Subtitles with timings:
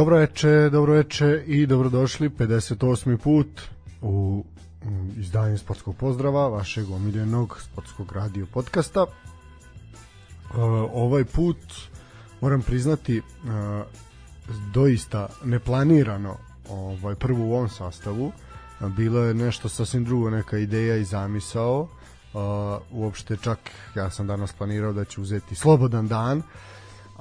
[0.00, 3.16] Dobro veče, dobro veče i dobrodošli 58.
[3.16, 3.60] put
[4.02, 4.44] u
[5.16, 9.02] izdanju sportskog pozdrava vašeg omiljenog sportskog radio podcasta.
[9.02, 9.10] Uh,
[10.92, 11.56] ovaj put
[12.40, 13.24] moram priznati uh,
[14.74, 16.36] doista neplanirano
[16.68, 18.32] ovaj prvo u ovom sastavu
[18.80, 21.88] bilo je nešto sasvim drugo neka ideja i zamisao
[22.90, 23.58] uopšte čak
[23.96, 26.44] ja sam danas planirao da ću uzeti slobodan dan uh,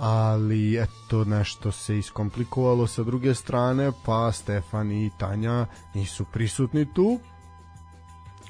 [0.01, 7.19] ali eto nešto se iskomplikovalo sa druge strane pa Stefan i Tanja nisu prisutni tu.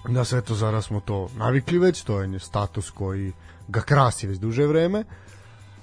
[0.09, 3.31] Da se eto zara smo to navikli već to je status koji
[3.67, 5.04] ga krasi već duže vreme.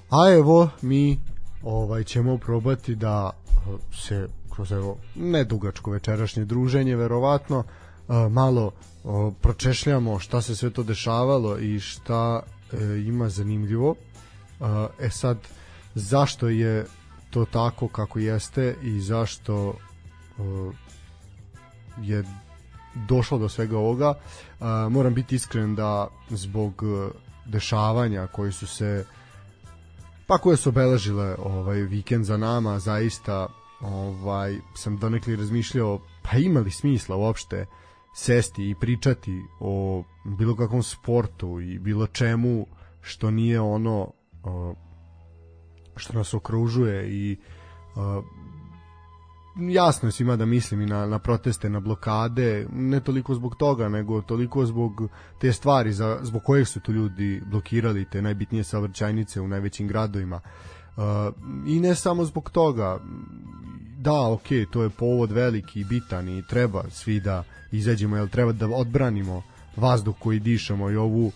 [0.09, 1.19] A evo mi
[1.63, 3.31] ovaj ćemo probati da
[4.05, 7.63] se kroz evo nedugačko večerašnje druženje verovatno
[8.29, 8.71] malo
[9.41, 12.41] pročešljamo šta se sve to dešavalo i šta
[13.05, 13.95] ima zanimljivo.
[14.99, 15.37] E sad
[15.97, 16.85] zašto je
[17.29, 20.73] to tako kako jeste i zašto uh,
[22.01, 22.23] je
[23.07, 24.09] došlo do svega ovoga.
[24.09, 27.11] Uh, moram biti iskren da zbog uh,
[27.45, 29.05] dešavanja koji su se
[30.27, 33.47] pa koje su obeležile ovaj vikend za nama, zaista
[33.81, 37.65] ovaj sam donekli razmišljao pa ima li smisla uopšte
[38.15, 42.65] sesti i pričati o bilo kakvom sportu i bilo čemu
[43.01, 44.77] što nije ono uh,
[45.97, 47.37] što nas okružuje i
[47.95, 48.23] uh,
[49.59, 53.89] jasno je svima da mislim i na, na proteste, na blokade, ne toliko zbog toga,
[53.89, 59.41] nego toliko zbog te stvari za, zbog kojih su tu ljudi blokirali te najbitnije savrćajnice
[59.41, 60.39] u najvećim gradovima.
[60.97, 61.03] Uh,
[61.67, 62.99] I ne samo zbog toga,
[63.97, 68.51] da, ok, to je povod veliki i bitan i treba svi da izađemo, jer treba
[68.51, 69.43] da odbranimo
[69.75, 71.31] vazduh koji dišemo i ovu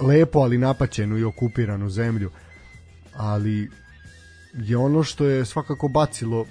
[0.00, 2.28] lepo, ali napaćenu i okupiranu zemlju.
[2.28, 2.49] Uh,
[3.16, 3.70] ali
[4.54, 6.46] je ono što je svakako bacilo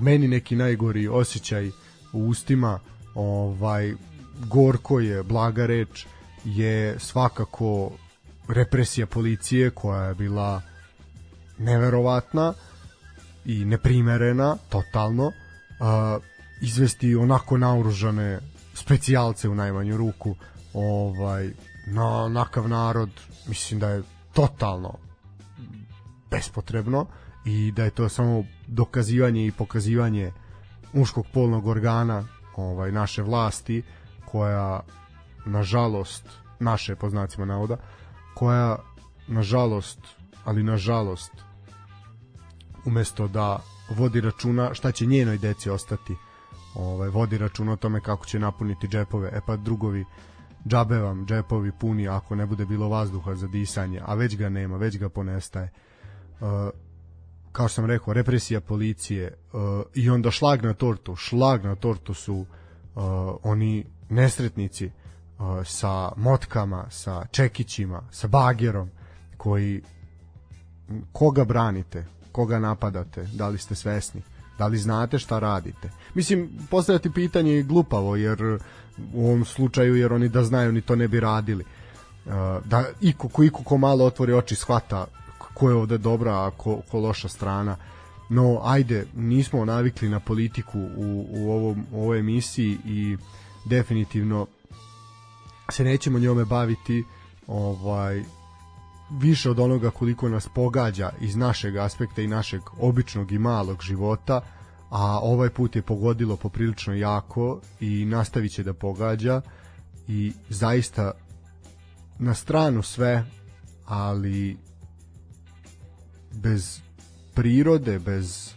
[0.00, 1.68] meni neki najgori osjećaj
[2.12, 2.80] u ustima
[3.14, 3.94] ovaj
[4.46, 6.06] gorko je blaga reč
[6.44, 7.90] je svakako
[8.48, 10.62] represija policije koja je bila
[11.58, 12.54] neverovatna
[13.44, 15.26] i neprimerena totalno.
[15.26, 16.22] Uh,
[16.60, 18.40] izvesti onako naoružane
[18.74, 20.34] specijalce u najmanju ruku
[20.74, 21.50] ovaj
[21.86, 23.10] na nakav narod
[23.46, 24.02] mislim da je
[24.32, 25.09] totalno
[26.30, 27.06] bespotrebno
[27.44, 30.32] i da je to samo dokazivanje i pokazivanje
[30.92, 32.24] muškog polnog organa
[32.56, 33.82] ovaj naše vlasti
[34.24, 34.80] koja
[35.46, 36.24] nažalost
[36.60, 37.76] naše po znacima navoda
[38.34, 38.78] koja
[39.28, 40.00] nažalost
[40.44, 41.32] ali nažalost
[42.84, 43.60] umesto da
[43.96, 46.16] vodi računa šta će njenoj deci ostati
[46.74, 49.30] ovaj vodi računa o tome kako će napuniti džepove.
[49.32, 50.04] E pa drugovi
[50.68, 54.76] džabe vam džepovi puni ako ne bude bilo vazduha za disanje a već ga nema
[54.76, 55.70] već ga ponestaje
[57.52, 59.60] kao što sam rekao, represija policije uh,
[59.94, 61.16] i onda šlag na tortu.
[61.16, 62.46] Šlag na tortu su uh,
[63.42, 68.90] oni nesretnici uh, sa motkama, sa čekićima, sa bagerom
[69.36, 69.82] koji
[71.12, 74.22] koga branite, koga napadate, da li ste svesni,
[74.58, 75.90] da li znate šta radite.
[76.14, 78.58] Mislim, postavljati pitanje je glupavo, jer
[79.14, 81.64] u ovom slučaju, jer oni da znaju, ni to ne bi radili.
[82.26, 82.32] Uh,
[82.64, 85.06] da iko ko, iko ko malo otvori oči shvata
[85.60, 87.76] ko je ovde dobra, a ko, ko loša strana.
[88.28, 93.16] No, ajde, nismo navikli na politiku u, u, ovom, u ovoj emisiji i
[93.64, 94.46] definitivno
[95.70, 97.04] se nećemo njome baviti
[97.46, 98.22] ovaj
[99.10, 104.40] više od onoga koliko nas pogađa iz našeg aspekta i našeg običnog i malog života,
[104.90, 109.40] a ovaj put je pogodilo poprilično jako i nastavit će da pogađa
[110.08, 111.12] i zaista
[112.18, 113.24] na stranu sve,
[113.86, 114.69] ali
[116.32, 116.80] bez
[117.34, 118.54] prirode, bez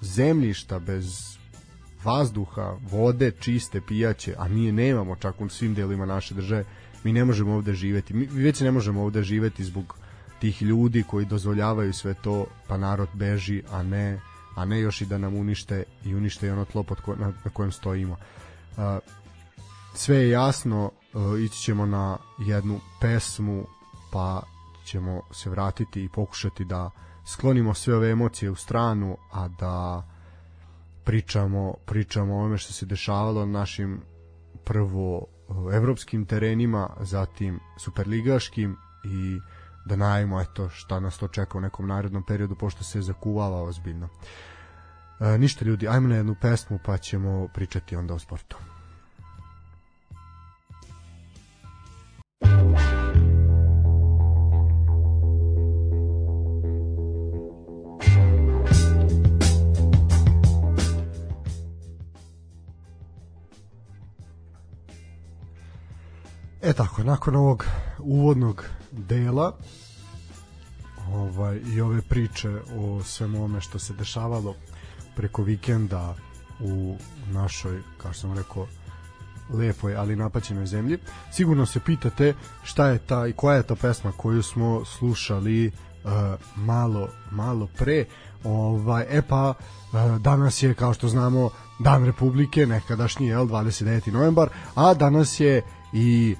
[0.00, 1.36] zemljišta, bez
[2.04, 6.64] vazduha, vode, čiste, pijaće, a mi je nemamo čak u svim delima naše države,
[7.04, 8.14] mi ne možemo ovde živeti.
[8.14, 9.98] Mi već ne možemo ovde živeti zbog
[10.40, 14.20] tih ljudi koji dozvoljavaju sve to, pa narod beži, a ne
[14.56, 17.32] a ne još i da nam unište i unište i ono tlo pod ko, na,
[17.44, 18.16] na kojem stojimo.
[18.76, 18.82] Uh,
[19.94, 23.66] sve je jasno, uh, ići ćemo na jednu pesmu,
[24.12, 24.42] pa
[24.86, 26.90] ćemo se vratiti i pokušati da
[27.26, 30.04] sklonimo sve ove emocije u stranu, a da
[31.04, 34.00] pričamo, pričamo o ome što se dešavalo na našim
[34.64, 35.26] prvo
[35.72, 39.38] evropskim terenima, zatim superligaškim i
[39.86, 44.08] da najmo eto šta nas to čeka u nekom narednom periodu pošto se zakuvava ozbiljno.
[45.20, 48.56] E, ništa ljudi, ajmo na jednu pesmu pa ćemo pričati onda o sportu.
[67.04, 67.66] Nakon ovog
[67.98, 69.56] uvodnog dela
[71.12, 74.54] ovaj, i ove priče o svemu ome što se dešavalo
[75.16, 76.14] preko vikenda
[76.60, 76.96] u
[77.32, 78.66] našoj, kao što sam rekao,
[79.50, 80.98] lepoj, ali napaćenoj zemlji.
[81.32, 86.10] Sigurno se pitate šta je ta i koja je ta pesma koju smo slušali uh,
[86.56, 88.04] malo, malo pre.
[88.44, 94.12] Ovaj, e pa, uh, danas je, kao što znamo, Dan Republike, nekadašnji, jel, 29.
[94.12, 95.62] novembar, a danas je
[95.92, 96.36] i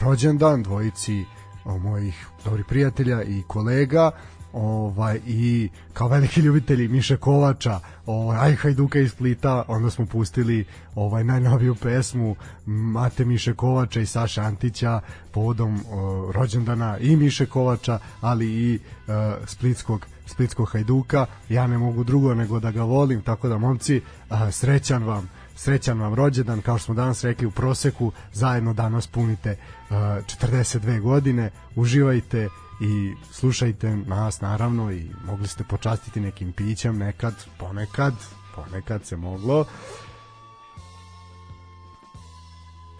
[0.00, 1.24] rođendan dvojici
[1.64, 4.10] mojih dobrih prijatelja i kolega
[4.52, 10.64] ovaj i kao veliki ljubitelji Miše Kovača, ovaj aj Hajduka iz Splita, onda smo pustili
[10.94, 15.00] ovaj najnoviju pesmu Mate Miše Kovača i Saša Antića
[15.32, 19.14] povodom o, rođendana i Miše Kovača, ali i uh,
[19.46, 21.26] splitskog splitskog Hajduka.
[21.48, 24.00] Ja ne mogu drugo nego da ga volim, tako da momci,
[24.30, 29.06] uh, srećan vam srećan vam rođendan, kao što smo danas rekli u proseku, zajedno danas
[29.06, 29.50] punite
[29.90, 32.48] uh, 42 godine, uživajte
[32.80, 38.14] i slušajte nas naravno i mogli ste počastiti nekim pićem nekad, ponekad,
[38.56, 39.64] ponekad se moglo.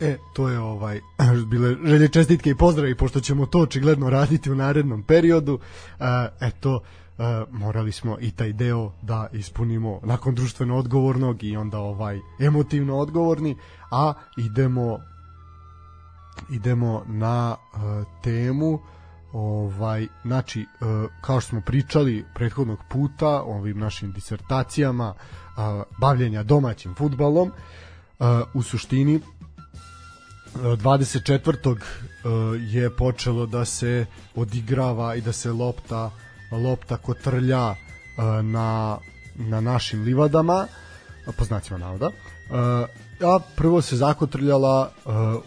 [0.00, 1.00] E, to je ovaj
[1.50, 5.54] bile želje čestitke i pozdravi pošto ćemo to očigledno raditi u narednom periodu.
[5.54, 6.06] Uh,
[6.40, 6.80] eto,
[7.50, 13.56] morali smo i taj deo da ispunimo nakon društveno odgovornog i onda ovaj emotivno odgovorni,
[13.90, 14.98] a idemo
[16.50, 17.80] idemo na uh,
[18.22, 18.80] temu
[19.32, 20.64] ovaj znači e,
[21.20, 25.14] kao što smo pričali prethodnog puta ovim našim disertacijama
[26.00, 27.52] bavljenja domaćim fudbalom
[28.54, 29.20] u suštini
[30.54, 31.76] 24.
[32.60, 36.10] je počelo da se odigrava i da se lopta
[36.56, 37.74] lopta kotrlja
[38.42, 38.98] na
[39.34, 40.66] na našim livadama
[41.38, 42.10] po znacima navoda
[43.20, 44.90] a prvo se zakotrljala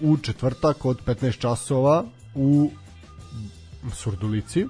[0.01, 2.03] u četvrtak od 15 časova
[2.35, 2.71] u
[3.93, 4.65] Surdulici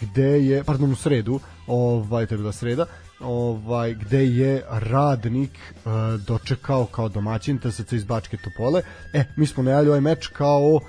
[0.00, 2.86] gde je, pardon, u sredu, ovaj, to je bila sreda,
[3.20, 5.92] ovaj, gde je radnik uh,
[6.26, 8.82] dočekao kao domaćin TSC iz Bačke Topole.
[9.12, 10.82] E, mi smo najavili ovaj meč kao uh,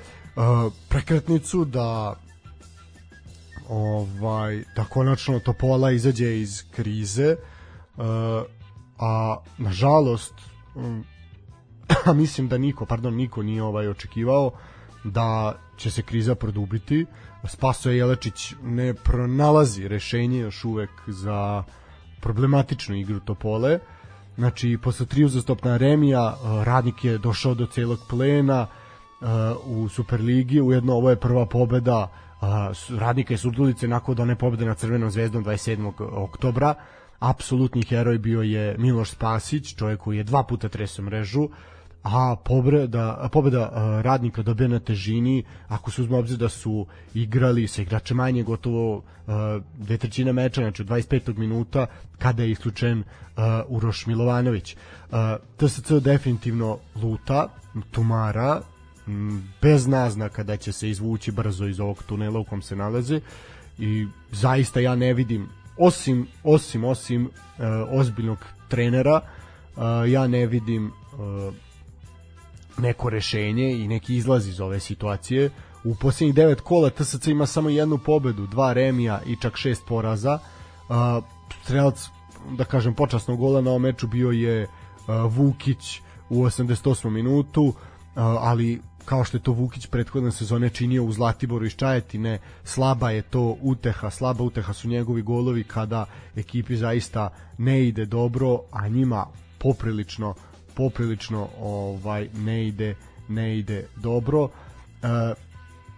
[0.89, 2.15] prekretnicu da
[3.71, 7.35] ovaj da konačno Topola izađe iz krize
[7.97, 8.05] uh,
[8.99, 10.33] a nažalost
[10.75, 11.05] um,
[12.15, 14.51] mislim da niko, pardon, niko nije ovaj očekivao
[15.03, 17.05] da će se kriza produbiti.
[17.47, 21.63] Spaso Jelečić ne pronalazi rešenje još uvek za
[22.21, 23.79] problematičnu igru Topole.
[24.35, 28.67] Znači, posle tri uzastopna remija, uh, radnik je došao do celog plena
[29.21, 29.27] uh,
[29.65, 32.07] u Superligi, ujedno ovo je prva pobeda
[32.99, 35.91] radnika i Surdulice nakon da one pobede na Crvenom zvezdom 27.
[36.11, 36.73] oktobra.
[37.19, 41.49] Apsolutni heroj bio je Miloš Spasić, čovjek koji je dva puta tresao mrežu,
[42.03, 43.69] a pobreda, pobeda
[44.03, 49.03] radnika dobija na težini ako se uzme obzir da su igrali sa igrače manje gotovo
[49.77, 51.37] dve trećine meča, znači u 25.
[51.37, 51.85] minuta
[52.17, 53.03] kada je isključen
[53.67, 54.75] Uroš Milovanović.
[55.57, 57.47] TSC definitivno luta,
[57.91, 58.61] tumara,
[59.61, 63.19] bez naznaka da će se izvući brzo iz ovog tunela u kom se nalaze
[63.77, 68.37] i zaista ja ne vidim osim osim osim uh, ozbiljnog
[68.67, 69.21] trenera
[69.75, 71.53] uh, ja ne vidim uh,
[72.77, 75.49] neko rešenje i neki izlaz iz ove situacije.
[75.83, 80.39] U posljednjih devet kola TSC ima samo jednu pobedu, dva remija i čak šest poraza.
[80.89, 81.23] Uh,
[81.63, 82.09] strelac,
[82.57, 87.09] da kažem, počasnog gola na ovom meču bio je uh, Vukić u 88.
[87.09, 87.73] minutu, uh,
[88.15, 93.21] ali kao što je to Vukić prethodne sezone činio u Zlatiboru iz Čajetine, slaba je
[93.21, 96.05] to uteha, slaba uteha su njegovi golovi kada
[96.35, 99.25] ekipi zaista ne ide dobro, a njima
[99.57, 100.33] poprilično
[100.73, 102.95] poprilično ovaj ne ide
[103.27, 104.49] ne ide dobro.
[105.03, 105.07] E,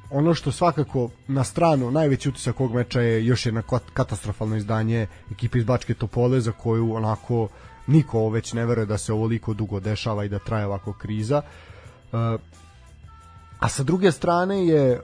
[0.10, 3.62] ono što svakako na stranu najveći utisak ovog meča je još jedno
[3.93, 7.48] katastrofalno izdanje ekipe iz Bačke Topole za koju onako
[7.88, 11.41] niko već ne veruje da se ovoliko dugo dešava i da traje ovako kriza.
[11.41, 12.17] E,
[13.63, 15.00] a sa druge strane je e,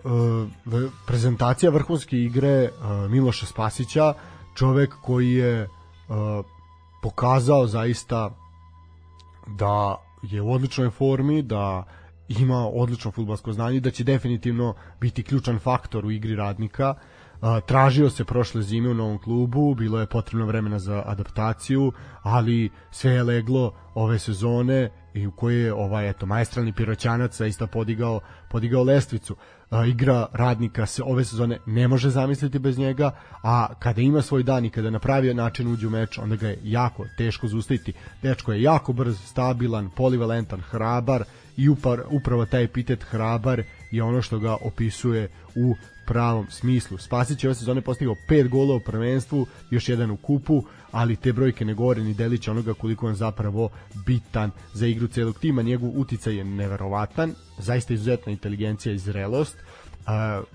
[1.08, 2.70] prezentacija vrhunske igre
[3.10, 4.14] Miloša Spasića,
[4.56, 5.70] čovek koji je
[7.02, 8.30] pokazao zaista
[9.48, 11.84] da je u odličnoj formi, da
[12.28, 16.94] ima odlično futbalsko znanje i da će definitivno biti ključan faktor u igri radnika.
[17.66, 21.92] Tražio se prošle zime u novom klubu, bilo je potrebno vremena za adaptaciju,
[22.22, 27.68] ali sve je leglo ove sezone i u kojoj je ovaj eto maestralni piroćanac zaista
[27.68, 28.20] podigao
[28.50, 29.36] podigao lestvicu.
[29.70, 33.12] a, igra radnika se ove sezone ne može zamisliti bez njega,
[33.44, 36.48] a kada ima svoj dan i kada na pravi način uđe u meč, onda ga
[36.48, 37.94] je jako teško zaustaviti.
[38.22, 41.24] Dečko je jako brz, stabilan, polivalentan, hrabar
[41.58, 45.76] i upar, upravo taj epitet hrabar je ono što ga opisuje u
[46.10, 46.98] pravom smislu.
[46.98, 51.34] Spasić je ove sezone postigao 5 golova u prvenstvu, još jedan u kupu, ali te
[51.34, 53.70] brojke ne govore ni delić onoga koliko on zapravo
[54.06, 55.62] bitan za igru celog tima.
[55.62, 59.58] Njegov uticaj je neverovatan, zaista izuzetna inteligencija i zrelost.
[59.58, 60.46] Uh,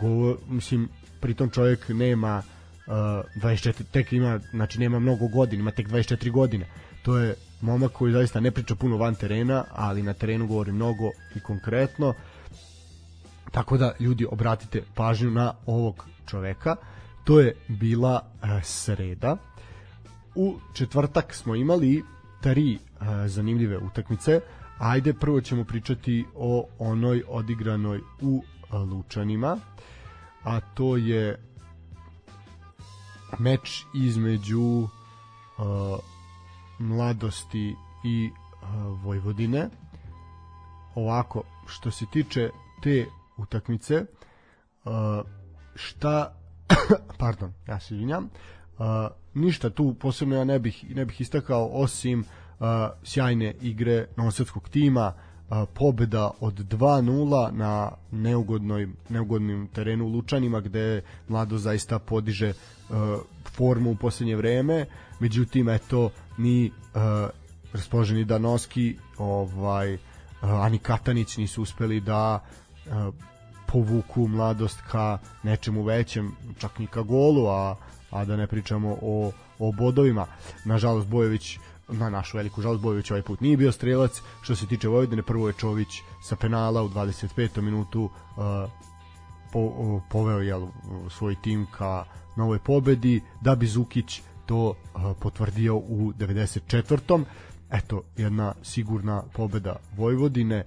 [0.00, 0.88] go, mislim,
[1.20, 2.42] pritom čovjek nema
[2.86, 2.92] uh,
[3.42, 6.66] 24, tek ima, znači nema mnogo godina, ima tek 24 godine.
[7.02, 11.10] To je momak koji zaista ne priča puno van terena, ali na terenu govori mnogo
[11.36, 12.14] i konkretno.
[13.50, 16.76] Tako da ljudi obratite pažnju na ovog čoveka.
[17.24, 19.36] To je bila uh, sreda.
[20.34, 22.04] U četvrtak smo imali
[22.40, 24.40] tri uh, zanimljive utakmice.
[24.78, 29.58] Ajde, prvo ćemo pričati o onoj odigranoj u Lučanima,
[30.44, 31.44] a to je
[33.38, 34.88] meč između uh,
[36.78, 39.68] mladosti i uh, Vojvodine.
[40.94, 42.50] Ovako, što se tiče
[42.82, 43.06] te
[43.38, 44.04] utakmice,
[44.84, 44.92] uh,
[45.74, 46.34] šta
[47.18, 48.24] pardon, ja se izvinjam,
[48.78, 48.86] uh,
[49.34, 52.66] ništa tu posebno ja ne bih, ne bih istakao osim uh,
[53.02, 61.02] sjajne igre novosadskog tima, uh, pobeda od 2-0 na neugodnoj, neugodnim terenu u Lučanima gde
[61.28, 62.96] Mlado zaista podiže uh,
[63.56, 64.86] formu u poslednje vreme,
[65.20, 67.00] međutim eto ni uh,
[67.72, 70.00] raspoloženi Danoski ovaj, uh,
[70.42, 72.44] ani Katanić nisu uspeli da
[73.66, 77.76] povuku mladost ka nečemu većem, čak ni ka golu, a,
[78.10, 80.26] a da ne pričamo o, o bodovima.
[80.64, 84.22] Nažalost, Bojević na našu veliku žalost Bojević ovaj put nije bio strelac.
[84.42, 85.88] Što se tiče Vojvodine, prvo je Čović
[86.22, 87.60] sa penala u 25.
[87.60, 88.10] minutu uh,
[89.52, 90.68] po, uh, poveo jel,
[91.10, 92.04] svoj tim ka
[92.36, 97.24] novoj pobedi, da bi Zukić to uh, potvrdio u 94.
[97.70, 100.64] Eto, jedna sigurna pobeda Vojvodine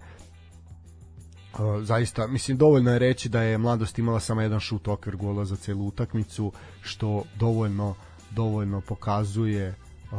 [1.82, 5.56] zaista, mislim, dovoljno je reći da je mladost imala samo jedan šut okvir gola za
[5.56, 7.96] celu utakmicu, što dovoljno
[8.32, 9.76] dovoljno pokazuje
[10.12, 10.18] uh,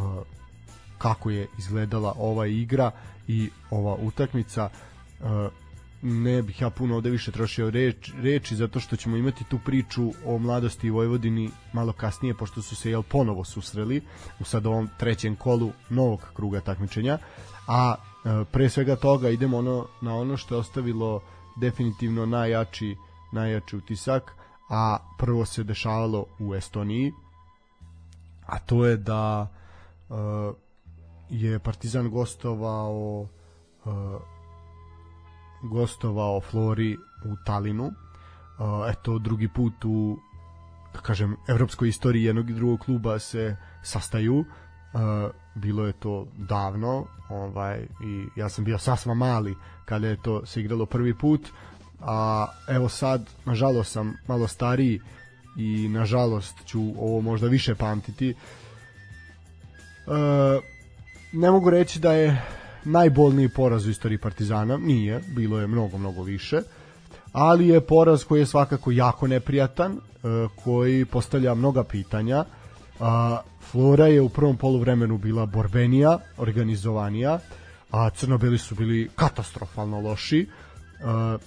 [0.99, 2.91] kako je izgledala ova igra
[3.29, 4.71] i ova utakmica.
[5.21, 5.29] Uh,
[6.03, 10.12] ne bih ja puno ovde više trošio reč, reči zato što ćemo imati tu priču
[10.27, 14.03] o mladosti i Vojvodini malo kasnije pošto su se jel ponovo susreli
[14.41, 17.19] u sad ovom trećem kolu novog kruga takmičenja
[17.67, 17.95] a
[18.52, 21.21] pre svega toga idemo ono, na ono što je ostavilo
[21.57, 22.97] definitivno najjači,
[23.33, 24.33] najjači utisak,
[24.71, 27.12] a prvo se dešavalo u Estoniji,
[28.47, 29.49] a to je da
[30.09, 30.17] uh,
[31.31, 33.26] je Partizan gostovao
[33.85, 34.23] uh,
[35.62, 37.85] gostovao Flori u Talinu.
[37.85, 37.93] Uh,
[38.88, 40.19] eto, drugi put u
[40.95, 44.45] da kažem, evropskoj istoriji jednog i drugog kluba se sastaju.
[45.55, 50.61] Bilo je to davno ovaj i ja sam bio sasva mali kada je to se
[50.61, 51.41] igralo prvi put
[52.01, 55.01] a evo sad nažalost sam malo stariji
[55.57, 58.31] i nažalost ću ovo možda više pamtiti.
[58.31, 58.35] E,
[61.33, 62.43] ne mogu reći da je
[62.85, 66.61] najbolniji poraz u istoriji Partizana nije, bilo je mnogo mnogo više
[67.33, 69.99] ali je poraz koji je svakako jako neprijatan e,
[70.65, 72.45] koji postavlja mnoga pitanja
[73.01, 77.38] a, Flora je u prvom poluvremenu bila borbenija, organizovanija,
[77.90, 80.47] a crnobeli su bili katastrofalno loši.
[81.00, 81.40] Uh,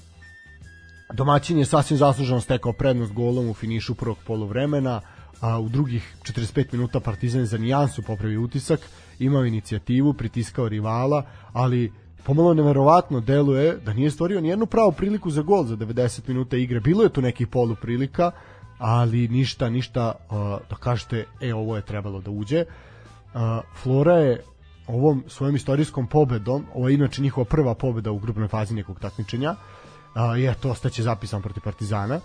[1.13, 5.01] domaćin je sasvim zasluženo stekao prednost golom u finišu prvog poluvremena,
[5.41, 8.79] a u drugih 45 minuta Partizan za nijansu popravio utisak,
[9.19, 11.91] imao inicijativu, pritiskao rivala, ali
[12.23, 16.57] pomalo neverovatno deluje da nije stvorio ni jednu pravu priliku za gol za 90 minuta
[16.57, 16.79] igre.
[16.79, 18.31] Bilo je tu nekih polu prilika,
[18.77, 20.35] ali ništa, ništa uh,
[20.69, 22.65] da kažete, e, ovo je trebalo da uđe.
[22.65, 23.41] Uh,
[23.83, 24.43] Flora je
[24.87, 29.51] ovom svojom istorijskom pobedom, ovo je inače njihova prva pobeda u grupnoj fazi nekog takmičenja,
[29.51, 32.19] uh, je to ostaće zapisan protiv Partizana,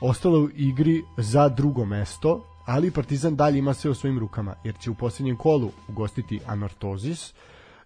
[0.00, 4.78] ostalo u igri za drugo mesto, ali Partizan dalje ima sve u svojim rukama, jer
[4.78, 7.34] će u posljednjem kolu ugostiti Anortozis,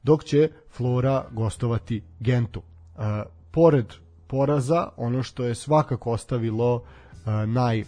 [0.03, 2.59] dok će Flora gostovati Gentu.
[2.59, 3.03] Uh,
[3.51, 3.87] pored
[4.27, 6.83] poraza, ono što je svakako ostavilo uh,
[7.47, 7.85] naj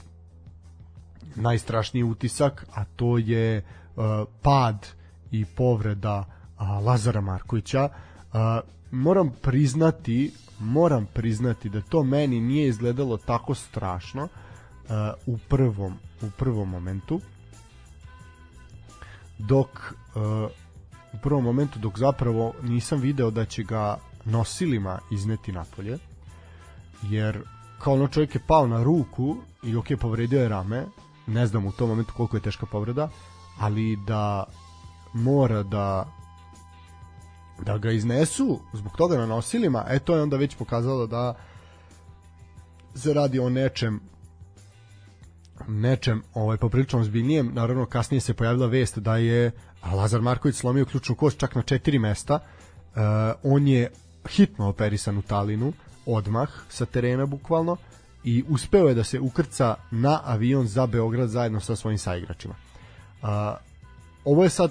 [1.36, 3.58] najstrašniji utisak, a to je
[3.96, 4.04] uh,
[4.42, 4.86] pad
[5.30, 7.88] i povreda uh, Lazara Markovića.
[7.88, 8.38] Uh,
[8.90, 14.90] moram priznati, moram priznati da to meni nije izgledalo tako strašno uh,
[15.26, 17.20] u prvom u prvom momentu.
[19.38, 20.22] Dok uh,
[21.12, 25.98] u prvom momentu dok zapravo nisam video da će ga nosilima izneti napolje
[27.02, 27.42] jer
[27.78, 30.84] kao ono čovjek je pao na ruku i ok, povredio je rame,
[31.26, 33.08] ne znam u tom momentu koliko je teška povreda,
[33.58, 34.44] ali da
[35.12, 36.12] mora da
[37.64, 41.34] da ga iznesu zbog toga na nosilima, e to je onda već pokazalo da
[42.94, 44.00] se radi o nečem
[45.68, 47.50] nečem ovaj poprilično ozbiljnijem.
[47.54, 49.50] Naravno kasnije se pojavila vest da je
[49.92, 52.34] Lazar Marković slomio ključnu kost čak na četiri mesta.
[52.34, 53.02] Uh,
[53.42, 53.90] on je
[54.28, 55.72] hitno operisan u Talinu,
[56.06, 57.76] odmah sa terena bukvalno
[58.26, 62.54] i uspeo je da se ukrca na avion za Beograd zajedno sa svojim saigračima.
[63.22, 63.28] Uh,
[64.24, 64.70] ovo je sad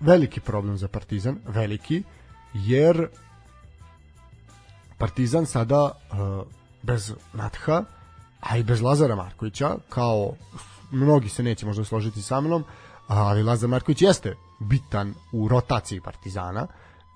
[0.00, 2.02] veliki problem za Partizan, veliki,
[2.54, 3.08] jer
[4.98, 6.46] Partizan sada uh,
[6.82, 7.84] bez Natha,
[8.40, 10.32] a i bez Lazara Markovića, kao
[10.90, 12.64] mnogi se neće možda složiti sa mnom,
[13.06, 16.66] ali Lazar Marković jeste bitan u rotaciji Partizana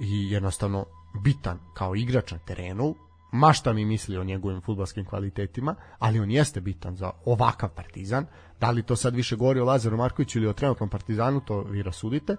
[0.01, 0.85] i jednostavno
[1.23, 2.95] bitan kao igrač na terenu,
[3.35, 8.27] mašta mi misli o njegovim futbalskim kvalitetima, ali on jeste bitan za ovakav Partizan.
[8.61, 11.83] Da li to sad više govori o Lazaru Markoviću ili o trenutnom Partizanu, to vi
[11.83, 12.37] rasudite.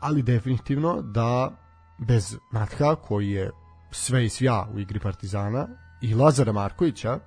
[0.00, 1.52] Ali definitivno da
[1.98, 3.50] bez Natha, koji je
[3.90, 5.68] sve i svja u igri Partizana,
[6.02, 7.18] i Lazara Markovića,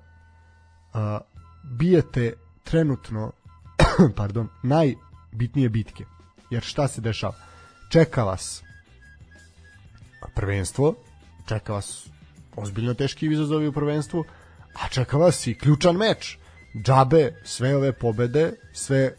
[0.94, 1.20] a,
[1.64, 2.34] bijete
[2.64, 3.32] trenutno
[4.18, 6.06] pardon, najbitnije bitke.
[6.50, 7.34] Jer šta se dešava?
[7.90, 8.64] Čeka vas
[10.36, 10.96] prvenstvo,
[11.48, 12.13] čeka vas
[12.56, 14.24] ozbiljno teški izazovi u prvenstvu,
[14.74, 16.38] a čeka vas i ključan meč.
[16.84, 19.14] Džabe, sve ove pobede, sve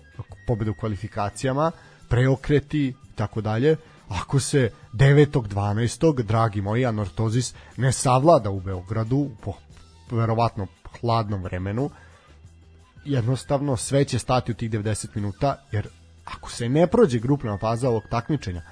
[0.46, 1.70] pobede u kvalifikacijama,
[2.08, 3.76] preokreti i tako dalje.
[4.08, 6.22] Ako se 9.12.
[6.22, 9.52] dragi moji Anortozis ne savlada u Beogradu po
[10.10, 10.66] verovatno
[11.00, 11.90] hladnom vremenu,
[13.04, 15.88] jednostavno sve će stati u tih 90 minuta, jer
[16.25, 18.62] ako se ne prođe grupna faza ovog takmičenja,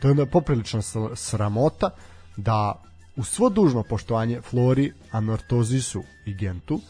[0.00, 0.80] to je onda poprilična
[1.14, 1.90] sramota
[2.36, 2.82] da
[3.16, 6.80] u svo dužno poštovanje Flori, Anortozisu i Gentu,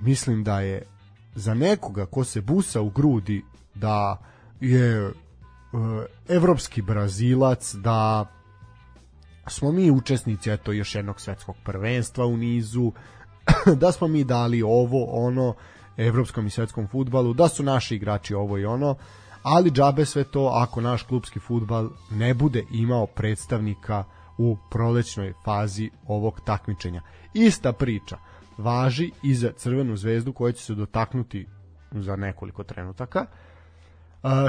[0.00, 0.82] mislim da je
[1.34, 3.44] za nekoga ko se busa u grudi
[3.74, 4.16] da
[4.60, 5.12] je e,
[6.28, 8.26] evropski brazilac, da
[9.48, 12.92] smo mi učesnici eto još jednog svetskog prvenstva u nizu,
[13.80, 15.54] da smo mi dali ovo, ono,
[15.96, 18.96] evropskom i svetskom futbalu, da su naši igrači ovo i ono,
[19.42, 24.04] ali džabe sve to ako naš klubski futbal ne bude imao predstavnika
[24.40, 27.02] u prolećnoj fazi ovog takmičenja.
[27.34, 28.16] Ista priča
[28.58, 31.46] važi i za Crvenu zvezdu koja će se dotaknuti
[31.92, 33.26] za nekoliko trenutaka.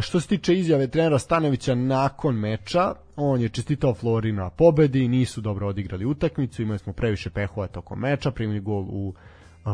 [0.01, 5.41] Što se tiče izjave trenera Stanovića nakon meča, on je čestitao Flori na pobedi, nisu
[5.41, 9.13] dobro odigrali utakmicu, imali smo previše pehova tokom meča, primili gol u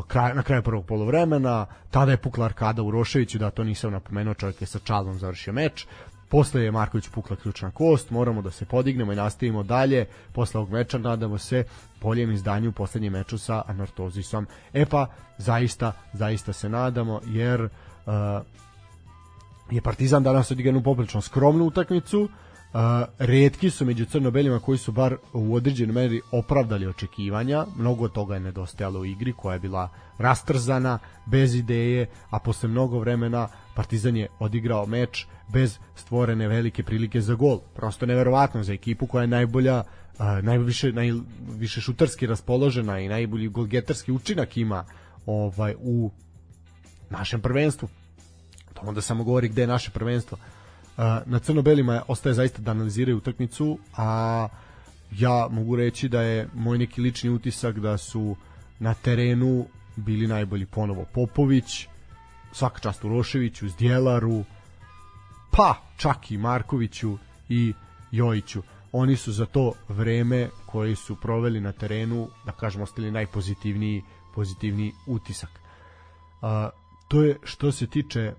[0.07, 4.33] kraj, na kraju prvog polovremena, tada je pukla arkada u Roševiću, da to nisam napomenuo,
[4.33, 5.87] čovjek je sa Čalom završio meč,
[6.29, 10.71] posle je Marković pukla ključna kost, moramo da se podignemo i nastavimo dalje, posle ovog
[10.71, 11.63] meča nadamo se
[12.01, 14.47] boljem izdanju u poslednjem meču sa Anortozisom.
[14.73, 17.69] E pa, zaista, zaista se nadamo, jer uh,
[19.71, 22.29] je Partizan danas odigran u poprilično skromnu utakmicu, uh,
[23.17, 27.65] redki su među crno-belima koji su bar u određenoj meri opravdali očekivanja.
[27.75, 32.99] Mnogo toga je nedostajalo u igri koja je bila rastrzana, bez ideje, a posle mnogo
[32.99, 37.59] vremena Partizan je odigrao meč bez stvorene velike prilike za gol.
[37.75, 44.11] Prosto neverovatno za ekipu koja je najbolja, uh, najviše, najviše šutarski raspoložena i najbolji golgetarski
[44.11, 44.85] učinak ima
[45.25, 46.11] ovaj u
[47.09, 47.89] našem prvenstvu.
[48.73, 50.37] To onda samo govori gde je naše prvenstvo.
[50.37, 50.56] Uh,
[51.25, 54.47] na crno-belima ostaje zaista da analiziraju utakmicu, a
[55.11, 58.35] ja mogu reći da je moj neki lični utisak da su
[58.79, 61.87] na terenu bili najbolji ponovo Popović,
[62.51, 64.43] svaka čast Uroševiću, Zdjelaru,
[65.51, 67.17] pa čak i Markoviću
[67.49, 67.73] i
[68.11, 68.63] Jojiću.
[68.91, 74.03] Oni su za to vreme koji su proveli na terenu, da kažemo, ostali najpozitivniji
[74.35, 75.49] pozitivni utisak.
[76.41, 76.69] A,
[77.07, 78.33] to je što se tiče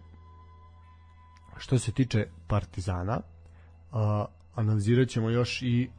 [1.59, 3.21] što se tiče Partizana.
[3.93, 5.91] A, analizirat ćemo još i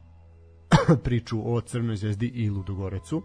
[1.04, 3.22] priču o Crnoj zvezdi i Ludogorecu,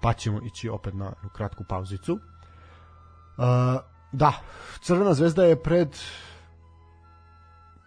[0.00, 2.18] pa ćemo ići opet na kratku pauzicu.
[3.36, 3.78] A,
[4.12, 4.32] da,
[4.82, 5.88] Crvena zvezda je pred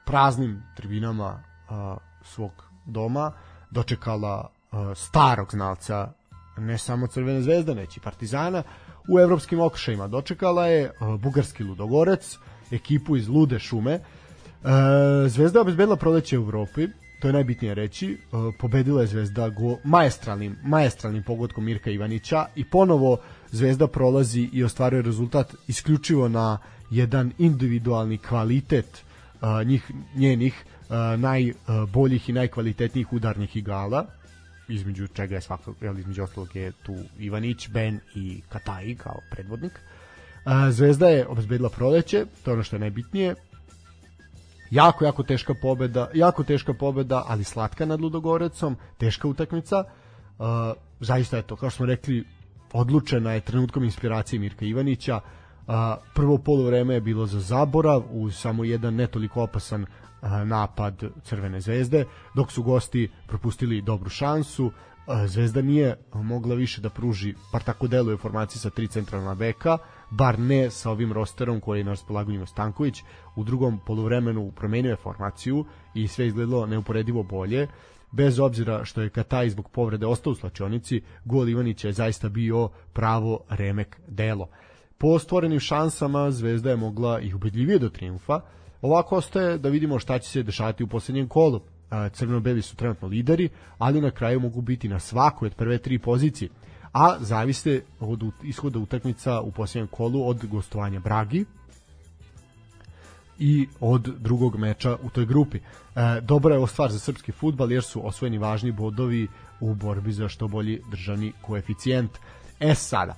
[0.06, 2.52] praznim tribinama a, svog
[2.86, 3.32] doma
[3.72, 6.14] dočekala a, starog znalca
[6.58, 8.64] ne samo Crvene zvezde, neći Partizana
[9.10, 10.08] u evropskim okršajima.
[10.08, 12.38] Dočekala je bugarski Ludogorec,
[12.72, 13.92] ekipu iz Lude šume.
[13.94, 14.00] E,
[15.28, 16.88] Zvezda je obezbedila proleće u Evropi,
[17.22, 18.12] to je najbitnije reći.
[18.12, 18.18] E,
[18.60, 23.18] pobedila je Zvezda go maestralnim, maestralnim pogodkom Mirka Ivanića i ponovo
[23.52, 26.58] Zvezda prolazi i ostvaruje rezultat isključivo na
[26.90, 29.04] jedan individualni kvalitet
[29.66, 30.64] njih, njenih
[31.18, 34.06] najboljih i najkvalitetnijih udarnih igala
[34.74, 39.72] između čega je svakako, jel, između ostalog je tu Ivanić, Ben i Kataji kao predvodnik.
[39.72, 39.91] A,
[40.70, 43.36] Zvezda je obezbedila proleće, to je ono što je najbitnije.
[44.72, 49.84] Jako, jako teška pobeda, jako teška pobeda, ali slatka nad Ludogorecom, teška utakmica.
[50.40, 50.46] Uh,
[51.00, 52.26] zaista je to, kao što smo rekli,
[52.74, 55.16] odlučena je trenutkom inspiracije Mirka Ivanića.
[55.16, 55.74] Uh,
[56.14, 59.86] prvo polovreme je bilo za zaborav, uz samo jedan netoliko opasan
[60.46, 64.72] napad Crvene zvezde, dok su gosti propustili dobru šansu.
[65.26, 69.78] Zvezda nije mogla više da pruži, par tako deluje formaciji sa tri centralna beka,
[70.12, 73.04] bar ne sa ovim rosterom koji je na raspolaganju Stanković.
[73.36, 77.68] U drugom poluvremenu promenio je formaciju i sve izgledalo neuporedivo bolje.
[78.12, 82.70] Bez obzira što je Kataj zbog povrede ostao u slačionici, gol Ivanića je zaista bio
[82.94, 84.48] pravo remek delo.
[84.98, 88.42] Po stvorenim šansama Zvezda je mogla i ubedljivije do triumfa,
[88.82, 91.62] Ovako ostaje da vidimo šta će se dešavati u poslednjem kolu.
[92.14, 96.50] Crveno-beli su trenutno lideri, ali na kraju mogu biti na svakoj od prve tri pozicije,
[96.94, 101.46] a zaviste od ishoda utakmica u poslednjem kolu od gostovanja Bragi
[103.40, 105.58] i od drugog meča u toj grupi.
[105.58, 105.62] E,
[106.22, 109.28] dobra je ovo stvar za srpski futbal jer su osvojeni važni bodovi
[109.60, 112.12] u borbi za što bolji državni koeficijent.
[112.60, 113.16] E sada,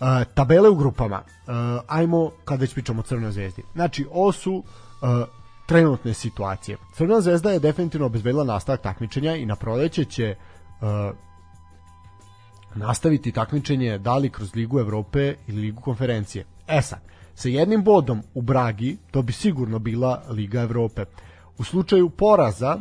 [0.00, 1.22] e, tabele u grupama.
[1.26, 1.52] E,
[1.86, 3.62] ajmo, kad već pričamo o Crvenoj zvezdi.
[3.74, 5.08] Znači, ovo su uh,
[5.66, 6.76] trenutne situacije.
[6.94, 11.16] Crvena zvezda je definitivno obezbedila nastavak takmičenja i na proleće će uh,
[12.76, 16.44] nastaviti takmičenje da li kroz Ligu Evrope ili Ligu konferencije.
[16.68, 16.98] E sad,
[17.34, 21.04] sa jednim bodom u Bragi to bi sigurno bila Liga Evrope.
[21.58, 22.78] U slučaju poraza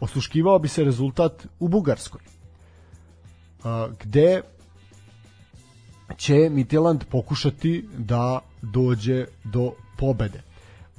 [0.00, 2.20] osluškivao bi se rezultat u Bugarskoj,
[4.00, 4.40] gde
[6.16, 10.42] će Mitjeland pokušati da dođe do pobede.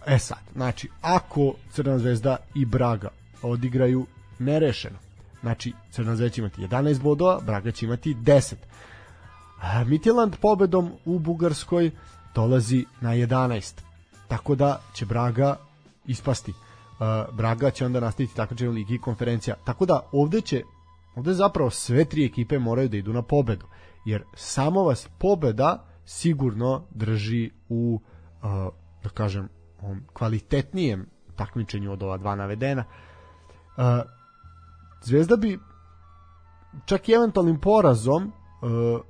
[0.07, 3.09] E sad, znači, ako Crna zvezda i Braga
[3.41, 4.05] odigraju
[4.39, 4.97] nerešeno,
[5.45, 8.55] znači Crna zvezda će imati 11 bodova, Braga će imati 10.
[9.85, 11.91] Mitjeland pobedom u Bugarskoj
[12.35, 13.81] dolazi na 11.
[14.27, 15.57] Tako da će Braga
[16.05, 16.53] ispasti.
[17.31, 19.55] Braga će onda nastaviti takmičenje u ligi konferencija.
[19.65, 20.63] Tako da ovde će
[21.15, 23.65] ovde zapravo sve tri ekipe moraju da idu na pobedu.
[24.05, 28.01] Jer samo vas pobeda sigurno drži u
[29.03, 29.49] da kažem
[30.13, 31.05] kvalitetnijem
[31.35, 32.83] takmičenju od ova dva navedena.
[35.05, 35.59] Zvezda bi
[36.85, 39.01] čak i eventualnim porazom uh,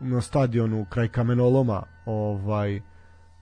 [0.00, 2.80] na stadionu kraj kamenoloma ovaj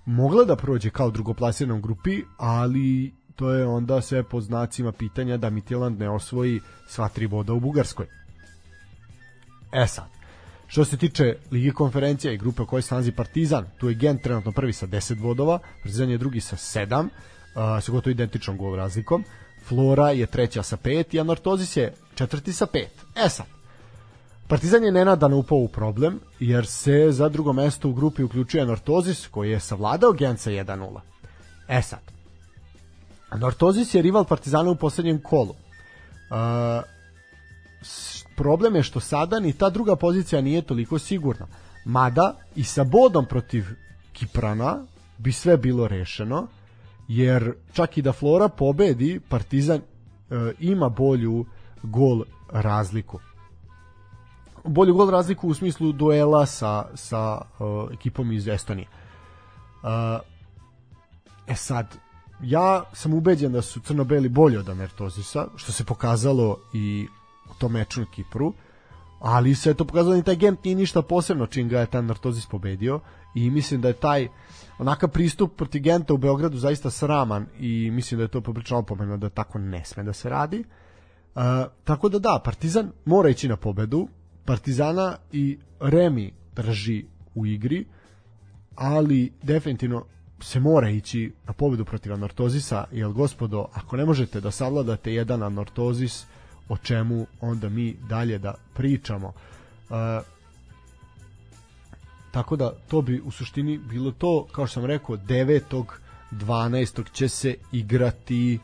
[0.04, 5.50] mogla da prođe kao drugoplasiranom grupi, ali to je onda sve po znacima pitanja da
[5.50, 8.06] Mitjeland ne osvoji sva tri boda u Bugarskoj.
[9.72, 10.06] E sad,
[10.72, 14.52] Što se tiče Ligi konferencija i grupe u kojoj se Partizan, tu je Gent trenutno
[14.52, 17.08] prvi sa 10 bodova, Partizan je drugi sa 7, uh,
[17.82, 19.24] sa gotovo identičnom gol razlikom.
[19.68, 22.86] Flora je treća sa 5 i Anortozis je četvrti sa 5.
[23.24, 23.46] E sad,
[24.48, 29.26] Partizan je nenadano upao u problem, jer se za drugo mesto u grupi uključuje Anortozis,
[29.26, 31.00] koji je savladao Gent sa 1-0.
[31.68, 32.00] E sad,
[33.30, 35.54] Anortozis je rival Partizana u poslednjem kolu.
[36.30, 36.36] Uh,
[38.36, 41.46] problem je što sada ni ta druga pozicija nije toliko sigurna.
[41.84, 43.64] Mada i sa bodom protiv
[44.12, 44.84] Kiprana
[45.18, 46.46] bi sve bilo rešeno,
[47.08, 51.44] jer čak i da Flora pobedi, Partizan e, ima bolju
[51.82, 53.18] gol razliku.
[54.64, 58.86] Bolju gol razliku u smislu duela sa, sa e, ekipom iz Estonije.
[58.86, 60.18] E,
[61.46, 61.96] e sad,
[62.42, 67.08] ja sam ubeđen da su crno-beli bolji od Amertozisa, što se pokazalo i
[67.50, 68.52] u tom meču na Kipru,
[69.22, 72.46] ali se je to pokazalo ni taj nije ništa posebno čim ga je taj Nartozis
[72.46, 73.00] pobedio
[73.34, 74.28] i mislim da je taj
[74.78, 79.16] onakav pristup proti Genta u Beogradu zaista sraman i mislim da je to poprično opomena
[79.16, 80.64] da tako ne sme da se radi.
[81.34, 81.42] Uh,
[81.84, 84.08] tako da da, Partizan mora ići na pobedu,
[84.44, 87.04] Partizana i Remi drži
[87.34, 87.84] u igri,
[88.74, 90.04] ali definitivno
[90.40, 95.42] se mora ići na pobedu protiv Anortozisa, jer gospodo, ako ne možete da savladate jedan
[95.42, 96.26] Anortozis,
[96.68, 99.26] o čemu onda mi dalje da pričamo.
[99.26, 99.96] Uh,
[102.30, 105.84] tako da to bi u suštini bilo to, kao što sam rekao, 9.
[106.32, 107.12] 12.
[107.12, 108.58] će se igrati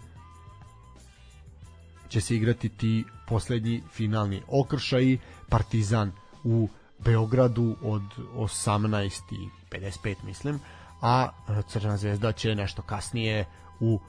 [2.08, 6.12] će se igrati ti poslednji finalni okršaji Partizan
[6.44, 8.02] u Beogradu od
[8.34, 10.60] 18.55 mislim
[11.00, 11.28] a
[11.68, 13.44] Crna zvezda će nešto kasnije
[13.80, 14.00] u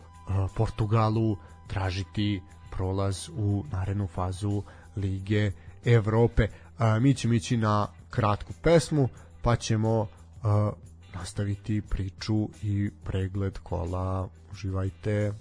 [0.55, 2.41] Portugalu tražiti
[2.79, 4.63] prolaz u narednu fazu
[4.95, 5.51] Lige
[5.85, 6.47] Evrope.
[6.77, 9.09] A, mi ćemo ići na kratku pesmu,
[9.41, 10.07] pa ćemo
[10.43, 10.71] a,
[11.13, 14.27] nastaviti priču i pregled kola.
[14.51, 15.33] Uživajte!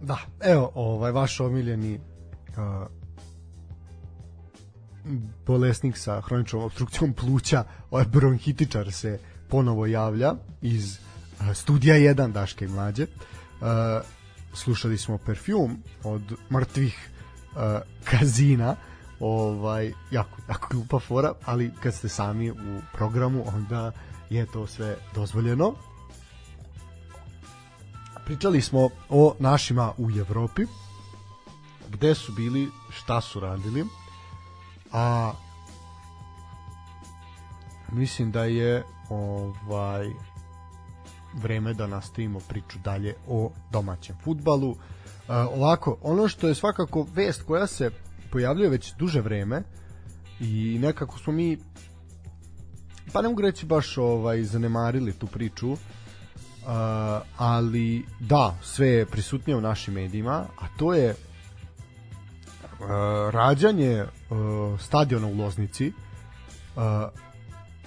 [0.00, 2.00] Da, evo, ovaj vaš omiljeni
[5.46, 10.98] bolesnik sa hroničnom obstrukcijom pluća, ovaj bronhitičar se ponovo javlja iz
[11.40, 13.02] uh, studija 1 Daške i mlađe.
[13.02, 13.66] Uh,
[14.52, 17.10] slušali smo Perfume od mrtvih
[17.52, 17.60] uh,
[18.04, 18.76] kazina
[19.20, 23.92] ovaj, jako, jako glupa fora, ali kad ste sami u programu, onda
[24.30, 25.74] je to sve dozvoljeno.
[28.24, 30.62] Pričali smo o našima u Evropi,
[31.90, 33.84] gde su bili, šta su radili,
[34.94, 35.32] a
[37.92, 40.10] mislim da je ovaj
[41.34, 44.70] vreme da nastavimo priču dalje o domaćem futbalu.
[44.70, 44.76] Uh,
[45.28, 47.90] ovako, ono što je svakako vest koja se
[48.30, 49.62] pojavljuje već duže vreme
[50.40, 51.58] i nekako smo mi
[53.12, 55.78] pa ne mogu reći baš ovaj zanemarili tu priču uh,
[57.36, 61.16] ali da, sve je prisutnije u našim medijima a to je uh,
[63.30, 64.04] rađanje
[64.34, 66.82] uh, stadiona u Loznici uh,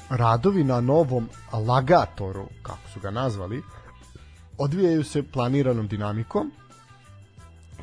[0.10, 1.29] radovi na novom
[1.67, 3.63] lagatoru kako su ga nazvali
[4.57, 6.51] odvijaju se planiranom dinamikom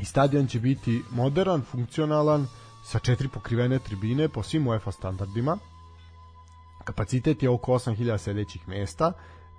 [0.00, 2.46] i stadion će biti modern, funkcionalan,
[2.84, 5.58] sa četiri pokrivene tribine po svim UEFA standardima.
[6.84, 9.12] Kapacitet je oko 8000 sedećih mesta,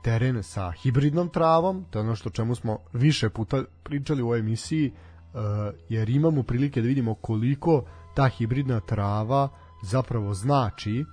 [0.03, 4.39] teren sa hibridnom travom, to je ono što čemu smo više puta pričali u ovoj
[4.39, 5.41] emisiji, uh,
[5.89, 7.83] jer imamo prilike da vidimo koliko
[8.15, 9.49] ta hibridna trava
[9.83, 11.05] zapravo znači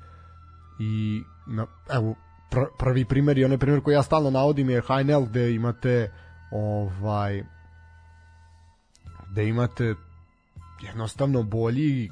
[0.80, 2.14] i na, evo
[2.50, 6.12] pr prvi primer i onaj primer koji ja stalno navodim je Heinel gde imate
[6.50, 7.44] ovaj
[9.34, 9.94] da imate
[10.82, 12.10] jednostavno bolji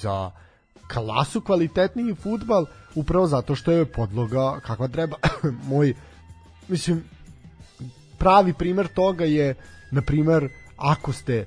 [0.00, 0.30] za
[0.92, 5.16] klasu kvalitetniji futbal upravo zato što je podloga kakva treba.
[5.70, 5.94] Moj
[6.68, 7.04] mislim
[8.18, 9.54] pravi primer toga je
[9.90, 11.44] na primer ako ste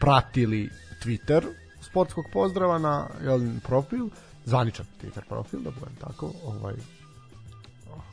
[0.00, 0.70] pratili
[1.04, 1.61] Twitter
[1.92, 4.08] sportskog pozdrava na jel, profil
[4.44, 6.74] zvaničan Twitter profil da budem tako ovaj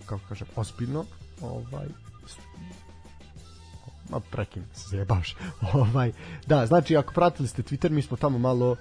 [0.05, 1.05] kako kažem ospilno
[1.41, 1.87] ovaj
[4.09, 5.35] ma prekin se jebaš.
[5.73, 6.11] ovaj,
[6.47, 8.77] da, znači ako pratili ste Twitter, mi smo tamo malo uh,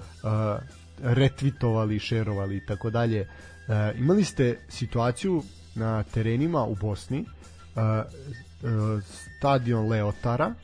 [1.02, 3.20] retvitovali, šerovali i tako dalje.
[3.20, 5.42] Uh, imali ste situaciju
[5.74, 7.26] na terenima u Bosni, uh,
[7.82, 9.02] uh,
[9.38, 10.54] stadion Leotara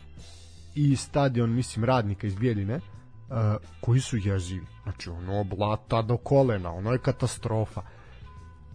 [0.74, 2.93] i stadion, mislim, radnika iz Bijeljine, uh,
[3.80, 4.66] koji su jezivi.
[4.82, 7.82] Znači, ono, blata do kolena, ono je katastrofa.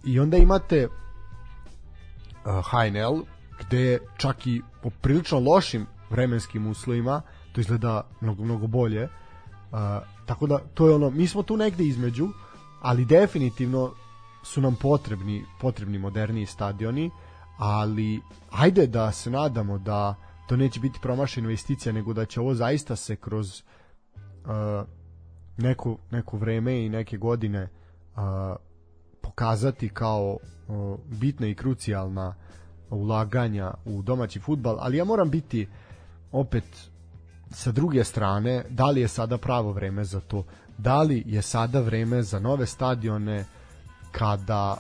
[0.06, 0.92] I onda imate uh,
[2.44, 3.24] HNL,
[3.60, 9.80] gde čak i po prilično lošim vremenskim uslovima to izgleda mnogo, mnogo bolje uh,
[10.26, 12.28] tako da to je ono mi smo tu negde između
[12.82, 13.94] ali definitivno
[14.44, 17.12] su nam potrebni potrebni moderniji stadioni
[17.58, 20.16] ali ajde da se nadamo da
[20.48, 23.79] to neće biti promašena investicija nego da će ovo zaista se kroz uh,
[25.58, 28.22] neko, neko vreme i neke godine uh,
[29.22, 32.50] pokazati kao uh, bitna i krucijalna uh,
[32.90, 35.68] ulaganja u domaći futbal, ali ja moram biti
[36.32, 36.64] opet
[37.52, 40.44] sa druge strane, da li je sada pravo vreme za to?
[40.78, 43.46] Da li je sada vreme za nove stadione
[44.12, 44.78] kada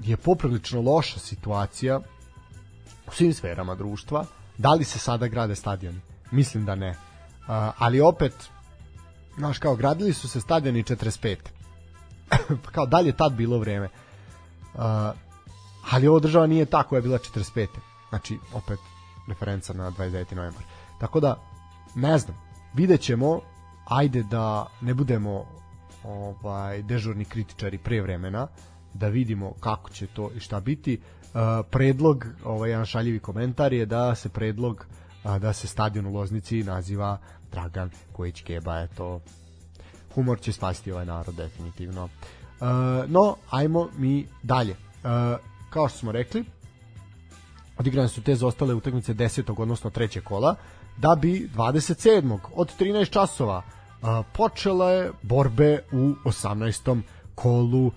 [0.00, 2.00] je poprilično loša situacija
[3.06, 4.26] u svim sferama društva?
[4.58, 6.00] Da li se sada grade stadioni?
[6.30, 6.94] Mislim da ne.
[7.78, 8.50] Ali opet,
[9.36, 11.36] znaš kao, gradili su se stadioni 45.
[12.74, 13.88] kao, da li je tad bilo vreme?
[14.74, 14.80] Uh,
[15.90, 17.66] ali ovo država nije ta koja je bila 45.
[18.08, 18.78] Znači, opet
[19.28, 20.34] referenca na 29.
[20.34, 20.62] novembar.
[21.00, 21.36] Tako da,
[21.94, 22.36] ne znam,
[22.74, 23.40] vidjet ćemo,
[23.84, 25.44] ajde da ne budemo
[26.04, 28.46] ovaj dežurni kritičari pre vremena,
[28.94, 31.00] da vidimo kako će to i šta biti.
[31.00, 36.12] Uh, predlog, ovaj jedan šaljivi komentar je da se predlog uh, da se stadion u
[36.12, 37.18] Loznici naziva
[37.52, 39.20] Dragan Kojić Keba, eto
[40.14, 42.04] humor će spasiti ovaj narod definitivno.
[42.04, 42.10] Uh,
[43.10, 44.70] no, ajmo mi dalje.
[44.70, 45.10] Uh,
[45.70, 46.44] kao što smo rekli,
[47.78, 49.54] odigrane su te zostale utakmice 10.
[49.62, 50.54] odnosno treće kola,
[50.96, 52.38] da bi 27.
[52.54, 53.62] od 13 časova
[54.32, 57.00] počela je borbe u 18.
[57.34, 57.90] kolu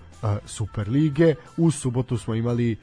[0.46, 1.34] Superlige.
[1.56, 2.76] U subotu smo imali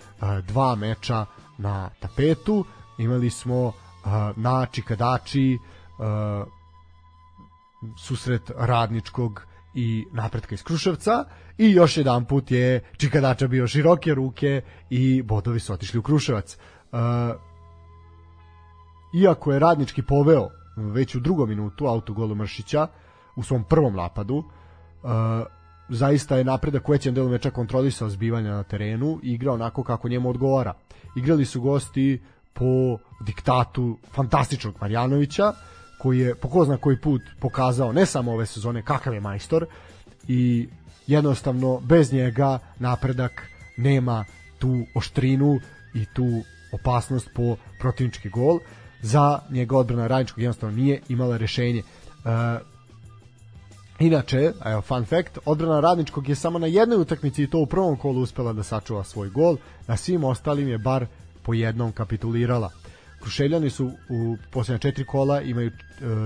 [0.48, 1.26] dva meča
[1.58, 2.66] na tapetu.
[2.98, 3.74] Imali smo
[4.36, 5.58] na Čikadači
[7.98, 11.26] susret radničkog i napretka iz Kruševca
[11.58, 16.58] i još jedan put je Čikadača bio široke ruke i bodovi su otišli u Kruševac.
[19.14, 22.88] Iako je radnički poveo već u drugom minutu autogolu Mršića
[23.36, 24.44] u svom prvom napadu,
[25.90, 30.10] zaista je napredak u većem delu meča kontrolisao zbivanja na terenu i igrao onako kako
[30.10, 30.74] njemu odgovara.
[31.16, 32.22] Igrali su gosti
[32.56, 35.54] po diktatu fantastičnog Marjanovića
[36.00, 39.66] koji je po ko zna koji put pokazao ne samo ove sezone kakav je majstor
[40.28, 40.70] i
[41.08, 44.26] jednostavno bez njega napredak nema
[44.60, 45.60] tu oštrinu
[45.94, 48.60] i tu opasnost po protivnički gol.
[49.02, 51.84] Za njega odbrana Radničkog jednostavno nije imala rešenje.
[52.26, 52.32] Uh,
[54.00, 57.98] Inače, evo, fun fact, odbrana Radničkog je samo na jednoj utakmici i to u prvom
[57.98, 61.06] kolu uspela da sačuva svoj gol, na svim ostalim je bar
[61.46, 62.72] po jednom kapitulirala.
[63.26, 65.72] Krušeljani su u posljednje četiri kola imaju e,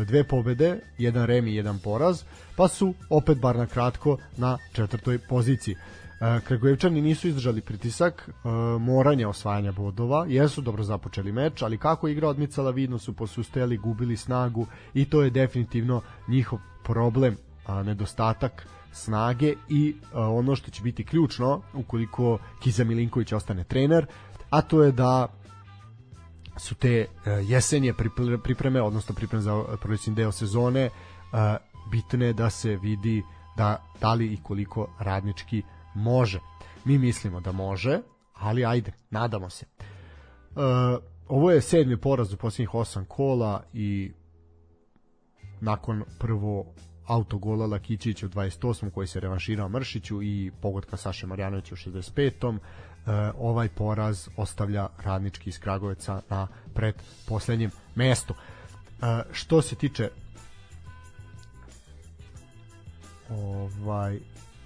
[0.05, 2.23] dve pobede, jedan rem i jedan poraz,
[2.55, 5.75] pa su opet bar na kratko na četvrtoj poziciji.
[5.75, 12.07] E, Kragujevčani nisu izdržali pritisak e, moranja osvajanja bodova, jesu dobro započeli meč, ali kako
[12.07, 18.67] igra odmicala vidno su posustajali, gubili snagu i to je definitivno njihov problem, a, nedostatak
[18.93, 24.05] snage i ono što će biti ključno ukoliko Kiza Milinković ostane trener,
[24.49, 25.27] a to je da
[26.57, 27.93] su te uh, jesenje
[28.43, 31.39] pripreme, odnosno pripreme za proljećni deo sezone, uh,
[31.91, 33.23] bitne da se vidi
[33.57, 35.63] da, da li i koliko radnički
[35.95, 36.39] može.
[36.85, 37.99] Mi mislimo da može,
[38.33, 39.65] ali ajde, nadamo se.
[41.27, 44.11] Ovo je sedmi poraz u posljednjih osam kola i
[45.61, 46.65] nakon prvo
[47.07, 48.91] autogola Lakićića u 28.
[48.91, 52.57] koji se revanširao Mršiću i pogodka Saše Marjanovića u 65.
[53.09, 56.95] E, ovaj poraz ostavlja radnički iz Kragoveca na pred
[57.27, 58.33] poslednjem mestu.
[58.33, 60.09] E, što se tiče
[63.29, 64.19] ovaj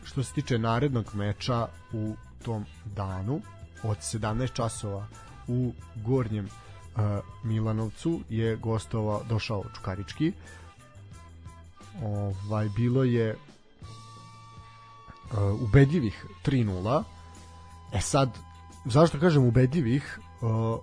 [0.04, 3.42] što se tiče narednog meča u tom danu
[3.84, 5.08] od 17 časova
[5.48, 7.02] u Gornjem uh,
[7.44, 10.34] Milanovcu je gostova došao Čukarički
[12.04, 13.36] ovaj bilo je
[15.62, 17.04] ubedljivih 3:0
[17.94, 18.30] E sad,
[18.86, 20.80] zašto kažem ubedljivih, uh,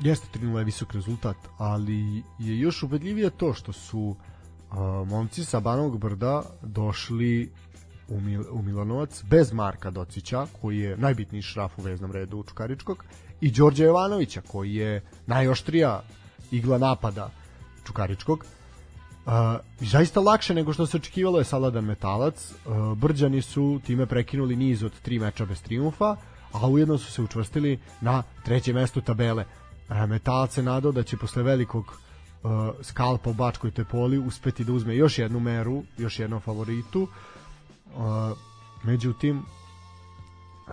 [0.00, 4.76] jeste 3 je visok rezultat, ali je još ubedljivije to što su uh,
[5.08, 7.52] momci sa Banovog brda došli
[8.08, 13.04] u, Mil u Milanovac bez Marka Docića, koji je najbitniji šraf u veznom redu Čukaričkog,
[13.40, 16.02] i Đorđe Jovanovića, koji je najoštrija
[16.50, 17.30] igla napada
[17.86, 18.44] Čukaričkog.
[19.28, 19.34] Uh,
[19.80, 22.52] zaista lakše nego što se očekivalo je Saladan Metalac.
[22.52, 26.16] Uh, Brđani su time prekinuli niz od tri meča bez triumfa,
[26.52, 29.44] a ujedno su se učvrstili na trećem mestu tabele.
[29.88, 32.50] Uh, Metalac se nadao da će posle velikog uh,
[32.82, 37.02] skalpa u Bačkoj Tepoli uspeti da uzme još jednu meru, još jednom favoritu.
[37.02, 38.38] Uh,
[38.82, 39.42] međutim,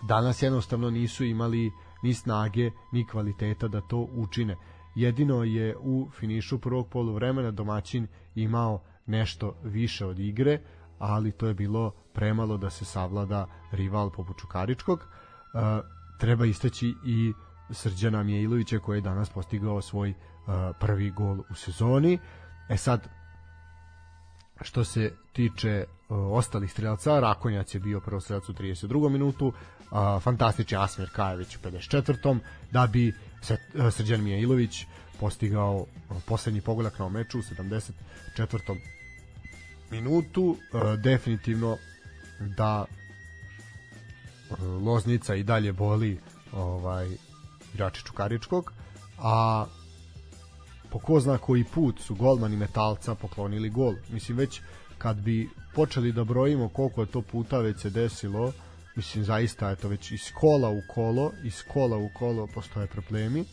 [0.02, 1.72] danas jednostavno nisu imali
[2.04, 4.56] ni snage, ni kvaliteta da to učine.
[4.96, 10.60] Jedino je u finišu prvog poluvremena domaćin imao nešto više od igre,
[11.00, 15.00] ali to je bilo premalo da se savlada rival poput Čukaričkog.
[15.00, 15.62] Uh,
[16.20, 17.34] treba istaći i
[17.70, 20.16] Srđana Mijailovića koji je danas postigao svoj uh,
[20.80, 22.20] prvi gol u sezoni.
[22.70, 23.10] E sad,
[24.62, 29.10] što se tiče uh, ostalih strelaca, Rakonjac je bio prvo strelac u 32.
[29.10, 32.40] minutu, uh, fantastični Asmir Kajević u 54.
[32.72, 33.14] da bi
[33.92, 34.86] Srđan Mijailović
[35.20, 38.78] postigao uh, poslednji pogodak na meču u 74.
[39.92, 40.44] minutu.
[40.44, 41.78] Uh, definitivno
[42.40, 42.86] da
[44.50, 46.20] uh, Loznica i dalje boli
[46.54, 47.08] ovaj
[47.74, 48.74] igrači Čukaričkog,
[49.18, 49.66] a
[50.90, 53.94] po ko zna koji put su golmani Metalca poklonili gol.
[54.10, 54.62] Mislim već
[54.98, 58.54] kad bi počeli da brojimo koliko je to puta već se desilo,
[58.96, 63.46] mislim zaista je to već iz kola u kolo, iz kola u kolo postoje problemi.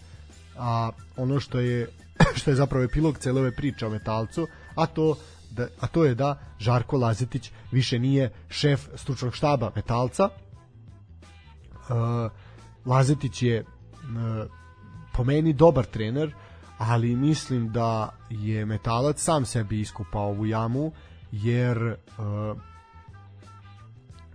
[0.59, 1.89] A ono što je
[2.39, 5.17] što je zapravo epilog cele ove priče o Metalcu, a to
[5.51, 10.29] da, a to je da Žarko Lazetić više nije šef stručnog štaba Metalca.
[11.73, 12.33] Uh,
[12.87, 13.67] Lazetić je uh,
[15.13, 16.35] po meni dobar trener,
[16.79, 20.93] ali mislim da je Metalac sam sebi iskupao ovu jamu,
[21.33, 22.59] jer uh,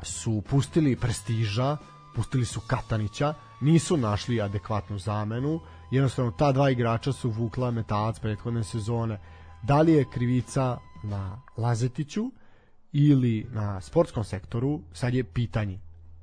[0.01, 1.77] su pustili Prestiža,
[2.15, 5.59] pustili su Katanića, nisu našli adekvatnu zamenu,
[5.91, 9.19] jednostavno ta dva igrača su vukla Metalac prethodne sezone.
[9.63, 12.31] Da li je krivica na Lazetiću
[12.91, 15.79] ili na sportskom sektoru, sad je pitanje.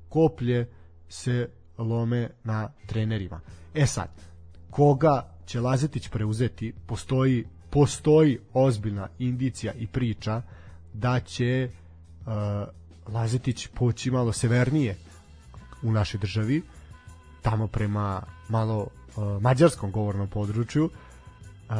[0.09, 0.69] Koplje
[1.09, 3.39] se lome na trenerima.
[3.73, 4.09] E sad,
[4.69, 7.45] koga će Lazetić preuzeti, postoji
[7.75, 10.41] postoji ozbiljna indicija i priča
[10.93, 12.33] da će uh,
[13.07, 14.97] Lazetić poći malo severnije
[15.83, 16.61] u našoj državi,
[17.41, 18.79] tamo prema malo
[19.15, 21.75] uh, mađarskom govornom području, uh,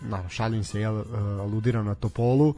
[0.00, 1.04] na, šalim se, jel, uh,
[1.40, 2.54] aludiram na Topolu,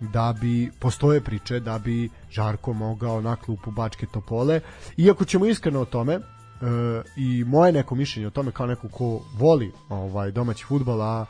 [0.00, 4.60] da bi postoje priče da bi Žarko mogao na klupu Bačke Topole.
[4.96, 6.20] Iako ćemo iskreno o tome,
[7.16, 11.26] i moje neko mišljenje o tome kao neko ko voli ovaj domaći fudbal a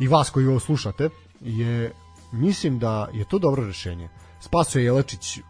[0.00, 1.08] i vas koji ovo slušate
[1.40, 1.92] je
[2.32, 4.08] mislim da je to dobro rešenje.
[4.40, 5.40] Spaso je Jelačić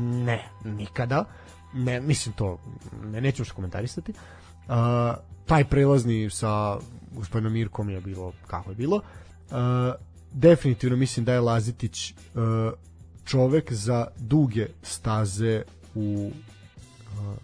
[0.00, 1.24] ne, nikada.
[1.74, 2.58] Ne, mislim to,
[3.04, 4.12] ne, neću što komentarisati.
[4.12, 4.74] Uh,
[5.46, 6.76] taj prelazni sa
[7.14, 8.96] gospodinom Mirkom je bilo kako je bilo.
[8.96, 9.56] Uh,
[10.32, 12.42] definitivno mislim da je Lazitić uh,
[13.24, 15.62] čovek za duge staze
[15.94, 17.36] u uh,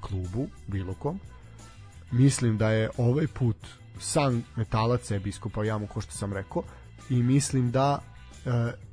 [0.00, 1.20] klubu, bilo kom.
[2.10, 3.56] Mislim da je ovaj put
[4.00, 6.62] sam metalac sebi iskopao jamu, ko što sam rekao,
[7.10, 8.02] i mislim da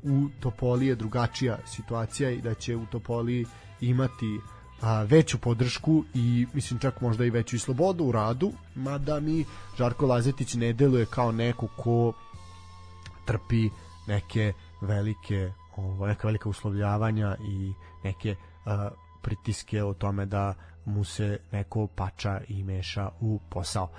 [0.04, 3.46] u Topoli je drugačija situacija i da će u Topoli
[3.82, 4.40] imati
[4.82, 9.46] a, veću podršku i mislim čak možda i veću i slobodu u radu, mada mi
[9.78, 12.14] Žarko Lazetić ne deluje kao neko ko
[13.26, 13.70] trpi
[14.08, 17.74] neke velike ovo, neka velika uslovljavanja i
[18.04, 18.36] neke
[18.66, 18.90] a,
[19.22, 20.54] pritiske o tome da
[20.86, 23.90] mu se neko pača i meša u posao.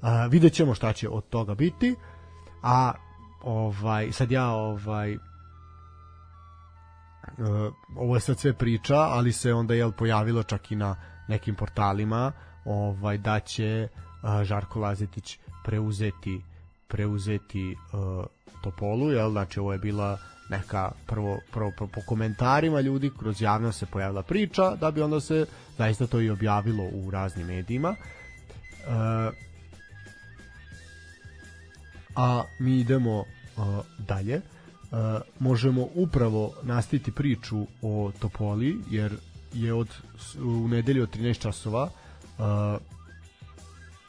[0.00, 1.96] A, vidjet ćemo šta će od toga biti,
[2.62, 2.92] a
[3.42, 5.20] ovaj sad ja ovaj uh,
[7.96, 10.96] ovo je sad sve priča, ali se onda je pojavilo čak i na
[11.28, 12.32] nekim portalima
[12.64, 13.88] ovaj da će
[14.22, 16.42] uh, Žarko Lazetić preuzeti
[16.88, 18.24] preuzeti uh,
[18.62, 19.30] Topolu, jel?
[19.30, 20.18] Znači ovo je bila
[20.50, 25.20] neka prvo, prvo, prvo po komentarima ljudi kroz javno se pojavila priča da bi onda
[25.20, 25.46] se
[25.78, 29.34] zaista to i objavilo u raznim medijima uh,
[32.20, 33.24] a mi idemo uh,
[33.98, 34.36] dalje.
[34.36, 34.98] Uh,
[35.38, 39.16] možemo upravo nastaviti priču o Topoli jer
[39.52, 39.88] je od
[40.42, 42.44] u nedelju od 13 časova uh,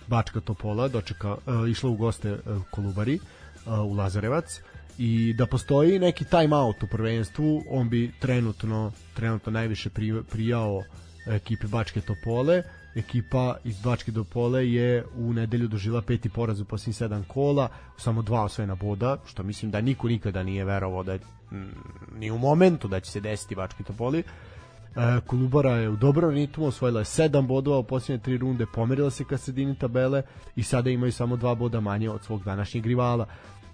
[0.08, 2.40] Bačka Topola dočeka, uh, išla u goste uh,
[2.72, 3.20] Kolubari
[3.66, 4.62] uh, u Lazarevac.
[4.98, 9.90] I da postoji neki time out u prvenstvu on bi trenutno trenutno najviše
[10.30, 10.84] prijao
[11.28, 12.64] ekipi Bačke Topole
[12.96, 17.70] ekipa iz Bačke do Pole je u nedelju dožila peti poraz u posljednjih sedam kola,
[17.98, 21.20] samo dva osvojena boda, što mislim da niko nikada nije verovao da je,
[21.52, 21.72] mm,
[22.18, 24.20] ni u momentu da će se desiti Bačke Topoli.
[24.20, 29.10] E, Kolubara je u dobrom ritmu, osvojila je sedam bodova u posljednje tri runde, pomerila
[29.10, 30.24] se ka sredini tabele
[30.56, 33.26] i sada imaju samo dva boda manje od svog današnjeg rivala.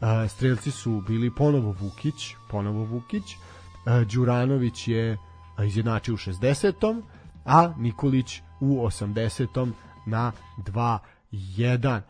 [0.02, 5.18] E, strelci su bili ponovo Vukić, ponovo Vukić, e, Đuranović je
[5.66, 7.02] izjednačio u 60
[7.46, 9.72] a Nikolić u 80.
[10.06, 11.98] na 2-1.
[11.98, 12.02] E,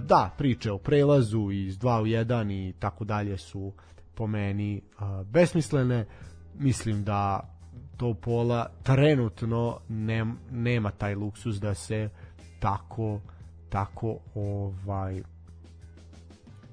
[0.00, 3.72] da, priče o prelazu iz 2 u 1 i tako dalje su
[4.14, 4.80] po meni e,
[5.24, 6.06] besmislene.
[6.58, 7.50] Mislim da
[7.96, 12.08] to pola trenutno ne, nema taj luksus da se
[12.60, 13.20] tako
[13.74, 15.22] tako ovaj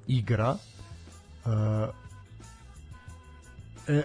[0.07, 0.55] igra
[1.45, 1.49] e,
[3.88, 4.03] e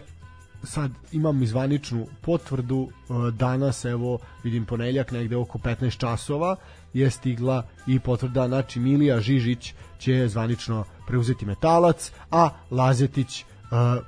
[0.66, 6.56] sad imam izvaničnu potvrdu uh, danas evo vidim ponedeljak negde oko 15 časova
[6.92, 14.04] je stigla i potvrda znači Milija Žižić će zvanično preuzeti metalac a Lazetić uh,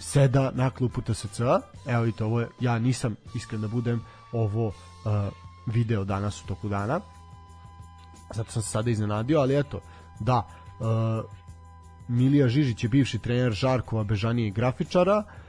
[0.00, 1.40] seda na klupu TSC
[1.86, 4.00] evo vidite ovo je, ja nisam iskren da budem
[4.32, 4.72] ovo uh,
[5.66, 7.00] video danas u toku dana.
[8.34, 9.80] Zato sam se sada iznenadio ali eto
[10.20, 10.86] da uh,
[12.08, 15.47] Milija Žižić je bivši trener Žarkova Bežanije i grafičara uh,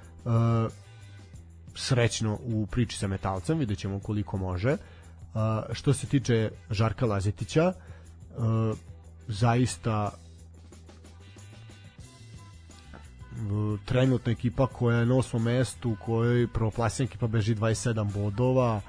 [1.75, 4.71] srećno u priči sa metalcem, vidjet ćemo koliko može.
[4.73, 5.41] Uh,
[5.73, 7.73] što se tiče Žarka Lazetića,
[8.37, 8.77] uh,
[9.27, 10.11] zaista
[13.85, 18.81] trenutna ekipa koja je na osmom mestu, kojoj prvoplasna ekipa beži 27 bodova,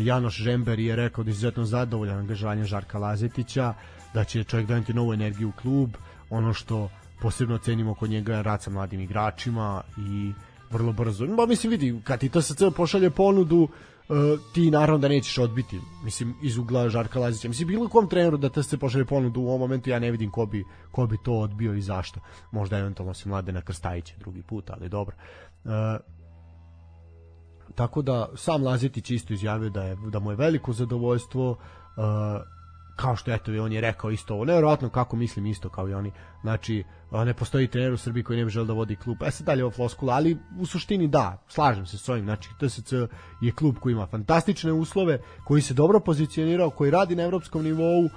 [0.00, 3.74] Janoš Žember je rekao da je izuzetno zadovoljan angažovanjem Žarka Lazetića,
[4.14, 5.90] da će čovjek doneti novu energiju u klub,
[6.30, 11.26] ono što posebno cenimo kod njega je rad sa mladim igračima i uh, vrlo brzo.
[11.26, 13.68] Ba, mislim, vidi, kad ti TSC pošalje ponudu,
[14.08, 14.16] uh,
[14.54, 17.48] ti naravno da nećeš odbiti, mislim, iz ugla Žarka Lazića.
[17.48, 20.46] Mislim, bilo kom treneru da TSC pošalje ponudu u ovom momentu, ja ne vidim ko
[20.46, 22.20] bi, ko bi to odbio i zašto.
[22.52, 25.16] Možda eventualno se Mladena Krstajića drugi put, ali dobro.
[25.64, 25.70] Uh,
[27.74, 31.56] tako da sam Lazitić isto izjavio da je da mu je veliko zadovoljstvo uh,
[33.00, 36.12] kao što eto on je rekao isto ovo, nevjerojatno kako mislim isto kao i oni.
[36.42, 39.22] Znači, ne postoji trener u Srbiji koji ne bi želeo da vodi klub.
[39.22, 42.24] E sad dalje ovo floskula, ali u suštini da, slažem se s ovim.
[42.24, 42.92] Znači, TSC
[43.40, 48.04] je klub koji ima fantastične uslove, koji se dobro pozicionirao, koji radi na evropskom nivou,
[48.04, 48.10] uh,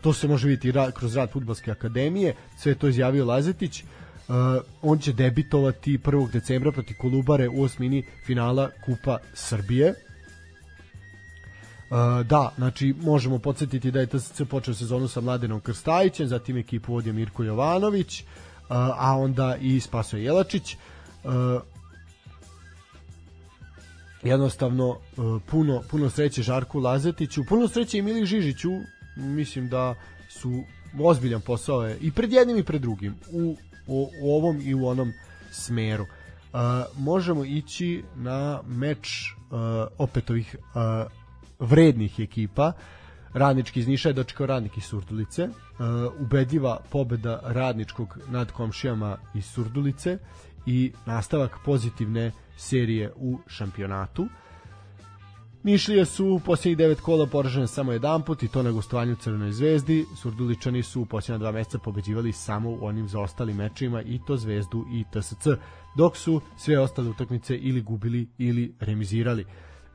[0.00, 3.82] to se može vidjeti kroz rad futbolske akademije, sve to izjavio Lazetić.
[3.82, 4.34] Uh,
[4.82, 6.30] on će debitovati 1.
[6.30, 9.94] decembra proti Kolubare u osmini finala Kupa Srbije
[12.24, 17.12] da, znači možemo podsjetiti da je TSC počeo sezonu sa Mladenom Krstajićem, zatim ekipu vodio
[17.12, 18.26] Mirko Jovanović, uh,
[18.98, 20.76] a onda i Spaso Jelačić.
[21.24, 21.30] Uh,
[24.22, 24.96] jednostavno
[25.46, 28.70] puno, puno sreće Žarku Lazetiću, puno sreće i Mili Žižiću,
[29.16, 29.94] mislim da
[30.28, 30.62] su
[31.00, 34.86] ozbiljan posao je i pred jednim i pred drugim u, u, u ovom i u
[34.86, 35.12] onom
[35.50, 36.02] smeru.
[36.52, 36.60] Uh,
[36.96, 39.58] možemo ići na meč uh,
[39.98, 41.19] opet ovih uh,
[41.60, 42.72] vrednih ekipa.
[43.34, 45.44] Radnički iz Niša je dočekao radnik iz Surdulice.
[45.48, 50.18] Uh, ubedljiva pobeda radničkog nad komšijama iz Surdulice
[50.66, 54.26] i nastavak pozitivne serije u šampionatu.
[55.62, 59.52] Nišlije su u posljednjih devet kola poražene samo jedan put i to na gostovanju Crvenoj
[59.52, 60.06] zvezdi.
[60.16, 64.84] Surduličani su u posljednja dva meseca pobeđivali samo u onim zaostalim mečima i to zvezdu
[64.92, 65.48] i TSC,
[65.96, 69.44] dok su sve ostale utakmice ili gubili ili remizirali.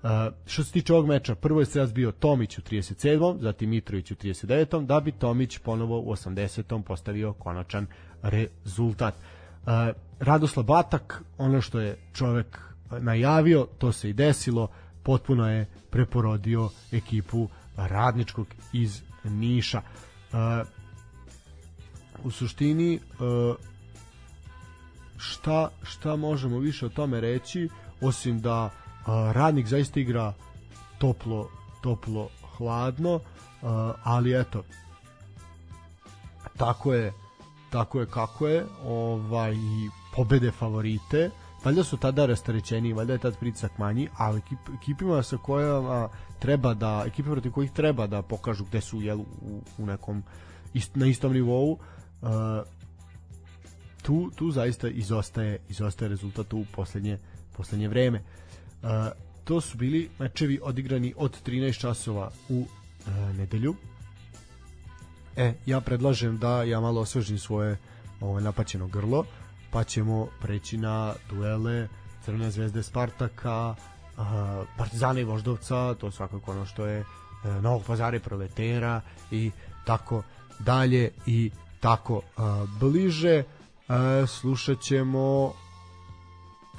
[0.06, 0.12] Uh,
[0.46, 3.40] što se tiče ovog meča, prvo je strelac bio Tomić u 37.
[3.42, 4.86] zatim Mitrović u 39.
[4.86, 6.84] da bi Tomić ponovo u 80.
[6.84, 7.88] postavio konačan
[8.22, 9.16] rezultat.
[9.16, 9.72] Uh,
[10.20, 12.60] Radoslav Batak, ono što je čovek
[13.00, 14.68] najavio, to se i desilo,
[15.04, 19.82] potpuno je preporodio ekipu radničkog iz Niša.
[19.82, 20.38] Uh,
[22.24, 23.56] u suštini uh,
[25.18, 27.70] šta, šta možemo više o tome reći
[28.02, 30.34] osim da uh, radnik zaista igra
[30.98, 31.50] toplo
[31.82, 33.20] toplo hladno
[34.04, 34.64] ali eto
[36.58, 37.14] tako je
[37.70, 39.56] tako je kako je ovaj
[40.16, 41.30] pobede favorite
[41.66, 46.74] valjda su tada rastarećeni, valjda je tad pritisak manji, ali ekip, ekipima sa kojima treba
[46.74, 50.24] da, ekipe protiv kojih treba da pokažu gde su jel, u, u nekom
[50.74, 51.80] ist, na istom nivou, uh,
[54.02, 57.20] tu, tu zaista izostaje, izostaje rezultat u poslednje,
[57.58, 58.20] poslednje vreme.
[58.20, 58.45] Uh,
[59.44, 63.76] to su bili mečevi odigrani od 13 časova u uh, nedelju.
[65.36, 67.78] E, ja predlažem da ja malo osvežim svoje
[68.22, 69.26] ovo, napaćeno grlo.
[69.72, 71.88] Pa ćemo preći na duele
[72.26, 73.76] Crvene zvezde Spartaka,
[74.78, 77.06] Partizana i Voždovca, to svakako ono što je e,
[77.62, 79.52] Novog pazara i Proletera i
[79.86, 80.24] tako
[80.60, 82.22] dalje i tako
[82.80, 83.36] bliže.
[83.36, 83.44] E,
[84.28, 85.54] slušat ćemo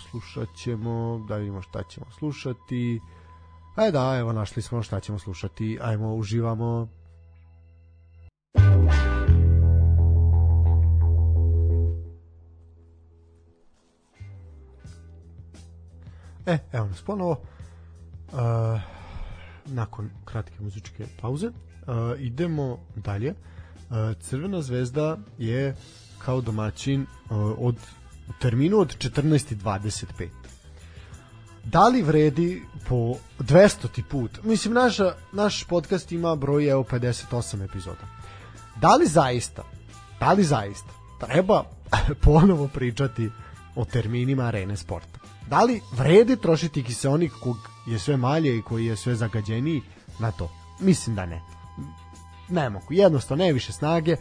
[0.01, 3.01] slušat ćemo, da vidimo šta ćemo slušati.
[3.77, 5.79] E da, evo našli smo šta ćemo slušati.
[5.83, 6.89] Ajmo, uživamo.
[16.47, 17.41] E, evo nas ponovo.
[18.33, 18.81] Uh,
[19.67, 21.55] nakon kratke muzičke pauze uh,
[22.19, 23.31] idemo dalje.
[23.31, 25.77] Uh, Crvena zvezda je
[26.19, 27.77] kao domaćin uh, od
[28.29, 30.29] u terminu od 14.25.
[31.65, 34.03] Da li vredi po 200.
[34.11, 34.43] put?
[34.43, 38.07] Mislim, naša, naš podcast ima broj evo 58 epizoda.
[38.77, 39.63] Da li zaista,
[40.21, 41.65] da li zaista treba
[42.25, 43.31] ponovo pričati
[43.75, 45.27] o terminima arene sporta?
[45.51, 47.57] da li vredi trošiti kiseonik kog
[47.87, 49.83] je sve malje i koji je sve zagađeniji
[50.19, 50.51] na to?
[50.81, 51.43] Mislim da ne.
[52.49, 54.13] Ne mogu, jednostavno ne više snage.
[54.13, 54.17] E,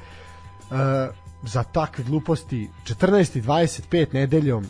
[1.45, 4.65] za takve gluposti 14 i 25 nedeljom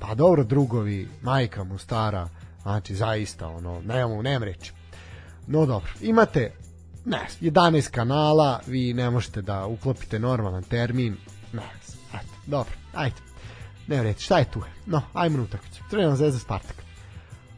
[0.00, 2.28] pa dobro drugovi, majka mu stara,
[2.62, 4.72] znači zaista ono, nemamo, nemam reći.
[5.46, 6.52] No dobro, imate
[7.04, 11.16] ne, 11 kanala, vi ne možete da uklopite normalan termin,
[11.52, 11.62] ne,
[12.14, 13.16] eto, dobro, ajde
[13.88, 14.62] ne reći, šta je tu?
[14.86, 15.82] No, ajmo na utakmicu.
[15.90, 16.76] Crvena zvezda Spartak.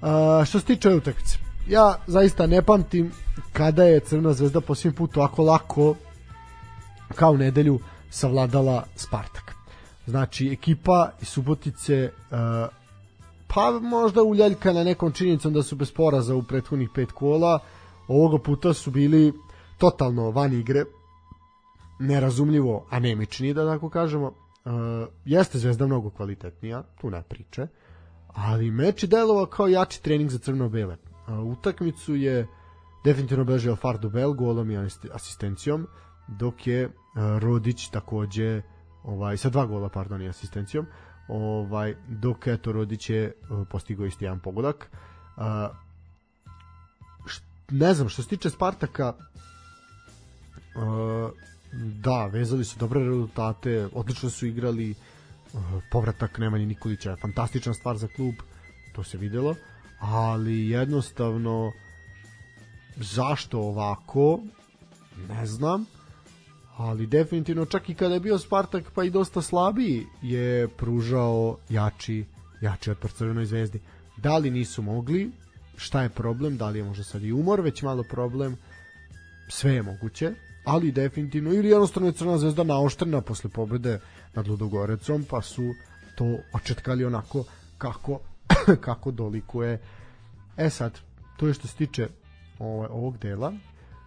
[0.01, 0.09] Uh,
[0.47, 1.39] što se tiče utakmice,
[1.69, 3.13] ja zaista ne pamtim
[3.53, 5.95] kada je Crvena zvezda po svim putu ako lako
[7.15, 7.81] kao nedelju
[8.11, 9.55] savladala Spartak.
[10.07, 12.37] Znači, ekipa iz Subotice uh,
[13.55, 17.59] pa možda uljeljka na nekom činjenicom da su bez poraza u prethodnih pet kola,
[18.09, 19.33] ovoga puta su bili
[19.79, 20.85] totalno van igre,
[21.99, 24.33] nerazumljivo anemični, da tako kažemo,
[24.65, 24.73] Uh,
[25.25, 27.67] jeste Zvezda mnogo kvalitetnija, tu ne priče,
[28.27, 30.97] ali meč je delovao kao jači trening za crno-bele.
[31.29, 32.47] Uh, utakmicu je
[33.05, 34.77] definitivno bežao Fardo Bel golom i
[35.13, 35.87] asistencijom,
[36.39, 36.93] dok je uh,
[37.39, 38.63] Rodić takođe
[39.05, 40.87] ovaj sa dva gola pardon i asistencijom
[41.29, 44.91] ovaj dok eto Rodić je uh, postigao isti jedan pogodak.
[47.27, 49.15] Št, ne znam što se tiče Spartaka
[51.73, 54.95] Da, vezali su dobre rezultate, odlično su igrali,
[55.91, 58.35] povratak Nemanje Nikolića je fantastična stvar za klub,
[58.93, 59.55] to se videlo,
[60.01, 61.73] ali jednostavno
[62.97, 64.41] zašto ovako,
[65.29, 65.87] ne znam,
[66.81, 72.25] ali definitivno čak i kada je bio Spartak pa i dosta slabiji je pružao jači,
[72.61, 73.81] jači otpor Crvenoj zvezdi.
[74.17, 75.31] Da li nisu mogli,
[75.77, 78.57] šta je problem, da li je možda sad i umor već malo problem,
[79.49, 80.33] sve je moguće,
[80.65, 84.01] ali definitivno ili jednostavno je Crna zvezda naoštrena posle pobede
[84.35, 85.75] nad Ludogorecom pa su
[86.15, 87.45] to očetkali onako
[87.79, 88.21] kako
[88.87, 89.79] kako dolikuje
[90.57, 90.99] E sad,
[91.37, 92.09] to je što se tiče
[92.59, 93.49] ovaj, ovog dela.
[93.49, 93.57] Uh,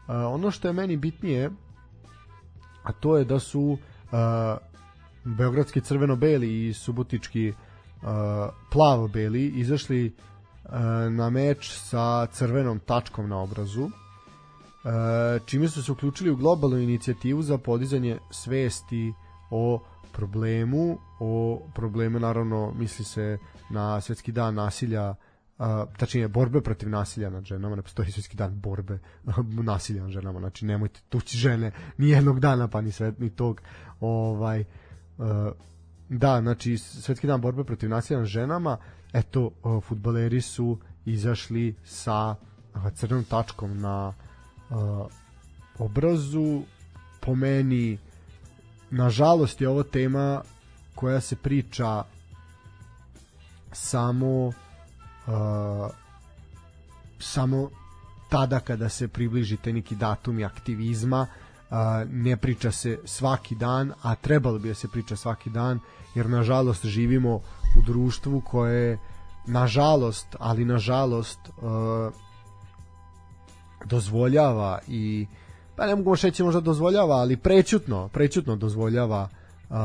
[0.08, 1.50] ono što je meni bitnije,
[2.84, 3.78] a to je da su uh,
[5.24, 8.08] beogradski crveno-beli i subotički uh,
[8.72, 10.72] plavo-beli izašli uh,
[11.12, 13.92] na meč sa crvenom tačkom na obrazu, uh,
[15.46, 19.14] čime su se uključili u globalnu inicijativu za podizanje svesti
[19.50, 19.80] o
[20.12, 23.38] problemu, o problemu naravno misli se
[23.70, 25.16] na svetski dan nasilja
[25.98, 29.00] tačnije borbe protiv nasilja nad ženama, ne postoji svetski dan borbe
[29.72, 33.62] nasilja nad ženama, znači nemojte tući žene ni jednog dana, pa ni svet, ni tog
[34.00, 34.64] ovaj,
[35.20, 35.52] a,
[36.10, 38.78] da, znači svetski dan borbe protiv nasilja nad ženama,
[39.14, 39.52] eto,
[39.88, 42.36] futbaleri su izašli sa
[42.94, 44.14] crnom tačkom na
[44.70, 45.08] a,
[45.78, 46.62] obrazu,
[47.20, 47.98] po meni
[48.90, 50.42] nažalost je ovo tema
[50.96, 52.04] koja se priča
[53.72, 54.52] samo
[55.28, 55.34] uh,
[57.20, 57.70] samo
[58.30, 61.28] tada kada se približite neki datum i aktivizma
[61.70, 61.78] uh,
[62.10, 65.80] ne priča se svaki dan a trebalo bi da se priča svaki dan
[66.16, 67.36] jer nažalost živimo
[67.80, 69.00] u društvu koje
[69.48, 72.14] nažalost ali nažalost uh,
[73.86, 75.28] dozvoljava i
[75.76, 79.30] pa ne mogu reći možda dozvoljava ali prećutno prećutno dozvoljava
[79.70, 79.78] uh,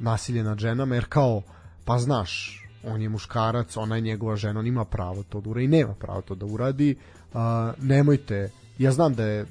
[0.00, 1.42] nasilje nad ženama jer kao
[1.84, 5.64] pa znaš on je muškarac, ona je njegova žena, on ima pravo to da uradi
[5.64, 6.96] i nema pravo to da uradi.
[7.32, 7.40] Uh,
[7.78, 9.46] nemojte, ja znam da je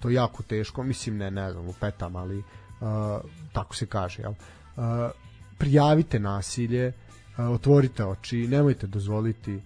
[0.00, 2.44] to jako teško, mislim ne, ne znam, u petama, ali uh,
[3.52, 4.32] tako se kaže, jel?
[4.32, 4.84] Uh,
[5.58, 9.62] prijavite nasilje, uh, otvorite oči, nemojte dozvoliti uh,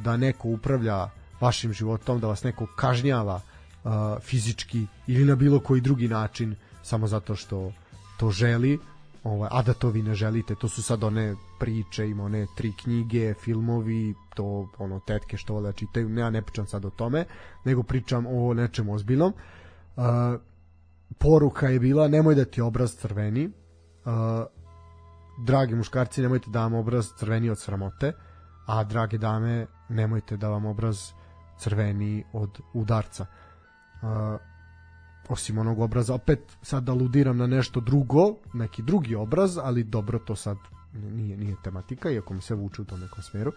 [0.00, 1.08] da neko upravlja
[1.40, 3.34] vašim životom, da vas neko kažnjava
[3.84, 7.72] uh, fizički ili na bilo koji drugi način samo zato što
[8.18, 8.78] to želi
[9.24, 12.72] ovaj, a da to vi ne želite, to su sad one priče, ima one tri
[12.82, 17.24] knjige, filmovi, to ono tetke što vole čitaju, ne, ja ne pričam sad o tome,
[17.64, 19.32] nego pričam o nečem ozbiljnom.
[19.96, 20.04] Uh,
[21.18, 23.52] poruka je bila nemoj da ti obraz crveni, uh,
[25.46, 28.12] dragi muškarci nemojte da vam obraz crveni od sramote,
[28.66, 31.12] a drage dame nemojte da vam obraz
[31.58, 33.26] crveni od udarca.
[34.02, 34.08] Uh,
[35.28, 40.36] osim onog obraza, opet sad aludiram na nešto drugo, neki drugi obraz, ali dobro, to
[40.36, 40.56] sad
[40.92, 43.52] nije, nije tematika, iako mi se vuče u tom nekom smeru.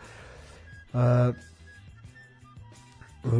[0.93, 0.99] Uh,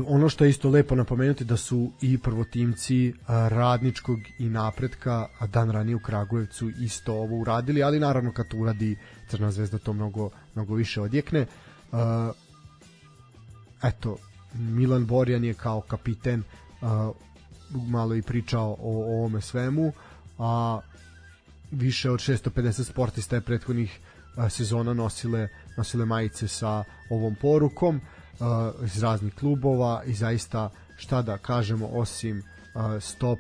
[0.07, 5.95] ono što je isto lepo napomenuti da su i prvotimci radničkog i napretka dan ranije
[5.95, 10.75] u Kragujevcu isto ovo uradili, ali naravno kad to uradi Crna zvezda to mnogo, mnogo
[10.75, 11.45] više odjekne.
[11.91, 11.99] Uh,
[13.84, 14.17] eto,
[14.53, 16.43] Milan Borjan je kao kapiten
[16.82, 17.15] uh,
[17.74, 19.93] malo i pričao o, o ovome svemu,
[20.39, 20.80] a
[21.72, 23.99] više od 650 sportista je prethodnih
[24.36, 25.47] a, sezona nosile,
[25.78, 28.01] nosile majice sa ovom porukom
[28.39, 32.43] a, iz raznih klubova i zaista šta da kažemo osim
[32.74, 33.39] a, stop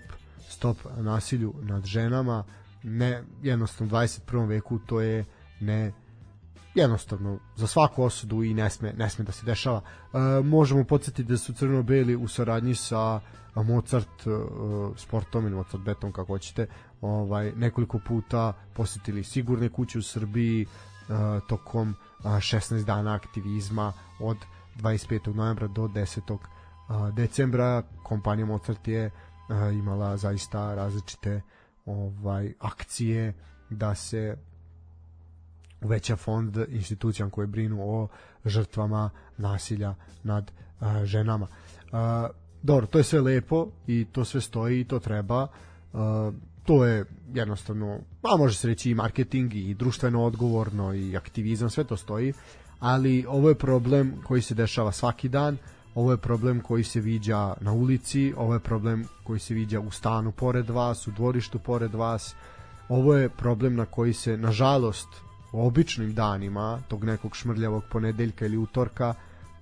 [0.51, 2.43] stop nasilju nad ženama
[2.83, 4.47] ne jednostavno u 21.
[4.47, 5.25] veku to je
[5.59, 5.91] ne
[6.75, 9.81] jednostavno za svaku osudu i ne sme, ne sme da se dešava.
[9.81, 13.19] E, možemo podsjetiti da su crno-beli u saradnji sa
[13.55, 16.67] Mozart uh, sportom ili Mozart betom kako hoćete
[17.01, 21.15] ovaj, nekoliko puta posetili sigurne kuće u Srbiji uh,
[21.47, 24.37] tokom uh, 16 dana aktivizma od
[24.75, 25.35] 25.
[25.35, 26.31] novembra do 10.
[26.31, 31.41] Uh, decembra kompanija Mozart je uh, imala zaista različite
[31.85, 33.33] ovaj akcije
[33.69, 34.37] da se
[35.81, 38.07] uveća fond institucijama koje brinu o
[38.45, 40.51] žrtvama nasilja nad
[40.81, 41.47] uh, ženama.
[41.91, 41.97] Uh,
[42.61, 45.47] dobro, to je sve lepo i to sve stoji i to treba.
[45.93, 45.99] Uh,
[46.63, 51.83] to je jednostavno, a može se reći i marketing i društveno odgovorno i aktivizam, sve
[51.83, 52.33] to stoji,
[52.79, 55.57] ali ovo je problem koji se dešava svaki dan,
[55.95, 59.91] ovo je problem koji se viđa na ulici, ovo je problem koji se viđa u
[59.91, 62.35] stanu pored vas, u dvorištu pored vas,
[62.89, 65.07] ovo je problem na koji se, nažalost,
[65.51, 69.13] običnim danima, tog nekog šmrljavog ponedeljka ili utorka,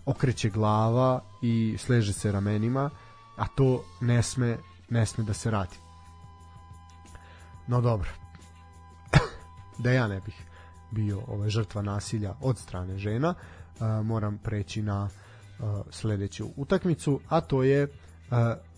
[0.05, 2.89] okreće glava i sleže se ramenima,
[3.35, 4.57] a to ne sme,
[4.89, 5.75] ne sme da se radi.
[7.67, 8.09] No dobro.
[9.83, 10.35] da ja ne bih
[10.91, 13.33] bio ovaj žrtva nasilja od strane žena,
[14.03, 15.09] moram preći na
[15.89, 17.87] sledeću utakmicu, a to je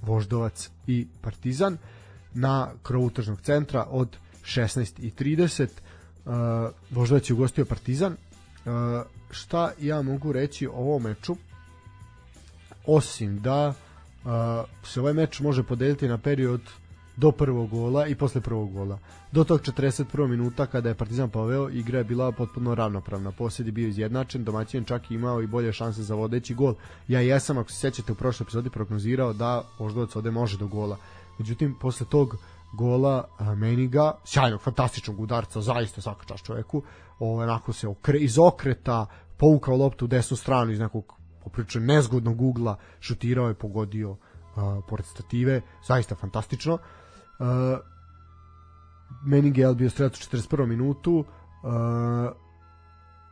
[0.01, 1.77] Voždovac i Partizan
[2.33, 5.67] na krovu tržnog centra od 16.30.
[6.25, 6.33] Uh,
[6.91, 8.11] Voždovac je ugostio Partizan.
[8.13, 8.71] Uh,
[9.31, 11.35] šta ja mogu reći o ovom meču
[12.85, 14.31] osim da uh,
[14.83, 16.61] se ovaj meč može podeliti na period
[17.17, 18.99] do prvog gola i posle prvog gola.
[19.31, 20.27] Do tog 41.
[20.27, 23.31] minuta kada je Partizan poveo, igra je bila potpuno ravnopravna.
[23.31, 26.75] Posjed je bio izjednačen, domaćin čak imao i bolje šanse za vodeći gol.
[27.07, 30.97] Ja jesam, ako se sećate, u prošloj epizodi prognozirao da Voždovac ode može do gola.
[31.39, 32.37] Međutim, posle tog
[32.73, 36.83] gola Meniga, sjajnog, fantastičnog udarca, zaista svaka čast čoveku,
[37.19, 39.05] ovaj, onako se okre, iz okreta
[39.37, 44.17] povukao loptu u desnu stranu iz nekog poprično nezgodnog ugla, šutirao je, pogodio uh,
[44.89, 46.73] pored stative, zaista fantastično.
[46.73, 47.47] Uh,
[49.25, 50.65] Meningel bio strelac u 41.
[50.65, 51.25] minutu, uh,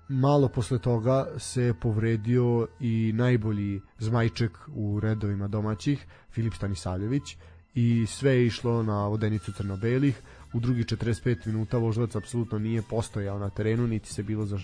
[0.10, 7.38] malo posle toga se povredio i najbolji zmajček u redovima domaćih, Filip Stanisavljević,
[7.76, 10.22] i sve je išlo na vodenicu crno-belih.
[10.54, 14.60] U drugi 45 minuta Voždovac apsolutno nije postojao na terenu, niti se bilo, za,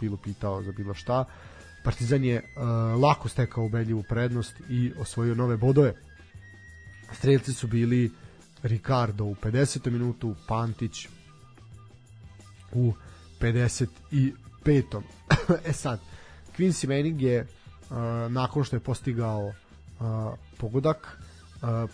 [0.00, 1.24] bilo pitao za bilo šta.
[1.84, 5.94] Partizan je uh, lako stekao ubedljivu prednost i osvojio nove bodove.
[7.12, 8.10] Strelci su bili
[8.62, 9.90] Ricardo u 50.
[9.90, 11.08] minutu, Pantić
[12.72, 12.92] u
[13.40, 15.02] 55.
[15.66, 16.00] e sad,
[16.58, 17.96] Quincy Manning je uh,
[18.30, 19.54] nakon što je postigao uh,
[20.58, 21.18] pogodak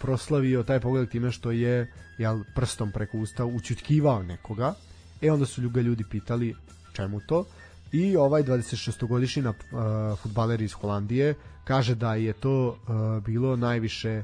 [0.01, 4.75] proslavio taj pogodak time što je jel, prstom preko usta učutkivao nekoga.
[5.23, 6.55] E onda su ga ljudi pitali
[6.93, 7.45] čemu to
[7.93, 9.55] i ovaj 26-godišnji uh,
[10.23, 14.23] futbaler iz Holandije kaže da je to uh, bilo najviše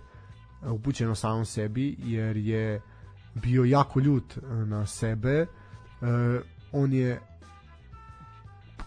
[0.62, 2.80] upućeno samom sebi jer je
[3.34, 6.08] bio jako ljut na sebe uh,
[6.72, 7.20] on je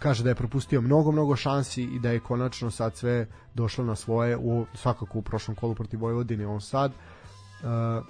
[0.06, 3.95] kaže da je propustio mnogo, mnogo šansi i da je konačno sad sve došlo na
[3.95, 8.06] svoje, u, svakako u prošlom kolu protiv Vojvodine, on sad uh,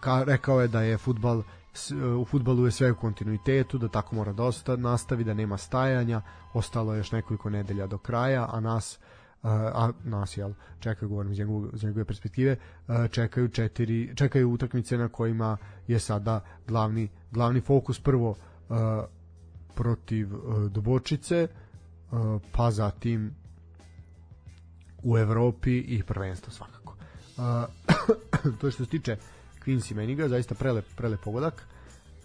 [0.00, 1.42] ka, rekao je da je futbal
[2.20, 6.22] u futbalu je sve u kontinuitetu, da tako mora da nastavi, da nema stajanja,
[6.52, 8.98] ostalo je još nekoliko nedelja do kraja, a nas
[9.44, 12.56] a nas jel čekaju govorim iz njegove, iz njegove perspektive
[13.10, 15.56] čekaju četiri čekaju utakmice na kojima
[15.88, 18.00] je sada glavni glavni fokus.
[18.00, 18.34] Prvo
[19.74, 21.48] protiv uh, Dubočice,
[22.10, 23.34] uh, pa zatim
[25.02, 26.96] u Evropi i prvenstvo svakako.
[27.36, 27.44] Uh,
[28.60, 29.16] to što se tiče
[29.66, 31.66] Quincy Meniga, zaista prelep, prelep pogodak.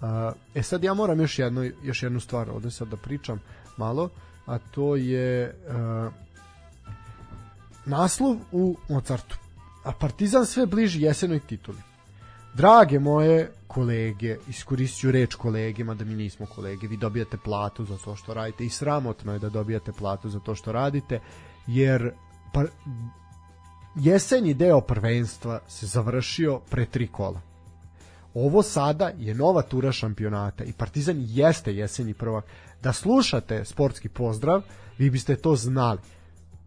[0.02, 0.08] Uh,
[0.56, 3.42] e sad ja moram još, jedno, još jednu stvar ovde sad da pričam
[3.78, 4.10] malo,
[4.46, 6.14] a to je uh,
[7.86, 9.38] naslov u Mozartu.
[9.84, 11.89] A Partizan sve bliži jesenoj tituli.
[12.54, 18.16] Drage moje kolege, iskoristit reč kolege, mada mi nismo kolege, vi dobijate platu za to
[18.16, 21.20] što radite i sramotno je da dobijate platu za to što radite,
[21.68, 22.12] jer
[22.54, 22.68] par,
[23.96, 27.42] jesenji deo prvenstva se završio pre tri kola.
[28.34, 32.46] Ovo sada je nova tura šampionata i Partizan jeste jesenji prvak.
[32.84, 34.62] Da slušate sportski pozdrav,
[34.98, 36.00] vi biste to znali.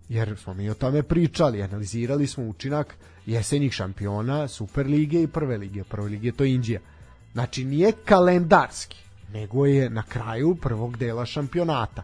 [0.08, 2.96] Jer smo mi o tome pričali, analizirali smo učinak
[3.26, 5.84] jesenjih šampiona Superlige i Prve lige.
[5.84, 6.80] Prve lige to Indija.
[7.32, 8.98] Znači nije kalendarski,
[9.32, 12.02] nego je na kraju prvog dela šampionata.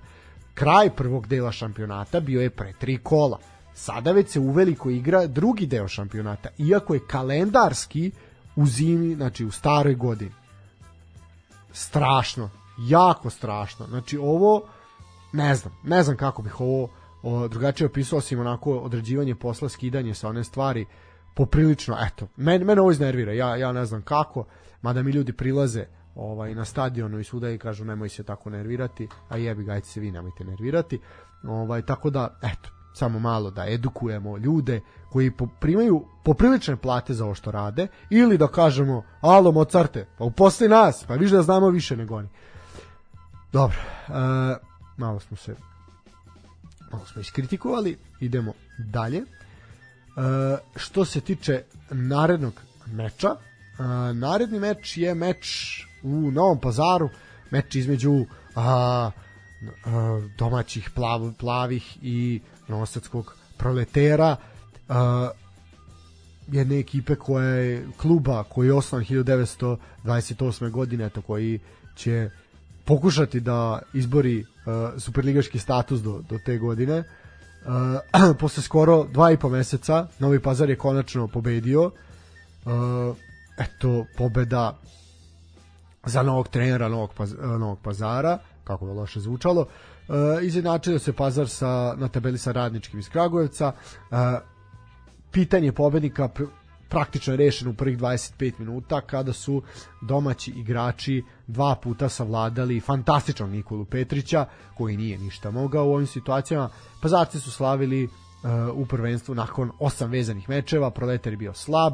[0.55, 3.39] Kraj prvog dela šampionata bio je pre tri kola.
[3.75, 8.11] Sada već se uveliko igra drugi deo šampionata, iako je kalendarski
[8.57, 10.33] u zimi, znači u staroj godini.
[11.73, 13.87] Strašno, jako strašno.
[13.87, 14.63] Znači ovo,
[15.33, 16.89] ne znam, ne znam kako bih ovo
[17.23, 20.87] o, drugačije opisao, osim onako određivanje posla, skidanje sa one stvari,
[21.35, 24.45] poprilično, eto, men, mene ovo iznervira, ja, ja ne znam kako,
[24.83, 29.09] mada mi ljudi prilaze ovaj na stadionu i svuda i kažu nemoj se tako nervirati,
[29.29, 31.01] a jebi ga se vi nemojte nervirati.
[31.45, 37.35] Ovaj tako da eto, samo malo da edukujemo ljude koji primaju poprilične plate za ovo
[37.35, 41.97] što rade ili da kažemo alo Mozarte, pa uposli nas, pa viš da znamo više
[41.97, 42.29] nego oni.
[43.53, 44.13] Dobro, e,
[44.97, 45.55] malo smo se
[46.93, 49.19] malo smo iskritikovali, idemo dalje.
[49.19, 49.25] E,
[50.77, 52.53] što se tiče narednog
[52.87, 53.29] meča,
[53.79, 55.47] a, naredni meč je meč
[56.03, 57.09] u Novom pazaru,
[57.51, 58.25] meč između
[58.55, 59.11] a,
[59.85, 64.37] a, domaćih plav, plavih i novosadskog proletera
[64.89, 65.31] a,
[66.53, 70.71] jedne ekipe koja je kluba koji je osnovan 1928.
[70.71, 71.61] godine to koji
[71.97, 72.31] će
[72.85, 74.45] pokušati da izbori
[74.99, 77.05] superligaški status do, do te godine.
[77.65, 81.85] Uh, posle skoro dva i po meseca Novi Pazar je konačno pobedio.
[81.85, 83.17] Uh,
[83.59, 84.79] eto, pobeda
[86.07, 89.67] za novog trenera Novog, Paz, Novog Pazara, kako je loše zvučalo.
[90.09, 93.73] E, izjednačio se Pazar sa, na tabeli sa Radničkim iz Kragujevca.
[93.73, 94.15] E,
[95.31, 96.29] pitanje pobednika
[96.89, 99.63] praktično je rešeno u prvih 25 minuta kada su
[100.03, 106.69] domaći igrači dva puta savladali fantastičnog Nikolu Petrića koji nije ništa mogao u ovim situacijama.
[107.03, 108.11] Pazarci su slavili uh,
[108.75, 111.93] u prvenstvu nakon osam vezanih mečeva, Proletar je bio slab,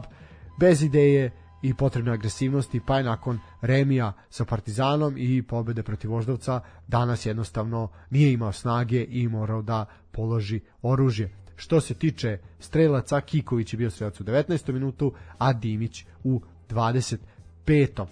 [0.61, 1.31] bez ideje
[1.63, 7.89] i potrebne agresivnosti, pa je nakon remija sa Partizanom i pobede protiv Voždovca danas jednostavno
[8.11, 11.44] nije imao snage i morao da položi oružje.
[11.57, 14.73] Što se tiče strelaca, Kiković je bio strelac u 19.
[14.73, 16.41] minutu, a Dimić u
[16.71, 18.01] 25.
[18.01, 18.07] Uh,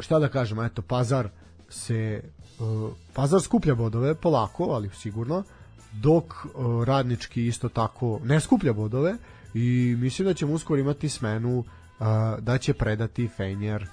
[0.00, 1.28] šta da kažemo, eto, Pazar
[1.68, 2.22] se
[2.58, 5.42] uh, Pazar skuplja bodove polako, ali sigurno,
[5.92, 9.14] dok uh, radnički isto tako ne skuplja bodove
[9.54, 11.66] i mislim da ćemo uskoro imati smenu uh,
[12.38, 13.86] da će predati Fenjer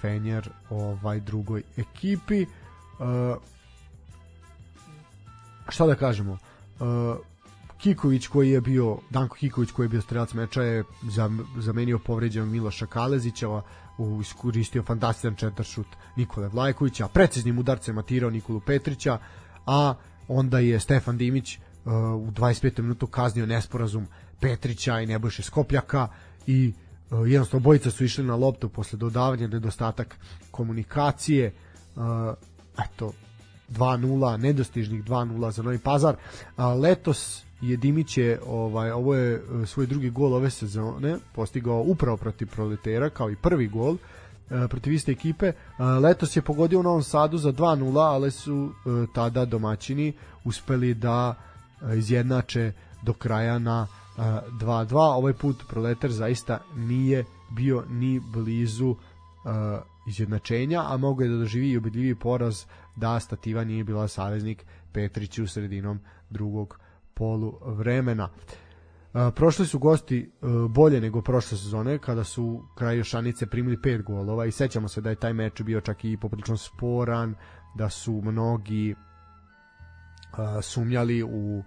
[0.00, 3.36] Fenjer ovaj drugoj ekipi uh,
[5.68, 6.38] šta da kažemo
[7.78, 10.84] Kiković koji je bio Danko Kiković koji je bio strelac meča je
[11.58, 13.46] zamenio povređenog Miloša Kalezića
[14.20, 19.18] iskoristio fantastičan četvršut Nikole Vlajkovića, preciznim udarcem matirao Nikolu Petrića,
[19.66, 19.94] a
[20.28, 21.92] onda je Stefan Dimić uh,
[22.28, 22.82] u 25.
[22.82, 24.06] minutu kaznio nesporazum
[24.40, 26.08] Petrića i Nebojše Skopljaka
[26.46, 26.72] i
[27.10, 30.18] uh, jednostavno bojica su išli na loptu posle dodavanja nedostatak
[30.50, 31.52] komunikacije
[31.96, 32.02] uh,
[32.84, 33.12] eto
[33.70, 36.16] 2-0 nedostižnih 2-0 za Novi Pazar
[36.56, 41.82] a letos je Dimić je ovaj ovo je uh, svoj drugi gol ove sezone postigao
[41.86, 43.98] upravo protiv Proletera kao i prvi gol uh,
[44.68, 45.48] protiv iste ekipe.
[45.48, 48.70] Uh, letos je pogodio u Novom Sadu za 2-0, ali su
[49.14, 50.12] tada domaćini
[50.44, 51.34] uspeli da
[51.96, 54.96] izjednače do kraja na 2-2.
[54.96, 58.94] Ovaj put Proletar zaista nije bio ni blizu
[60.06, 62.64] izjednačenja, a mogo je da doživi i ubedljivi poraz
[62.96, 66.78] da Stativa nije bila saveznik Petriću sredinom drugog
[67.14, 68.28] polu vremena.
[69.34, 70.30] prošli su gosti
[70.70, 75.10] bolje nego prošle sezone kada su kraj Jošanice primili pet golova i sećamo se da
[75.10, 77.34] je taj meč bio čak i poprilično sporan,
[77.74, 78.94] da su mnogi
[80.62, 81.62] sumnjali u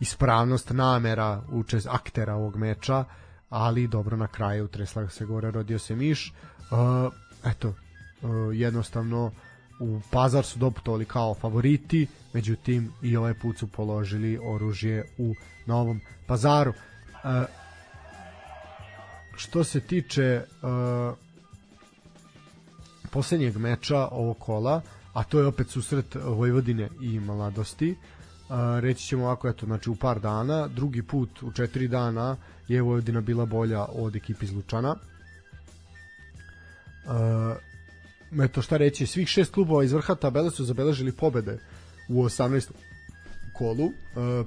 [0.00, 3.04] ispravnost namera učes aktera ovog meča,
[3.48, 6.32] ali dobro na kraju tresla se gore, rodio se miš.
[6.70, 7.12] Uh,
[7.44, 7.74] eto, uh,
[8.52, 9.30] jednostavno
[9.80, 15.34] u Pazar su doputovali kao favoriti, međutim i ovaj put su položili oružje u
[15.66, 16.70] Novom Pazaru.
[16.70, 17.30] Uh,
[19.36, 21.16] što se tiče uh,
[23.10, 24.80] poslednjeg meča ovog kola,
[25.12, 27.96] a to je opet susret Vojvodine i Mladosti,
[28.48, 32.36] A, reći ćemo ovako, eto, znači u par dana, drugi put u četiri dana
[32.68, 34.96] je Vojvodina bila bolja od ekipi iz Lučana.
[37.06, 37.56] Uh,
[38.42, 41.58] eto šta reći, svih šest klubova iz vrha tabele su zabeležili pobede
[42.08, 42.70] u 18.
[43.52, 43.84] kolu.
[43.84, 43.92] Uh,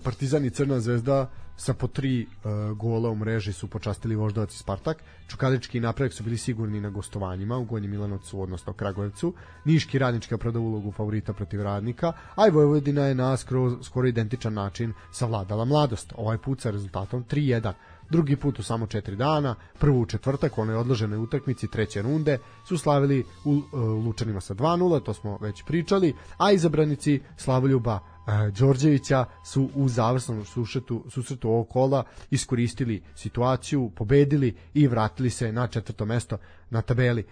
[0.04, 4.58] Partizan i Crna zvezda sa po tri uh, gola u mreži su počastili Voždovac i
[4.58, 5.04] Spartak.
[5.28, 9.34] Čukadički i Napredak su bili sigurni na gostovanjima u Gornjem Milanovcu, odnosno Kragujevcu.
[9.66, 14.54] Niški radnički opravdao ulogu favorita protiv radnika, a i Vojvodina je na skoro, skoro identičan
[14.54, 16.14] način savladala mladost.
[16.16, 17.74] Ovaj put sa rezultatom 3-1
[18.10, 22.38] drugi put u samo 4 dana, prvu u četvrtak, onoj odloženoj utakmici treće runde,
[22.68, 23.64] su slavili u uh,
[24.06, 30.46] Lučanima sa 2-0, to smo već pričali, a izabranici Slavoljuba uh, Đorđevića su u završnom
[30.46, 36.38] susretu, susretu ovog kola iskoristili situaciju, pobedili i vratili se na četvrto mesto
[36.70, 37.24] na tabeli.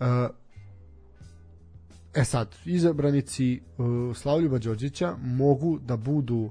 [0.00, 0.06] Uh,
[2.14, 3.60] E sad, izabranici
[4.14, 6.50] Slavljuba Đorđevića mogu da budu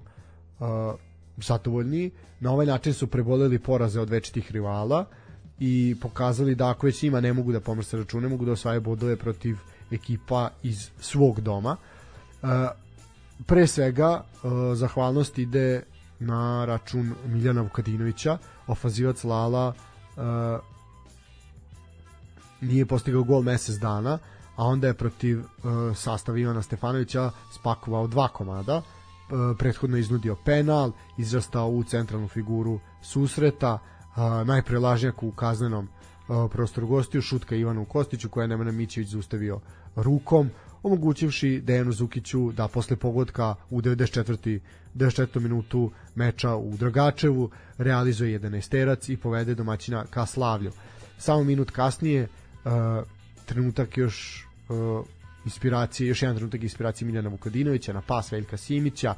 [1.43, 2.11] zadovoljni.
[2.39, 5.05] Na ovaj način su preboleli poraze od večitih rivala
[5.59, 9.15] i pokazali da ako već njima ne mogu da pomrse račune, mogu da osvajaju bodove
[9.15, 9.57] protiv
[9.91, 11.77] ekipa iz svog doma.
[12.43, 12.47] E,
[13.45, 15.83] pre svega, e, zahvalnost ide
[16.19, 18.37] na račun Miljana Vukadinovića,
[18.67, 20.21] ofazivac Lala e,
[22.61, 24.17] nije postigao gol mesec dana,
[24.55, 25.43] a onda je protiv
[25.95, 28.81] sastava Ivana Stefanovića spakovao dva komada,
[29.57, 33.79] prethodno iznudio penal, izrastao u centralnu figuru susreta,
[34.45, 35.89] najpre Lažnjak u kaznenom e,
[36.51, 39.59] prostoru gostiju, šutka Ivanu Kostiću koja je Nemanja Mićević zaustavio
[39.95, 40.49] rukom,
[40.83, 44.59] omogućivši Dejanu Zukiću da posle pogodka u 94.
[44.95, 45.39] 94.
[45.39, 50.71] minutu meča u Dragačevu realizuje 11 terac i povede domaćina ka Slavlju.
[51.17, 52.27] Samo minut kasnije,
[53.45, 54.47] trenutak još
[55.45, 59.15] inspiracije, još jedan trenutak inspiracije Miljana Vukadinovića na pas Veljka Simića,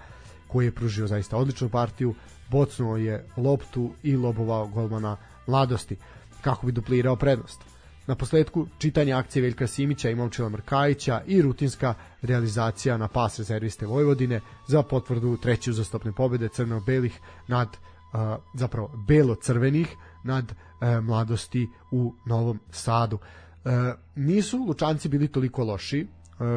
[0.48, 2.16] koji je pružio zaista odličnu partiju,
[2.50, 5.18] bocnuo je loptu i lobovao golmana
[5.48, 5.98] mladosti,
[6.42, 7.62] kako bi duplirao prednost.
[8.08, 13.86] Na posledku čitanje akcije Veljka Simića i Momčila Mrkajića i rutinska realizacija na pas rezerviste
[13.86, 18.20] Vojvodine za potvrdu treće uzastopne pobede crno-belih nad uh,
[18.54, 19.88] zapravo belo-crvenih
[20.24, 23.20] nad uh, mladosti u Novom Sadu.
[23.66, 23.72] Uh,
[24.16, 26.08] nisu Lučanci bili toliko loši,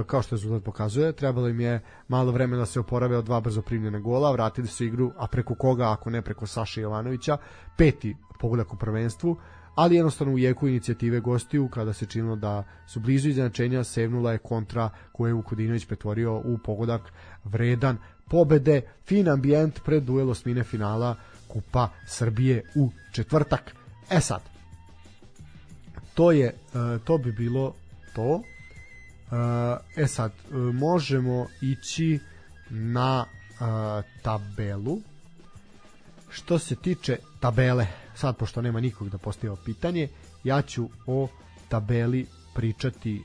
[0.07, 1.13] kao što rezultat pokazuje.
[1.13, 4.85] Trebalo im je malo vremena da se oporave od dva brzo primljene gola, vratili su
[4.85, 7.37] igru, a preko koga, ako ne preko Saša Jovanovića,
[7.77, 9.37] peti pogodak u prvenstvu,
[9.75, 14.39] ali jednostavno u jeku inicijative gostiju, kada se činilo da su blizu iznenačenja, sevnula je
[14.39, 17.13] kontra koju je Vukudinović pretvorio u pogodak
[17.45, 17.99] vredan
[18.31, 21.17] pobede, fin ambijent pred duel osmine finala
[21.49, 23.75] Kupa Srbije u četvrtak.
[24.11, 24.41] E sad,
[26.15, 26.55] to je, e,
[27.05, 27.75] to bi bilo
[28.15, 28.43] to.
[29.97, 32.19] E, e sad, e, možemo ići
[32.71, 33.25] na
[34.23, 35.01] tabelu.
[36.31, 40.09] Što se tiče tabele, sad pošto nema nikog da postavio pitanje,
[40.45, 41.29] ja ću o
[41.69, 43.23] tabeli pričati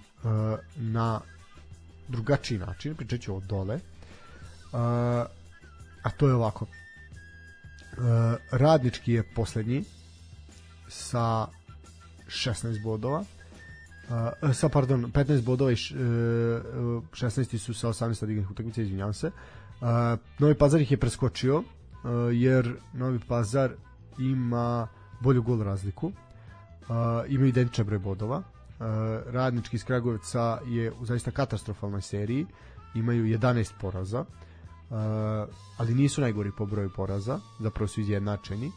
[0.75, 1.21] na
[2.07, 3.79] drugačiji način, pričat ću od dole.
[6.03, 6.65] a to je ovako.
[8.51, 9.83] radnički je poslednji
[10.89, 11.47] sa
[12.29, 13.23] 16 bodova.
[14.09, 19.13] Uh, sa pardon 15 bodova i š, uh, 16 su sa 18 odigranih utakmica, izvinjavam
[19.13, 19.27] se.
[19.27, 19.87] Uh,
[20.39, 21.63] Novi Pazar ih je preskočio uh,
[22.33, 23.71] jer Novi Pazar
[24.19, 24.87] ima
[25.19, 26.07] bolju gol razliku.
[26.07, 26.13] Uh,
[27.27, 28.37] ima identičan broj bodova.
[28.37, 28.85] Uh,
[29.27, 32.45] radnički iz Kragujevca je u zaista katastrofalnoj seriji.
[32.95, 34.19] Imaju 11 poraza.
[34.19, 34.97] Uh,
[35.77, 38.73] ali nisu najgori po broju poraza, zapravo su izjednačeni uh,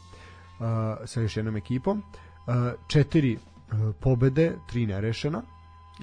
[1.05, 1.97] sa još jednom ekipom.
[1.97, 2.32] Uh,
[2.87, 3.37] četiri e,
[3.99, 5.41] pobede, tri nerešena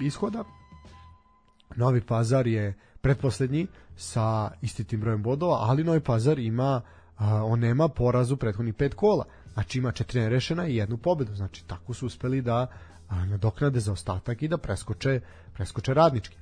[0.01, 0.43] ishoda.
[1.75, 3.67] Novi Pazar je pretposlednji
[3.97, 6.81] sa istitim brojem bodova, ali Novi Pazar ima
[7.43, 9.25] on nema porazu prethodnih pet kola.
[9.53, 11.35] Znači ima četiri nerešena i jednu pobedu.
[11.35, 12.67] Znači tako su uspeli da
[13.27, 15.19] nadoknade za ostatak i da preskoče,
[15.53, 16.35] preskoče radnički.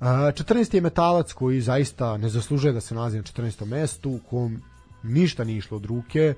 [0.00, 0.74] 14.
[0.74, 3.64] je metalac koji zaista ne zaslužuje da se nalazi na 14.
[3.64, 4.62] mestu, u kom
[5.02, 6.34] ništa nije išlo od ruke,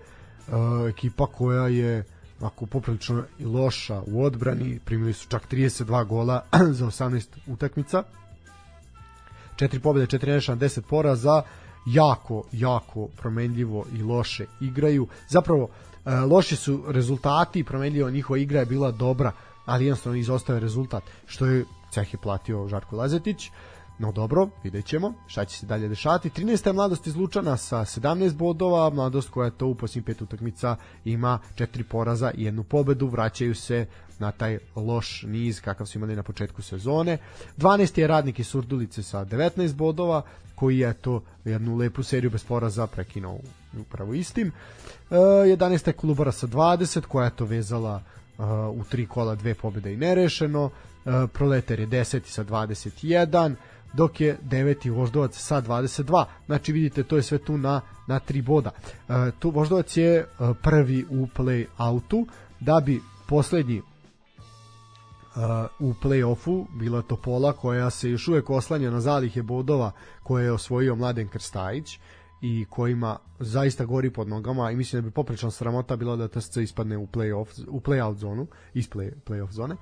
[0.88, 2.04] ekipa koja je
[2.40, 6.44] ako poprilično i loša u odbrani, primili su čak 32 gola
[6.78, 8.02] za 18 utakmica.
[9.56, 11.42] 4 pobjede, 4 nešana, 10 poraza,
[11.86, 15.08] jako, jako promenljivo i loše igraju.
[15.28, 15.68] Zapravo,
[16.04, 19.32] e, loši su rezultati, promenljivo njihova igra je bila dobra,
[19.66, 23.50] ali jednostavno izostaje rezultat, što je ceh je platio Žarko Lazetić.
[23.98, 26.30] No dobro, vidjet ćemo šta će se dalje dešavati.
[26.30, 26.66] 13.
[26.66, 31.38] je mladost iz Lučana sa 17 bodova, mladost koja to u posljednjih pet utakmica ima
[31.54, 33.86] četiri poraza i jednu pobedu, vraćaju se
[34.18, 37.18] na taj loš niz kakav su imali na početku sezone.
[37.58, 37.98] 12.
[37.98, 40.22] je radnik iz Surdulice sa 19 bodova,
[40.54, 43.38] koji je to jednu lepu seriju bez poraza prekinuo
[43.80, 44.52] upravo istim.
[45.10, 45.86] 11.
[45.86, 48.02] je Kolubara sa 20, koja je to vezala
[48.72, 50.70] u tri kola dve pobjede i nerešeno.
[51.32, 52.20] Proletar je 10.
[52.24, 53.54] sa 21
[53.92, 56.24] dok je deveti Voždovac sa 22.
[56.46, 58.70] Znači vidite to je sve tu na na 3 boda.
[59.08, 60.26] E, tu Voždovac je e,
[60.62, 62.26] prvi u play-outu
[62.60, 65.42] da bi poslednji uh,
[65.88, 70.96] u play-offu bila Topola koja se još uvek oslanja na zalihe bodova koje je osvojio
[70.96, 71.98] Mladen Krstajić
[72.42, 76.56] i kojima zaista gori pod nogama i mislim da bi poprečna sramota bila da TSC
[76.56, 79.74] ispadne u play-off u play-out zonu iz play, play-off zone.
[79.74, 79.80] Uh,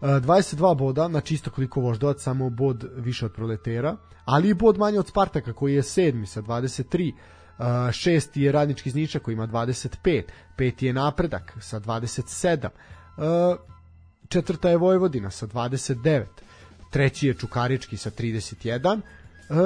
[0.00, 4.98] 22 boda, znači isto koliko Voždovac, samo bod više od Proletera, ali i bod manje
[4.98, 7.12] od Spartaka koji je sedmi sa 23.
[7.12, 10.22] Uh, šesti je Radnički iz Niča koji ima 25,
[10.56, 13.24] peti je Napredak sa 27, uh,
[14.28, 16.24] četvrta je Vojvodina sa 29,
[16.90, 19.19] treći je Čukarički sa 31, E,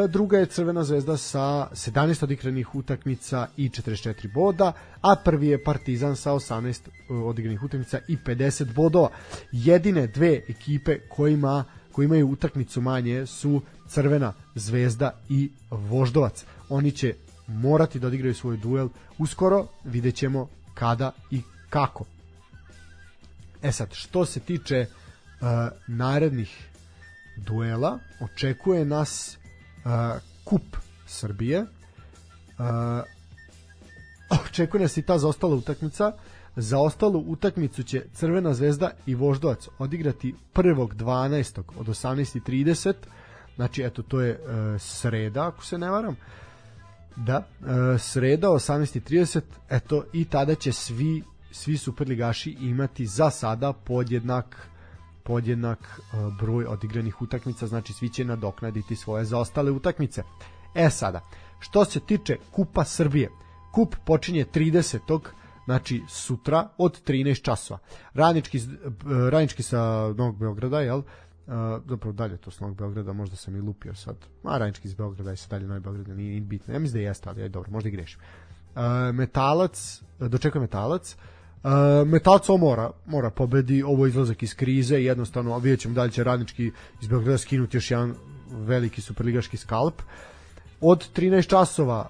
[0.08, 6.16] druga je Crvena zvezda sa 17 odigranih utakmica i 44 boda, a prvi je Partizan
[6.16, 9.10] sa 18 e, odigranih utakmica i 50 bodova.
[9.52, 16.44] Jedine dve ekipe kojima koji imaju utakmicu manje su Crvena zvezda i Voždovac.
[16.68, 17.14] Oni će
[17.46, 22.04] morati da odigraju svoj duel uskoro, vidjet ćemo kada i kako.
[23.62, 25.46] E sad, što se tiče uh,
[25.86, 26.68] narednih
[27.36, 29.38] duela, očekuje nas
[30.44, 30.76] kup
[31.06, 31.60] Srbije.
[31.60, 31.66] Uh,
[34.48, 36.12] očekuje nas i ta zaostala utakmica.
[36.56, 41.62] Za ostalu utakmicu će Crvena zvezda i Voždovac odigrati 1.12.
[41.78, 42.94] od 18.30.
[43.56, 46.16] Znači, eto, to je uh, sreda, ako se ne varam.
[47.16, 51.22] Da, uh, sreda 18.30, eto, i tada će svi
[51.54, 54.68] svi superligaši imati za sada podjednak
[55.24, 60.22] podjednak e, broj odigranih utakmica, znači svi će nadoknaditi svoje zaostale utakmice.
[60.74, 61.20] E sada,
[61.60, 63.30] što se tiče Kupa Srbije,
[63.72, 65.20] kup počinje 30.
[65.64, 67.80] znači sutra od 13 časova.
[68.14, 68.60] Radnički, e,
[69.30, 71.02] radnički sa Novog Beograda, jel?
[71.46, 71.52] Uh,
[71.88, 74.16] zapravo dalje to s Novog Beograda, možda sam i lupio sad.
[74.44, 76.74] A Radnički iz Beograda i sa dalje Novi Beograd nije bitno.
[76.74, 78.20] Ja mislim da jeste, ali aj dobro, možda i grešim.
[78.74, 78.82] Uh,
[79.14, 81.20] metalac, dočekuje Metalac, uh,
[81.64, 81.70] Uh,
[82.08, 86.72] Metalco mora, mora pobedi, ovo izlazak iz krize, jednostavno vidjet ćemo da li će radnički
[87.02, 88.14] iz Beograda skinuti još jedan
[88.50, 90.02] veliki superligaški skalp.
[90.80, 92.08] Od 13 časova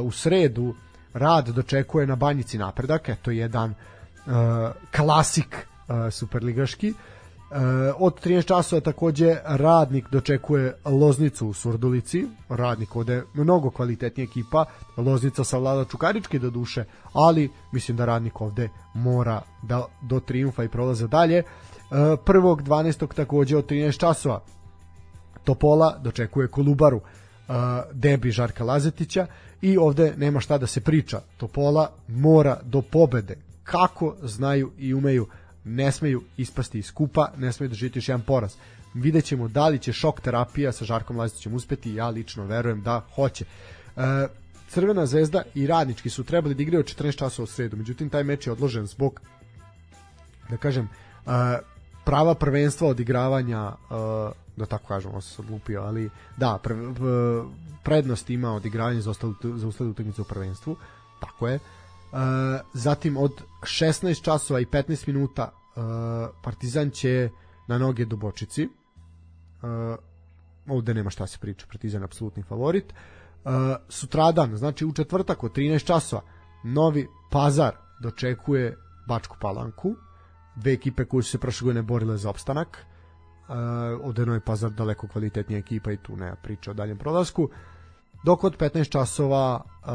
[0.00, 0.74] uh, u sredu
[1.12, 4.32] rad dočekuje na Banjici napredak, eto jedan uh,
[4.96, 5.56] klasik
[5.88, 6.90] uh, superligaški.
[6.90, 6.96] Uh,
[7.98, 14.64] od 13 časova takođe radnik dočekuje Loznicu u Surdulici, radnik ovde mnogo kvalitetnija ekipa,
[14.96, 20.64] Loznica sa Vlada Čukarički do duše, ali mislim da radnik ovde mora da do triumfa
[20.64, 21.42] i prolaze dalje.
[22.24, 23.14] Prvog 12.
[23.14, 24.40] takođe od 13 časova
[25.44, 27.00] Topola dočekuje Kolubaru,
[27.92, 29.26] debi Žarka Lazetića
[29.60, 31.20] i ovde nema šta da se priča.
[31.36, 33.36] Topola mora do pobede.
[33.64, 35.26] Kako znaju i umeju
[35.64, 38.54] ne smeju ispasti iz kupa, ne smeju doživjeti još jedan poraz.
[38.94, 43.02] Vidjet ćemo da li će šok terapija sa Žarkom Lazetićem uspeti, ja lično verujem da
[43.14, 43.44] hoće.
[43.96, 44.26] E,
[44.68, 48.46] Crvena zvezda i Radnički su trebali da igraju 14 časova u sredu, međutim taj meč
[48.46, 49.20] je odložen zbog
[50.50, 50.88] da kažem e,
[52.04, 53.74] prava prvenstva odigravanja e,
[54.56, 56.76] da tako kažemo, se odlupio, ali da, pre,
[57.82, 60.76] prednost ima odigravanje za ostale, za ostale utakmice u prvenstvu,
[61.20, 61.58] tako je.
[62.74, 65.82] Zatim od 16 časova i 15 minuta uh,
[66.42, 67.30] Partizan će
[67.68, 68.68] na noge Dubočici.
[69.62, 69.96] Uh,
[70.68, 72.92] ovde nema šta se priča, Partizan je apsolutni favorit.
[73.44, 73.52] Uh,
[73.88, 76.22] sutradan, znači u četvrtak od 13 časova,
[76.64, 78.76] Novi Pazar dočekuje
[79.08, 79.94] Bačku Palanku.
[80.56, 82.86] Dve ekipe koje su se prošle godine borile za opstanak.
[83.48, 83.54] Uh,
[84.04, 87.48] ovde Novi Pazar daleko kvalitetnija ekipa i tu nema priča o daljem prolasku.
[88.24, 89.90] Dok od 15 časova uh,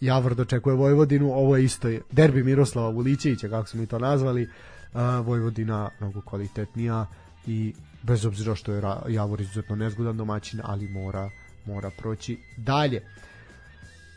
[0.00, 5.00] Javor dočekuje Vojvodinu, ovo je isto derbi Miroslava Vulićevića, kako smo mi to nazvali, uh,
[5.26, 7.06] Vojvodina mnogo kvalitetnija
[7.46, 11.30] i bez obzira što je Javor izuzetno nezgodan domaćin, ali mora
[11.66, 13.02] mora proći dalje.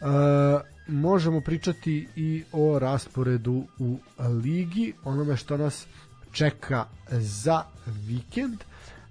[0.01, 0.07] Uh,
[0.87, 3.97] možemo pričati i o rasporedu u
[4.43, 5.87] ligi, onome što nas
[6.31, 8.57] čeka za vikend.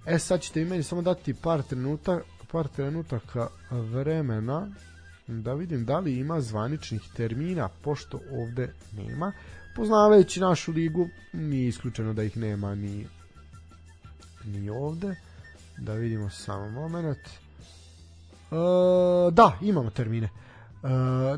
[0.07, 2.21] E sad ćete i meni samo dati par trenuta,
[2.53, 4.69] par trenutaka vremena
[5.27, 9.33] da vidim da li ima zvaničnih termina, pošto ovde nema.
[9.77, 13.07] Poznavajući našu ligu, nije isključeno da ih nema ni,
[14.45, 15.17] ni ovde.
[15.79, 17.19] Da vidimo samo moment.
[17.19, 18.57] E,
[19.33, 20.27] da, imamo termine.
[20.27, 20.29] E,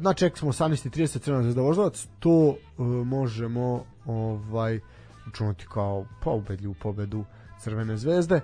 [0.01, 4.81] znači, ček smo 18.30 Crvena zvezda Voždovac, to e, možemo ovaj
[5.27, 7.25] učiniti kao ubedljivu pobedu
[7.61, 8.41] Crvene zvezde.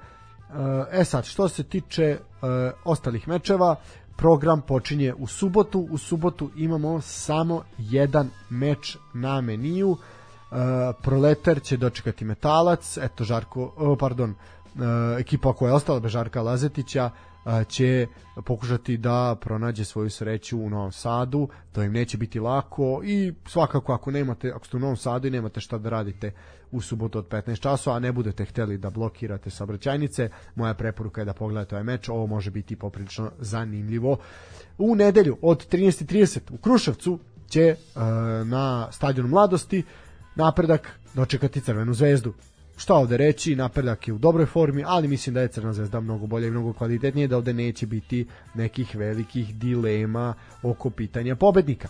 [0.90, 2.18] E sad, što se tiče e,
[2.84, 3.76] ostalih mečeva,
[4.16, 5.88] program počinje u subotu.
[5.90, 9.96] U subotu imamo samo jedan meč na meniju.
[9.96, 10.56] E,
[11.02, 14.36] Proletar će dočekati Metalac, eto Žarko, oh, pardon, e,
[15.20, 17.10] ekipa koja je ostala bez Žarka Lazetića
[17.68, 18.06] će
[18.44, 23.92] pokušati da pronađe svoju sreću u Novom Sadu, to im neće biti lako i svakako
[23.92, 26.32] ako nemate, ako ste u Novom Sadu i nemate šta da radite
[26.74, 31.24] u subotu od 15 časova, a ne budete hteli da blokirate saobraćajnice, moja preporuka je
[31.24, 34.16] da pogledate ovaj meč, ovo može biti poprilično zanimljivo.
[34.78, 37.18] U nedelju od 13.30 u Kruševcu
[37.48, 38.02] će uh,
[38.46, 39.82] na stadionu mladosti
[40.36, 42.34] napredak dočekati Crvenu zvezdu
[42.76, 46.26] šta ovde reći, napredak je u dobroj formi, ali mislim da je Crna zvezda mnogo
[46.26, 51.88] bolja i mnogo kvalitetnije, da ovde neće biti nekih velikih dilema oko pitanja pobednika.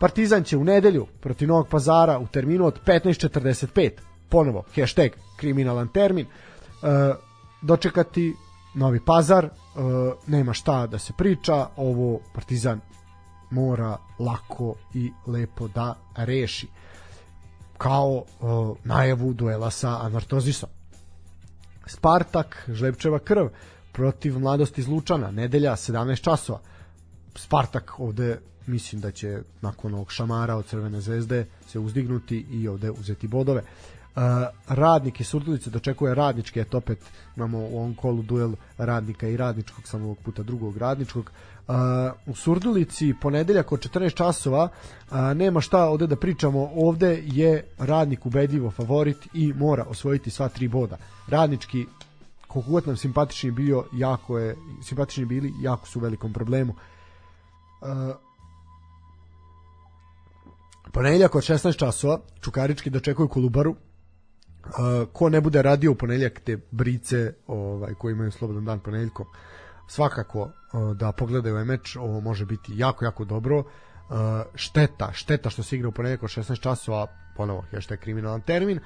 [0.00, 3.90] Partizan će u nedelju protiv Novog pazara u terminu od 15.45,
[4.28, 6.88] ponovo, hashtag kriminalan termin, uh,
[7.62, 8.34] dočekati
[8.74, 9.82] Novi pazar, uh,
[10.26, 12.80] nema šta da se priča, ovo Partizan
[13.50, 16.68] mora lako i lepo da reši
[17.78, 20.68] kao uh, najavu duela sa Anortozisom.
[21.86, 23.46] Spartak, Žlepčeva krv
[23.92, 26.60] protiv mladosti iz Lučana, nedelja 17 časova.
[27.34, 32.90] Spartak ovde mislim da će nakon ovog šamara od Crvene zvezde se uzdignuti i ovde
[32.90, 33.60] uzeti bodove.
[33.60, 33.93] Uh,
[34.68, 36.98] radnik iz Surdulice dočekuje radnički, eto opet
[37.36, 41.30] imamo u ovom kolu duel radnika i radničkog, samo ovog puta drugog radničkog.
[42.26, 44.68] U Surdulici ponedeljak od 14 časova
[45.34, 46.70] nema šta ovde da pričamo.
[46.74, 50.96] Ovde je radnik ubedljivo favorit i mora osvojiti sva tri boda.
[51.28, 51.86] Radnički
[52.54, 56.74] koliko god nam simpatični bio jako je simpatični bili jako su u velikom problemu.
[57.80, 57.88] Uh,
[60.92, 63.76] ponedeljak od 16 časova Čukarički dočekuju Kolubaru
[64.66, 69.26] uh, ko ne bude radio u ponedeljak te brice ovaj, koji imaju slobodan dan ponedeljkom
[69.88, 70.50] svakako
[70.94, 73.64] da pogledaju ovaj meč, ovo može biti jako, jako dobro.
[74.54, 78.80] Šteta, šteta što se igra u ponedjeljak od 16 časova, ponovo, hashtag kriminalan termin.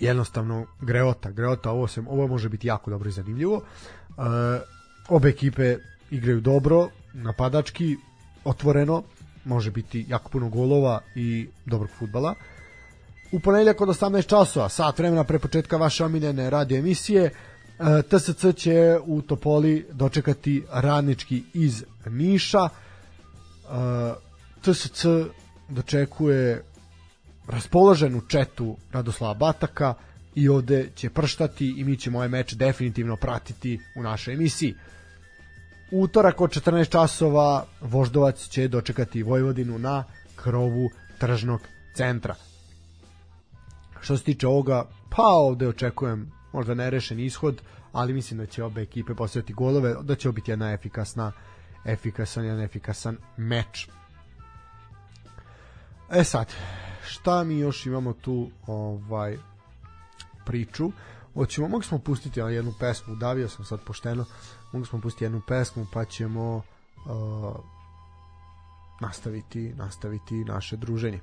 [0.00, 3.62] Jednostavno, greota, greota, ovo, se, ovo može biti jako dobro i zanimljivo.
[5.08, 5.76] Obe ekipe
[6.10, 7.96] igraju dobro, napadački,
[8.44, 9.02] otvoreno,
[9.44, 12.34] može biti jako puno golova i dobrog futbala.
[13.32, 17.32] U ponedeljak od 18 časova, sat vremena pre početka vaše omiljene radio emisije, e,
[18.02, 22.68] TSC će u Topoli dočekati radnički iz Niša.
[22.68, 22.68] E,
[24.62, 25.06] TSC
[25.68, 26.64] dočekuje
[27.46, 29.94] raspoloženu četu Radoslava Bataka
[30.34, 34.74] i ovde će prštati i mi ćemo ovaj meč definitivno pratiti u našoj emisiji.
[35.90, 40.04] Utorak od 14 časova Voždovac će dočekati Vojvodinu na
[40.36, 41.60] krovu tržnog
[41.94, 42.34] centra.
[44.02, 47.62] Što se tiče ovoga, pa ovde očekujem možda nerešen ishod,
[47.92, 51.32] ali mislim da će obe ekipe postaviti golove, da će biti jedna efikasna
[51.84, 53.88] efikasan, jedan efikasan meč.
[56.10, 56.52] E sad,
[57.06, 59.38] šta mi još imamo tu ovaj
[60.44, 60.92] priču?
[61.34, 64.24] Hoćemo, mogli smo pustiti jednu pesmu, davio sam sad pošteno,
[64.72, 66.62] mogli smo pustiti jednu pesmu pa ćemo uh,
[69.00, 71.20] nastaviti, nastaviti naše druženje.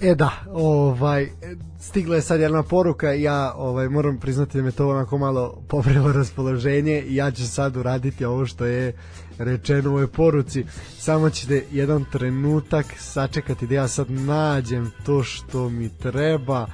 [0.00, 1.28] E da, ovaj
[1.80, 6.12] stigla je sad jedna poruka ja ovaj moram priznati da me to onako malo pobrelo
[6.12, 8.96] raspoloženje i ja ću sad uraditi ovo što je
[9.38, 10.64] rečeno u ovoj poruci.
[10.98, 16.66] Samo ćete jedan trenutak sačekati da ja sad nađem to što mi treba.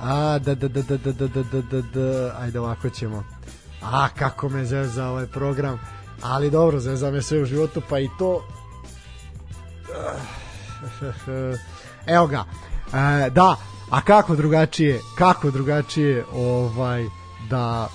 [0.00, 2.36] A, da, da, da, da, da, da, da, da, da, da.
[2.38, 3.24] ajde ovako ćemo.
[3.82, 5.80] A, kako me zeza ovaj program.
[6.22, 8.42] Ali dobro, zeza me sve u životu, pa i to...
[12.06, 12.44] Evo ga.
[12.94, 13.56] E, da,
[13.90, 17.04] a kako drugačije, kako drugačije ovaj
[17.50, 17.88] da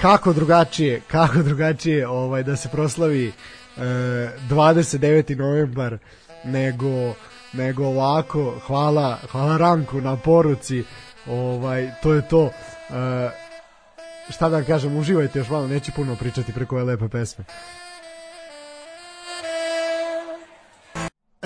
[0.00, 3.80] kako drugačije, kako drugačije ovaj da se proslavi e,
[4.50, 5.36] 29.
[5.36, 5.98] novembar
[6.44, 7.14] nego
[7.52, 8.54] nego ovako.
[8.66, 10.84] Hvala, hvala Ranku na poruci.
[11.26, 12.50] Ovaj to je to.
[12.90, 13.30] E,
[14.30, 17.44] šta da kažem, uživajte još malo, neću puno pričati preko ove lepe pesme.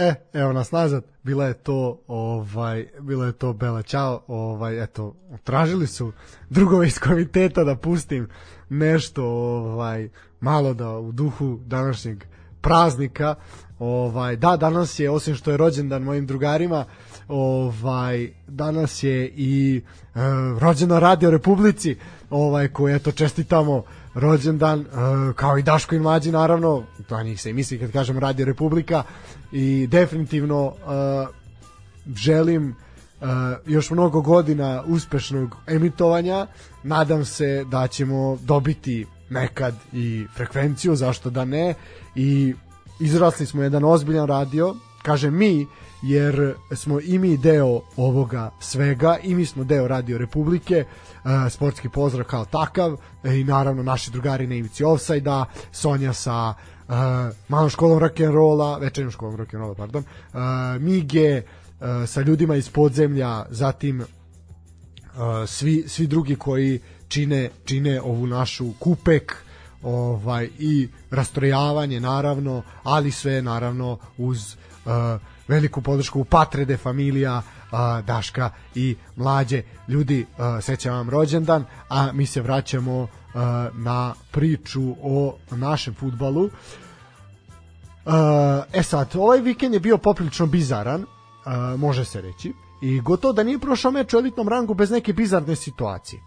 [0.00, 5.14] E, evo nas nazad, bila je to ovaj bila je to Bela Ćao, ovaj eto
[5.44, 6.12] tražili su
[6.50, 8.28] drugove iz komiteta da pustim
[8.68, 10.08] nešto ovaj
[10.40, 12.24] malo da u duhu današnjeg
[12.60, 13.34] praznika.
[13.78, 16.84] Ovaj da danas je osim što je rođendan mojim drugarima
[17.28, 19.82] ovaj danas je i
[20.14, 20.20] e,
[20.60, 21.96] rođena Radio Republici
[22.30, 23.82] ovaj koje eto čestitamo
[24.14, 24.86] rođendan, uh,
[25.34, 29.02] kao i Daško i Mlađi naravno, to njih se misli kad kažem Radio Republika
[29.52, 30.74] i definitivno uh,
[32.16, 32.68] želim
[33.20, 33.26] uh,
[33.66, 36.46] još mnogo godina uspešnog emitovanja,
[36.82, 41.74] nadam se da ćemo dobiti nekad i frekvenciju, zašto da ne,
[42.14, 42.54] i
[43.00, 45.66] izrasli smo jedan ozbiljan radio, kažem mi,
[46.02, 50.84] jer smo i mi deo ovoga svega i mi smo deo Radio Republike
[51.50, 56.54] sportski pozdrav kao takav e, i naravno naši drugari na ivici Offside-a Sonja sa
[56.90, 56.96] uh,
[57.48, 60.04] malom školom rock'n'rolla večernjom školom rock'n'rolla pardon.
[60.32, 60.40] Uh,
[60.82, 64.06] Mige uh, sa ljudima iz podzemlja zatim uh,
[65.46, 69.36] svi, svi drugi koji čine, čine ovu našu kupek
[69.82, 74.92] ovaj i rastrojavanje naravno ali sve naravno uz uh,
[75.48, 79.62] veliku podršku Patrede familija a, Daška i mlađe.
[79.88, 83.08] Ljudi a, sećam vam rođendan a mi se vraćamo
[83.74, 86.50] na priču o našem futbalu
[88.72, 91.04] e sad ovaj vikend je bio poprilično bizaran
[91.78, 92.52] može se reći
[92.82, 96.20] i gotovo da nije prošao meč u elitnom rangu bez neke bizarne situacije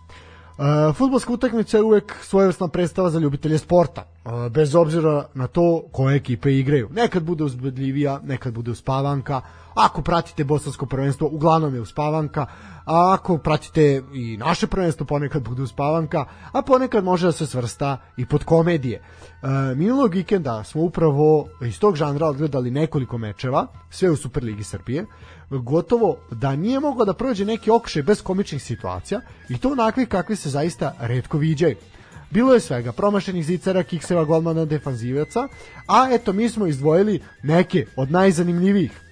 [0.94, 4.06] futbolska utakmica je uvek svojevrsna predstava za ljubitelje sporta,
[4.52, 6.90] bez obzira na to koje ekipe igraju.
[6.92, 9.42] Nekad bude uzbudljivija, nekad bude uspavanka,
[9.74, 12.46] ako pratite bosansko prvenstvo, uglavnom je uspavanka,
[12.86, 17.98] a ako pratite i naše prvenstvo, ponekad bude uspavanka, a ponekad može da se svrsta
[18.18, 19.02] i pod komedije.
[19.42, 25.06] Uh, minulog vikenda smo upravo iz tog žanra odgledali nekoliko mečeva, sve u Superligi Srbije,
[25.50, 30.36] gotovo da nije mogao da prođe neki okršaj bez komičnih situacija i to onakvi kakvi
[30.36, 31.76] se zaista redko viđaju.
[32.34, 35.48] Bilo je svega, promašenih zicara, kikseva, golmana, defanzivaca,
[35.88, 39.03] a eto mi smo izdvojili neke od najzanimljivijih.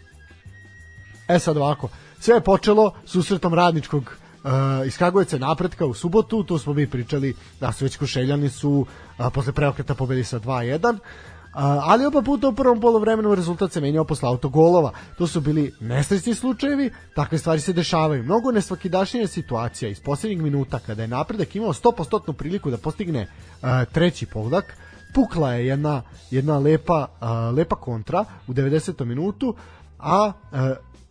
[1.32, 1.90] E sad ovako,
[2.20, 4.52] sve je počelo susretom radničkog uh,
[4.88, 9.26] iz Kragujevca napretka u subotu, tu smo mi pričali da su već košeljani su uh,
[9.34, 10.98] posle preokreta pobedi sa 2-1
[11.54, 14.92] ali oba puta u prvom polovremenu rezultat se menjao posle autogolova.
[15.18, 18.24] To su bili nesrećni slučajevi, takve stvari se dešavaju.
[18.24, 23.22] Mnogo nesvakidašnje situacija iz poslednjeg minuta kada je napredak imao 100% priliku da postigne
[23.62, 24.78] uh, treći pogodak,
[25.14, 26.02] pukla je jedna,
[26.32, 29.06] jedna lepa, uh, lepa kontra u 90.
[29.06, 29.56] minutu,
[30.00, 30.60] a uh,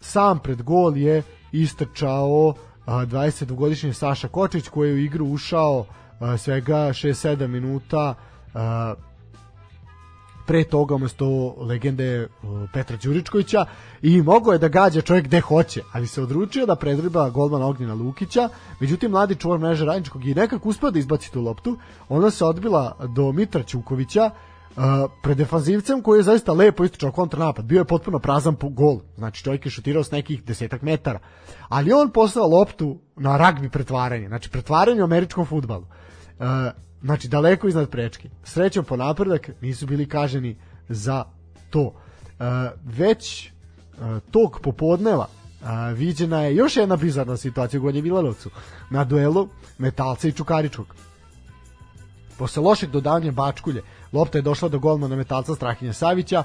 [0.01, 1.23] sam pred gol je
[1.53, 2.55] istrčao uh,
[2.87, 5.87] 22-godišnji Saša Kočić koji je u igru ušao
[6.39, 8.15] svega 6-7 minuta
[10.47, 12.29] pre toga umesto legende
[12.73, 13.65] Petra Đuričkovića
[14.03, 17.95] i mogao je da gađa čovjek gde hoće, ali se odručio da predriba golmana Ognjena
[17.95, 18.49] Lukića,
[18.81, 21.79] međutim mladi čuvar mreže Radničkog i nekako uspio da izbaci tu loptu,
[22.09, 24.31] ona se odbila do Mitra Ćukovića,
[24.77, 27.65] Uh, pred defanzivcem koji je zaista lepo istočao kontranapad.
[27.65, 29.01] Bio je potpuno prazan po gol.
[29.17, 31.19] Znači čovjek je šutirao s nekih desetak metara.
[31.69, 34.29] Ali on poslao loptu na ragbi pretvaranje.
[34.29, 35.85] Znači pretvaranje u američkom futbalu.
[36.39, 36.47] Uh,
[37.03, 38.31] Znači, daleko iznad prečke.
[38.45, 40.57] Srećom po napredak nisu bili kaženi
[40.89, 41.25] za
[41.71, 41.95] to.
[42.41, 42.45] E,
[42.85, 43.51] već
[44.31, 45.27] tog popodneva
[45.95, 48.51] viđena je još jedna bizarna situacija u Gornjem Milanovcu
[48.91, 49.49] na duelu
[49.79, 50.95] Metalca i Čukaričkog.
[52.39, 56.45] Posle lošeg dodavanja Bačkulje, lopta je došla do golmana Metalca Strahinja Savića,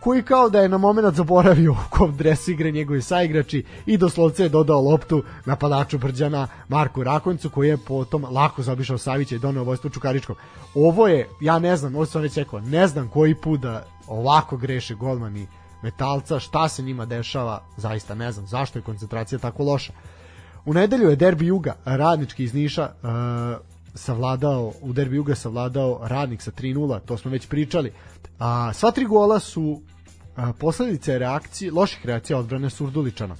[0.00, 4.48] koji kao da je na moment zaboravio kov dres igre njegovi saigrači i doslovce je
[4.48, 9.90] dodao loptu napadaču Brđana Marku Rakonjcu koji je potom lako zaobišao Savića i doneo vojstvo
[9.90, 10.36] Čukaričkom.
[10.74, 14.56] Ovo je, ja ne znam, ovo sam već rekao, ne znam koji put da ovako
[14.56, 15.46] greše golmani
[15.82, 19.92] metalca, šta se njima dešava, zaista ne znam, zašto je koncentracija tako loša.
[20.64, 23.10] U nedelju je derbi Juga, radnički iz Niša, uh,
[23.94, 27.92] savladao, u derbi Juga savladao radnik sa 3-0, to smo već pričali.
[28.38, 29.80] A, sva tri gola su
[30.36, 33.36] a, posledice reakcije, loših reakcija odbrane Surduličana.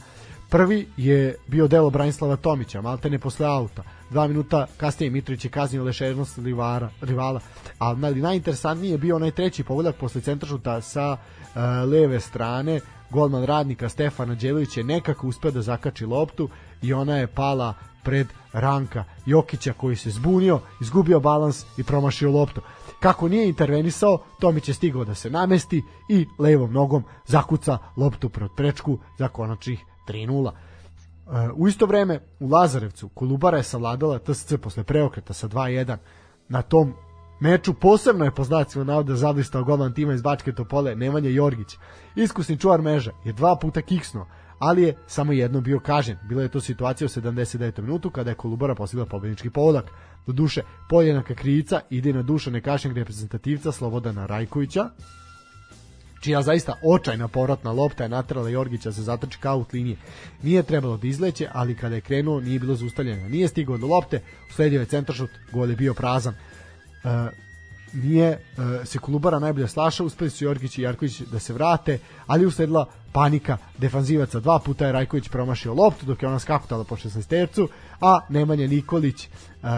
[0.51, 3.83] Prvi je bio delo Branislava Tomića, maltene posle auta.
[4.11, 7.41] Dva minuta kasnije Mitrović je kaznio lešernost rivara, rivala.
[7.79, 11.61] Ali najinteresantniji je bio onaj treći pogodak posle centrašuta sa uh,
[11.91, 12.81] leve strane.
[13.11, 16.49] Golman radnika Stefana Đelović je nekako uspeo da zakači loptu
[16.83, 22.61] i ona je pala pred Ranka Jokića koji se zbunio, izgubio balans i promašio loptu.
[23.01, 28.51] Kako nije intervenisao, Tomić je stigao da se namesti i levom nogom zakuca loptu pred
[28.57, 30.51] prečku za konačnih 3-0.
[31.55, 35.97] U isto vreme u Lazarevcu Kolubara je savladala TSC posle preokreta sa 2-1.
[36.49, 36.95] Na tom
[37.41, 41.77] meču posebno je po znacima navoda zavistao golman tima iz Bačke Topole Nemanja Jorgić.
[42.15, 44.27] Iskusni čuvar meža je dva puta kiksnuo,
[44.61, 46.17] ali je samo jedno bio kažen.
[46.29, 47.81] Bila je to situacija u 79.
[47.81, 49.91] minutu kada je Kolubara postigla pobednički povodak.
[50.27, 54.91] Do duše, podjednaka krivica ide na dušu nekašnjeg reprezentativca Slobodana Rajkovića,
[56.21, 59.97] čija zaista očajna povratna lopta je natrala Jorgića za zatrč kaut linije.
[60.43, 63.29] Nije trebalo da izleće, ali kada je krenuo nije bilo zaustavljeno.
[63.29, 66.35] Nije stigao do lopte, usledio je centaršut, gol je bio prazan.
[66.35, 67.11] Uh,
[67.93, 72.47] nije uh, se Kolubara najbolje slaša, uspeli su Jorgić i Jarković da se vrate, ali
[72.47, 74.41] usledila panika defanzivaca.
[74.41, 77.69] Dva puta je Rajković promašio loptu dok je ona skakutala po 16 tercu,
[78.01, 79.29] a Nemanja Nikolić
[79.63, 79.69] uh,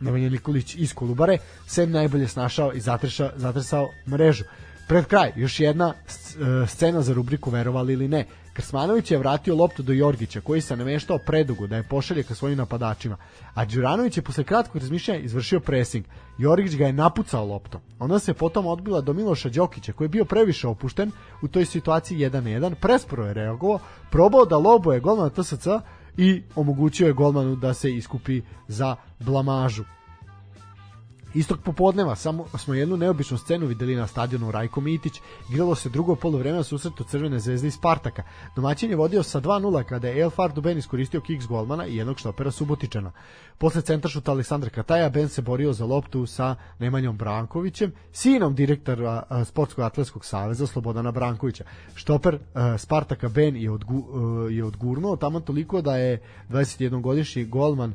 [0.00, 4.44] Nemanja Nikolić iz Kolubare se najbolje snašao i zatresao, zatresao mrežu.
[4.88, 5.94] Pred kraj, još jedna
[6.66, 8.26] scena za rubriku Verovali ili ne.
[8.52, 12.58] Krsmanović je vratio loptu do Jorgića, koji se nameštao predugo da je pošalje ka svojim
[12.58, 13.16] napadačima,
[13.54, 16.04] a Đuranović je posle kratkog razmišljanja izvršio presing.
[16.38, 17.80] Jorgić ga je napucao loptom.
[17.98, 21.10] Ona se potom odbila do Miloša Đokića, koji je bio previše opušten
[21.42, 23.78] u toj situaciji 1 na 1, presporo je reagovao,
[24.10, 25.66] probao da loboje golmana TSC
[26.16, 29.84] i omogućio je golmanu da se iskupi za blamažu.
[31.34, 35.20] Istog popodneva samo smo jednu neobičnu scenu videli na stadionu Rajko Mitić.
[35.50, 38.22] Igralo se drugo polovreme susretu Crvene zvezde i Spartaka.
[38.56, 42.50] Domaćin je vodio sa 2-0 kada je Elfar Duben iskoristio kiks golmana i jednog štopera
[42.50, 43.12] Subotičana.
[43.58, 49.84] Posle centaršuta Aleksandra Kataja Ben se borio za loptu sa Nemanjom Brankovićem, sinom direktora Sportskog
[49.84, 51.64] atletskog saveza Slobodana Brankovića.
[51.94, 52.38] Štoper
[52.78, 54.04] Spartaka Ben je, odgu,
[54.50, 57.94] je odgurnuo tamo toliko da je 21-godišnji golman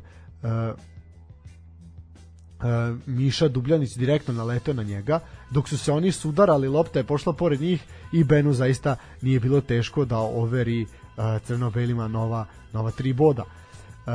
[3.06, 5.20] Miša Dubljanić direktno naleteo na njega,
[5.50, 9.60] dok su se oni sudarali, lopta je pošla pored njih i Benu zaista nije bilo
[9.60, 13.42] teško da overi uh, crno-belima nova, nova tri boda.
[13.42, 14.12] Uh,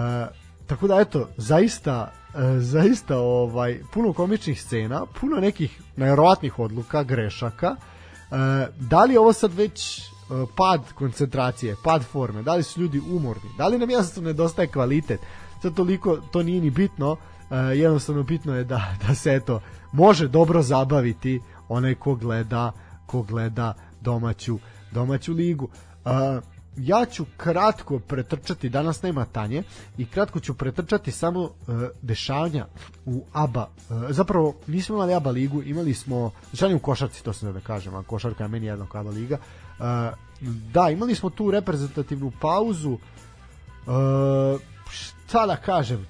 [0.68, 2.12] tako da eto, zaista
[2.60, 7.76] zaista ovaj puno komičnih scena, puno nekih nevjerovatnih odluka, grešaka.
[8.80, 10.02] Da li ovo sad već
[10.56, 15.20] pad koncentracije, pad forme, da li su ljudi umorni, da li nam jasno nedostaje kvalitet,
[15.62, 17.18] sad toliko to nije ni bitno, uh,
[17.58, 19.62] jednostavno bitno je da, da se eto
[19.92, 22.72] može dobro zabaviti onaj ko gleda
[23.06, 24.60] ko gleda domaću
[24.92, 25.70] domaću ligu.
[26.06, 26.12] Uh,
[26.78, 29.64] ja ću kratko pretrčati, danas nema Tanje,
[29.98, 31.50] i kratko ću pretrčati samo uh,
[32.02, 32.66] dešavanja
[33.06, 33.68] u ABA.
[33.90, 37.96] Uh, zapravo, nismo imali ABA ligu, imali smo dešavanja u košarci, to sam da kažem,
[37.96, 39.38] a košarka je meni jednog ABA liga.
[39.80, 39.86] Uh,
[40.74, 42.92] da, imali smo tu reprezentativnu pauzu.
[42.92, 46.08] Uh, šta da kažem,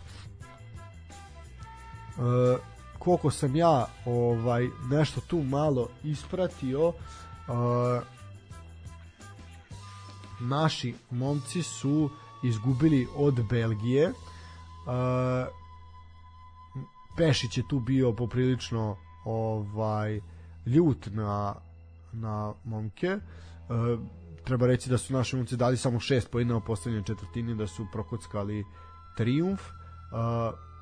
[2.99, 6.95] koliko sam ja ovaj nešto tu malo ispratio uh,
[10.39, 12.09] naši momci su
[12.43, 14.09] izgubili od Belgije.
[14.09, 14.13] Uh,
[17.17, 20.19] Pešić je tu bio poprilično ovaj
[20.65, 21.55] ljut na
[22.11, 23.17] na momke.
[23.17, 23.99] Uh,
[24.43, 27.87] treba reći da su naši momci dali samo šest pojedina u poslednjoj četvrtini da su
[27.91, 28.65] prokockali
[29.17, 30.72] trijumf uh,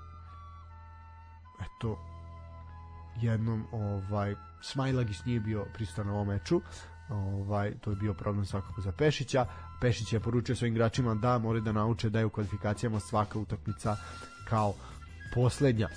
[1.61, 1.99] eto
[3.21, 6.61] jednom ovaj Smajlagis nije bio prisutan na ovom meču
[7.11, 9.45] ovaj to je bio problem svakako za Pešića.
[9.81, 13.95] Pešić je poručio svojim igračima da moraju da nauče da je u kvalifikacijama svaka utakmica
[14.49, 14.73] kao
[15.33, 15.89] poslednja.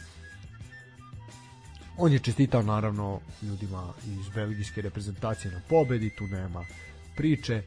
[1.98, 6.64] On je čestitao naravno ljudima iz belgijske reprezentacije na pobedi tu nema
[7.16, 7.62] priče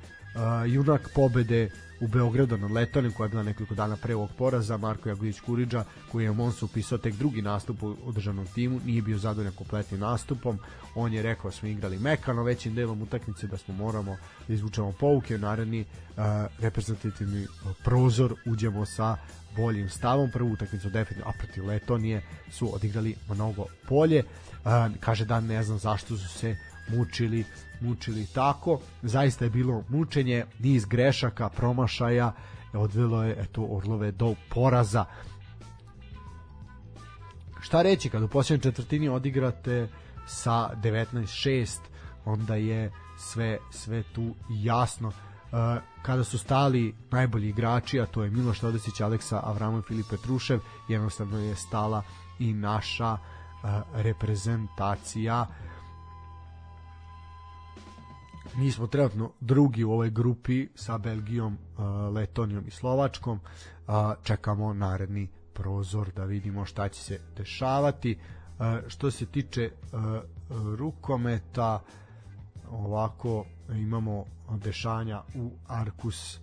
[0.67, 1.69] junak pobede
[1.99, 4.77] u Beogradu nad Letonijom koja je bila nekoliko dana pre ovog poraza.
[4.77, 9.17] Marko Jagodić Kuriđa koji je Monsu upisao tek drugi nastup u državnom timu nije bio
[9.17, 10.59] zadovoljan kompletnim nastupom.
[10.95, 15.35] On je rekao smo igrali mekano većim delom utakmice da smo moramo da izvučemo pouke.
[15.35, 16.23] U naredni uh,
[16.59, 17.47] reprezentativni
[17.83, 19.17] prozor uđemo sa
[19.55, 20.31] boljim stavom.
[20.31, 24.23] Prvu utakmicu definitivno a protiv Letonije su odigrali mnogo bolje.
[24.23, 26.55] Uh, kaže da ne znam zašto su se
[26.89, 27.45] mučili
[27.81, 28.79] mučili tako.
[29.01, 32.31] Zaista je bilo mučenje, niz grešaka, promašaja,
[32.73, 35.05] odvelo je eto Orlove do poraza.
[37.61, 39.87] Šta reći kad u posljednjoj četvrtini odigrate
[40.27, 41.77] sa 19-6,
[42.25, 45.07] onda je sve sve tu jasno.
[45.07, 50.05] Uh, kada su stali najbolji igrači, a to je Miloš Todesić, Aleksa Avramov i Filip
[50.09, 50.59] Petrušev,
[50.89, 52.03] jednostavno je stala
[52.39, 53.19] i naša uh,
[53.93, 55.47] reprezentacija.
[58.57, 63.39] Mi smo trenutno drugi u ovoj grupi sa Belgijom, uh, Letonijom i Slovačkom.
[64.23, 68.17] Čekamo naredni prozor da vidimo šta će se dešavati.
[68.59, 69.71] Uh, što se tiče
[70.77, 71.81] rukometa,
[72.71, 76.39] ovako imamo dešanja u Arkus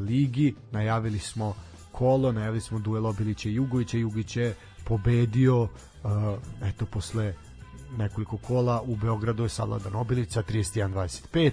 [0.00, 0.54] ligi.
[0.72, 1.54] Najavili smo
[1.92, 3.98] kolo, najavili smo duel Obilića i Jugovića.
[3.98, 4.54] Jugović je
[4.84, 5.68] pobedio
[6.62, 7.34] eto posle
[7.98, 11.52] nekoliko kola u Beogradu je Saladan Obilica 31-25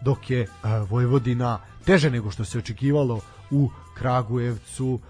[0.00, 5.00] dok je uh, Vojvodina teže nego što se očekivalo u Kragujevcu uh,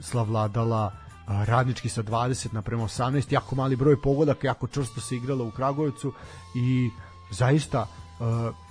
[0.00, 5.44] slavladala uh, radnički sa 20 naprema 18 jako mali broj pogodaka jako čvrsto se igralo
[5.44, 6.12] u Kragujevcu
[6.54, 6.90] i
[7.30, 7.86] zaista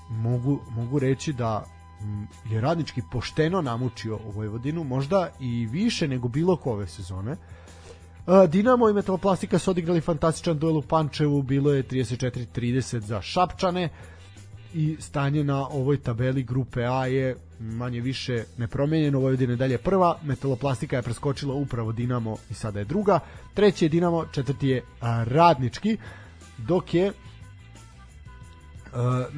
[0.10, 1.66] mogu, mogu reći da
[2.50, 7.36] je radnički pošteno namučio Vojvodinu možda i više nego bilo ko ove sezone
[8.48, 13.90] Dinamo i Metaloplastika su odigrali fantastičan duel u Pančevu, bilo je 34-30 za Šapčane
[14.74, 20.20] i stanje na ovoj tabeli grupe A je manje više nepromenjeno, Vojvodina je dalje prva,
[20.24, 23.20] Metaloplastika je preskočila upravo Dinamo i sada je druga,
[23.54, 24.84] treći je Dinamo, četvrti je
[25.26, 25.98] Radnički,
[26.58, 27.14] dok je uh,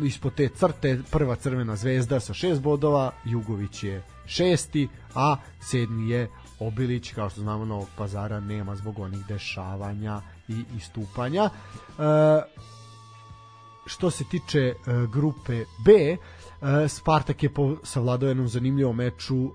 [0.05, 6.27] ispod te crte prva crvena zvezda sa šest bodova, Jugović je šesti, a sedmi je
[6.59, 11.43] Obilić, kao što znamo, Novog pazara nema zbog onih dešavanja i istupanja.
[11.43, 11.51] E,
[13.85, 14.73] što se tiče e,
[15.11, 16.17] grupe B, e,
[16.87, 17.49] Spartak je
[17.83, 19.49] savladao jednom zanimljivom meču e,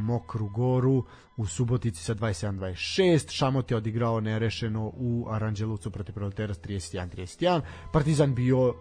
[0.00, 1.04] Mokru Goru
[1.36, 7.60] u Subotici sa 27-26, Šamot je odigrao nerešeno u Aranđelucu protiv Proletera 31-31,
[7.92, 8.74] Partizan bio e,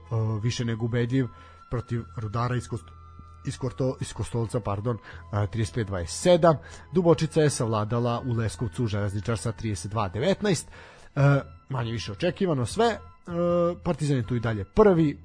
[0.44, 1.28] više nego ubedljiv
[1.70, 2.68] protiv Rudara iz
[3.48, 4.98] iz, Korto, iz Kostolca, pardon,
[5.32, 6.56] 35-27.
[6.94, 10.66] Dubočica je savladala u Leskovcu železničar sa 32-19.
[11.16, 12.86] E, manje više očekivano sve.
[12.86, 13.00] E,
[13.84, 15.16] Partizan je tu i dalje prvi, e,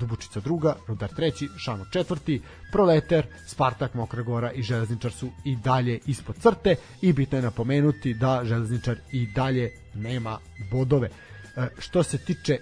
[0.00, 2.42] Dubočica druga, Rudar treći, Šano četvrti,
[2.72, 8.14] Proleter, Spartak, Mokra Gora i Železničar su i dalje ispod crte i bitno je napomenuti
[8.14, 10.38] da Železničar i dalje nema
[10.70, 11.08] bodove.
[11.78, 12.58] Što se tiče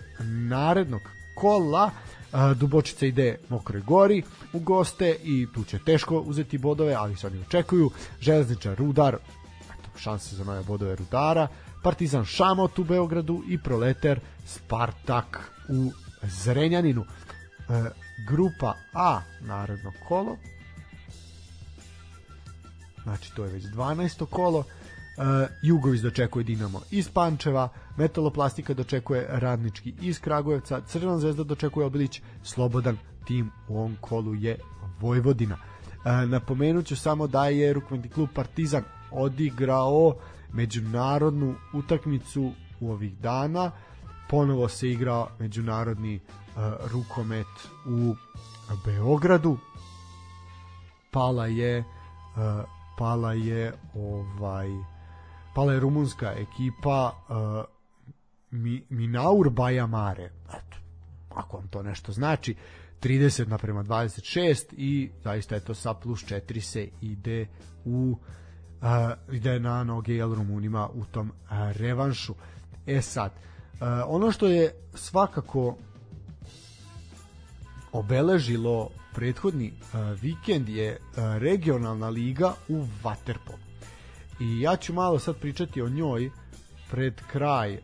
[0.48, 1.00] narednog
[1.34, 1.90] kola,
[2.56, 4.22] Dubočica ide Mokroj gori
[4.52, 7.90] u goste i tu će teško uzeti bodove, ali se oni očekuju.
[8.20, 9.14] Železničar Rudar,
[9.64, 11.48] eto, šanse za nove bodove Rudara,
[11.82, 15.90] Partizan Šamot u Beogradu i Proleter Spartak u
[16.22, 17.04] Zrenjaninu.
[17.04, 17.90] E,
[18.28, 20.36] grupa A, naredno kolo,
[23.02, 24.26] znači to je već 12.
[24.26, 24.64] kolo,
[25.18, 25.24] Uh,
[25.62, 32.98] Jugović dočekuje Dinamo iz Pančeva, Metaloplastika dočekuje Radnički iz Kragujevca, Crvena zvezda dočekuje Obilić, slobodan
[33.24, 34.58] tim u ovom kolu je
[35.00, 35.54] Vojvodina.
[35.54, 40.14] Uh, napomenut ću samo da je rukometni klub Partizan odigrao
[40.52, 43.70] međunarodnu utakmicu u ovih dana.
[44.30, 46.62] Ponovo se igra međunarodni uh,
[46.92, 47.46] rukomet
[47.86, 48.14] u
[48.84, 49.58] Beogradu.
[51.10, 51.84] Pala je uh,
[52.98, 54.97] pala je ovaj
[55.58, 57.64] pala je rumunska ekipa uh,
[58.50, 60.30] Mi, Minaur Bajamare.
[60.48, 60.76] Eto,
[61.28, 62.54] ako vam to nešto znači,
[63.02, 67.46] 30 naprema 26 i zaista je to sa plus 4 se ide
[67.84, 68.16] u
[68.80, 72.34] uh, ide na noge jel Rumunima u tom uh, revanšu.
[72.86, 75.76] E sad, uh, ono što je svakako
[77.92, 83.67] obeležilo prethodni uh, vikend je uh, regionalna liga u Waterpolu.
[84.40, 86.30] I ja ću malo sad pričati o njoj
[86.90, 87.80] pred kraj uh,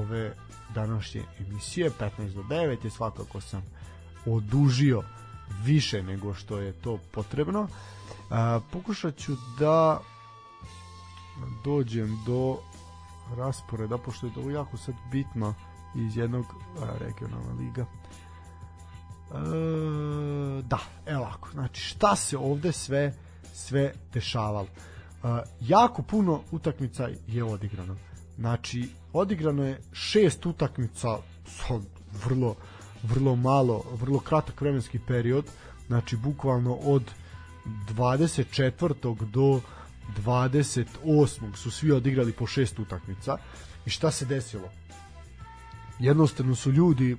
[0.00, 0.34] ove
[0.74, 3.62] današnje emisije 15 do 9 je svakako sam
[4.26, 5.02] odužio
[5.64, 7.60] više nego što je to potrebno.
[7.60, 7.68] Uh,
[8.72, 10.00] pokušat ću da
[11.64, 12.58] dođem do
[13.36, 15.54] rasporeda, pošto je to jako sad bitno
[15.94, 16.44] iz jednog
[17.00, 17.86] regionalna liga.
[19.30, 23.14] E, da, evo ovako, znači šta se ovde sve
[23.52, 24.66] sve dešavalo.
[25.60, 27.96] Jako puno utakmica je odigrano.
[28.36, 31.80] Znači, odigrano je šest utakmica sa
[32.24, 32.56] vrlo,
[33.02, 35.44] vrlo malo, vrlo kratak vremenski period,
[35.86, 37.10] znači bukvalno od
[37.64, 39.30] 24.
[39.30, 39.60] do
[40.24, 41.56] 28.
[41.56, 43.38] su svi odigrali po šest utakmica
[43.86, 44.68] i šta se desilo?
[45.98, 47.16] Jednostavno su ljudi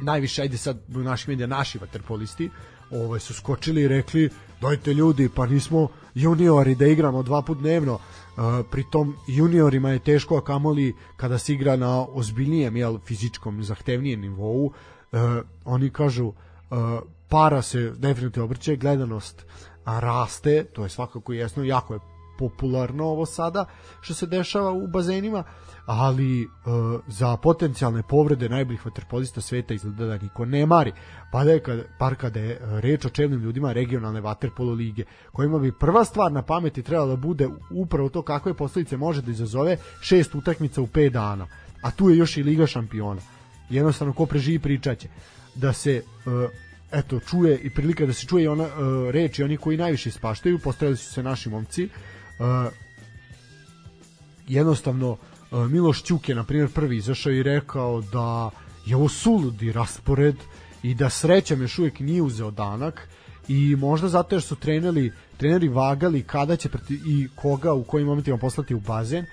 [0.00, 2.50] najviše, ajde sad u naših medija, naši vaterpolisti,
[2.90, 7.94] ovaj, su skočili i rekli, dajte ljudi, pa nismo juniori da igramo dva put dnevno,
[7.94, 14.20] uh, pritom juniorima je teško, a kamoli kada se igra na ozbiljnijem, jel, fizičkom, zahtevnijem
[14.20, 15.20] nivou, uh,
[15.64, 16.34] oni kažu, uh,
[17.28, 19.46] para se definitivno obrće, gledanost
[19.84, 22.00] raste, to je svakako jasno, jako je
[22.38, 23.64] popularno ovo sada
[24.00, 25.44] što se dešava u bazenima,
[25.86, 26.46] ali e,
[27.06, 30.92] za potencijalne povrede najboljih vaterpolista sveta izgleda da niko ne mari.
[31.32, 35.58] Pa da je kad, par kada je reč o čelnim ljudima regionalne vaterpolo lige, kojima
[35.58, 39.76] bi prva stvar na pameti trebala da bude upravo to kakve posledice može da izazove
[40.00, 41.46] šest utakmica u 5 dana.
[41.82, 43.20] A tu je još i Liga šampiona.
[43.70, 45.08] Jednostavno ko preživi pričaće.
[45.54, 46.02] Da se e,
[46.94, 50.96] eto čuje i prilika da se čuje ona uh, reči oni koji najviše ispaštaju postavili
[50.96, 51.88] su se naši momci
[54.48, 55.16] jednostavno
[55.70, 58.50] Miloš Ćuk je na primjer prvi izašao i rekao da
[58.86, 60.36] je ovo suludi raspored
[60.82, 63.08] i da srećam još uvijek nije uzeo danak
[63.48, 68.06] i možda zato jer su treneri treneri vagali kada će proti, i koga u kojim
[68.06, 69.26] momentima poslati u bazen.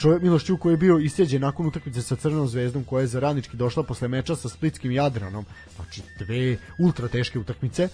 [0.00, 3.20] Čovjek Miloš Ćuk koji je bio isjeđen nakon utakmice sa Crvenom zvezdom koja je za
[3.20, 5.44] radnički došla posle meča sa Splitskim Jadranom.
[5.76, 7.84] Znači dve ultra teške utakmice.
[7.84, 7.90] Uh,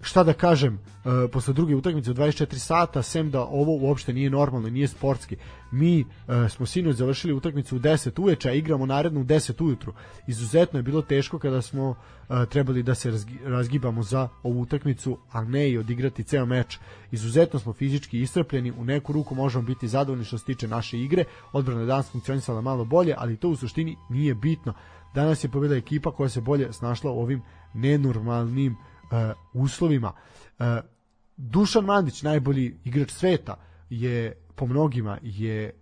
[0.00, 4.30] šta da kažem, uh, posle druge utakmice u 24 sata, sem da ovo uopšte nije
[4.30, 5.36] normalno, nije sportski.
[5.70, 9.92] Mi uh, smo sinoć završili utakmicu u 10 uveče, a igramo narednu u 10 ujutru.
[10.26, 15.18] Izuzetno je bilo teško kada smo uh, trebali da se razgi, razgibamo za ovu utakmicu,
[15.32, 16.78] a ne i odigrati ceo meč.
[17.10, 21.24] Izuzetno smo fizički istrpljeni, u neku ruku možemo biti zadovoljni što se tiče naše igre.
[21.52, 24.74] Odbrana je danas funkcionisala malo bolje, ali to u suštini nije bitno.
[25.14, 27.42] Danas je pobjeda ekipa koja se bolje snašla u ovim
[27.74, 28.97] nenormalnim uh,
[29.52, 30.12] uslovima.
[30.58, 30.66] Uh,
[31.36, 33.56] Dušan Mandić, najbolji igrač sveta,
[33.90, 35.74] je po mnogima je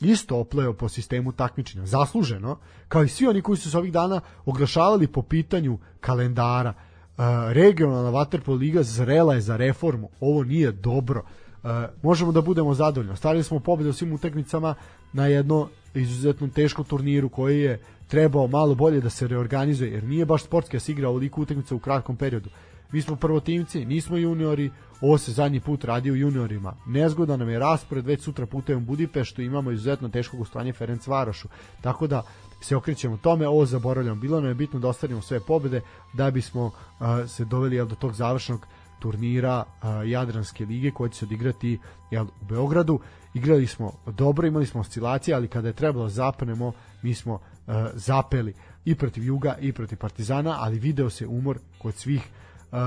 [0.00, 2.58] isto opleo po sistemu takmičenja, zasluženo,
[2.88, 6.74] kao i svi oni koji su se ovih dana oglašavali po pitanju kalendara.
[6.74, 11.22] Uh, regionalna Waterpolo liga zrela je za reformu, ovo nije dobro.
[11.62, 11.70] Uh,
[12.02, 13.12] možemo da budemo zadovoljni.
[13.12, 14.74] Ostvarili smo pobedu u svim utakmicama
[15.12, 17.80] na jedno izuzetno teškom turniru koji je
[18.12, 21.74] trebao malo bolje da se reorganizuje, jer nije baš sportski da se igra ovoliko utakmica
[21.74, 22.50] u kratkom periodu.
[22.92, 24.70] Mi smo prvotimci, nismo juniori,
[25.00, 26.74] ovo se zadnji put radi u juniorima.
[26.86, 31.48] Nezgodan nam je raspored, već sutra putujemo u Budimpeštu, imamo izuzetno teško gostovanje Ferenc Varošu.
[31.80, 32.22] Tako da
[32.60, 34.20] se okrećemo tome, ovo zaboravljamo.
[34.20, 35.80] Bilo nam je bitno da ostvarimo sve pobede
[36.12, 38.66] da bismo uh, se doveli jel, do tog završnog
[39.00, 41.78] turnira uh, Jadranske lige koja će se odigrati
[42.10, 43.00] jel, u Beogradu.
[43.34, 46.72] Igrali smo dobro, imali smo oscilacije, ali kada je trebalo da zapnemo,
[47.02, 47.40] mi smo
[47.94, 52.22] zapeli i protiv Juga i protiv Partizana, ali video se umor kod svih
[52.72, 52.78] uh,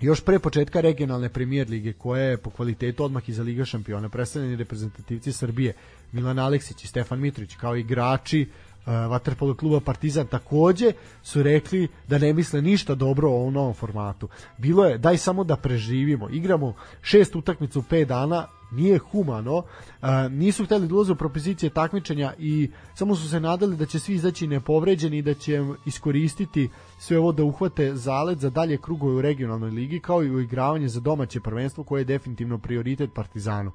[0.00, 4.56] još pre početka regionalne premijer lige koja je po kvalitetu odmah iza Liga šampiona predstavljeni
[4.56, 5.72] reprezentativci Srbije
[6.12, 10.92] Milan Aleksić i Stefan Mitrović kao igrači uh, Vaterpolo kluba Partizan takođe
[11.22, 14.28] su rekli da ne misle ništa dobro o ovom novom formatu.
[14.58, 16.28] Bilo je daj samo da preživimo.
[16.28, 19.62] Igramo šest utakmica u 5 dana, nije humano,
[20.00, 23.98] a, nisu hteli da ulaze u propozicije takmičenja i samo su se nadali da će
[23.98, 26.68] svi izaći nepovređeni i da će iskoristiti
[26.98, 30.88] sve ovo da uhvate zalet za dalje krugove u regionalnoj ligi kao i u igravanje
[30.88, 33.72] za domaće prvenstvo koje je definitivno prioritet Partizanu.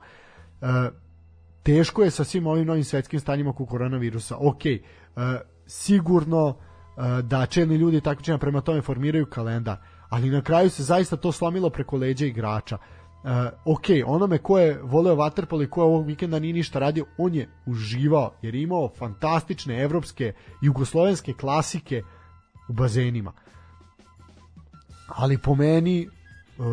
[1.63, 4.37] Teško je sa svim ovim novim svetskim stanjima oko koronavirusa.
[4.39, 4.61] Ok,
[5.15, 6.57] a, sigurno
[7.23, 9.77] da čelni ljudi takmičenja prema tome formiraju kalendar,
[10.09, 12.77] ali na kraju se zaista to slomilo preko leđa igrača
[13.65, 17.35] ok, onome ko je voleo Waterpolo i ko je ovog vikenda nije ništa radio, on
[17.35, 22.03] je uživao jer je imao fantastične evropske, jugoslovenske klasike
[22.69, 23.33] u bazenima.
[25.07, 26.65] Ali po meni uh,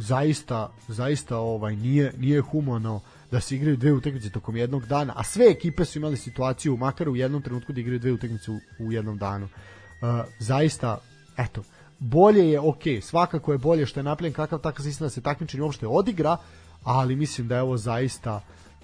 [0.00, 3.00] zaista zaista ovaj nije nije humano
[3.30, 7.08] da se igraju dve utakmice tokom jednog dana, a sve ekipe su imali situaciju makar
[7.08, 9.44] u jednom trenutku da igraju dve utakmice u, u jednom danu.
[9.44, 10.08] Uh,
[10.38, 10.98] zaista
[11.38, 11.62] eto
[11.98, 15.62] bolje je ok, svakako je bolje što je napravljen kakav takav sistem da se takmičenje
[15.62, 16.36] uopšte odigra,
[16.84, 18.34] ali mislim da je ovo zaista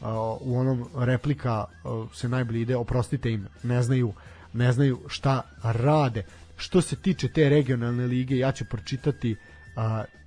[0.01, 0.07] uh,
[0.41, 4.13] u onom replika uh, se najbolje ide, oprostite im, ne znaju,
[4.53, 6.25] ne znaju šta rade.
[6.57, 9.56] Što se tiče te regionalne lige, ja ću pročitati uh,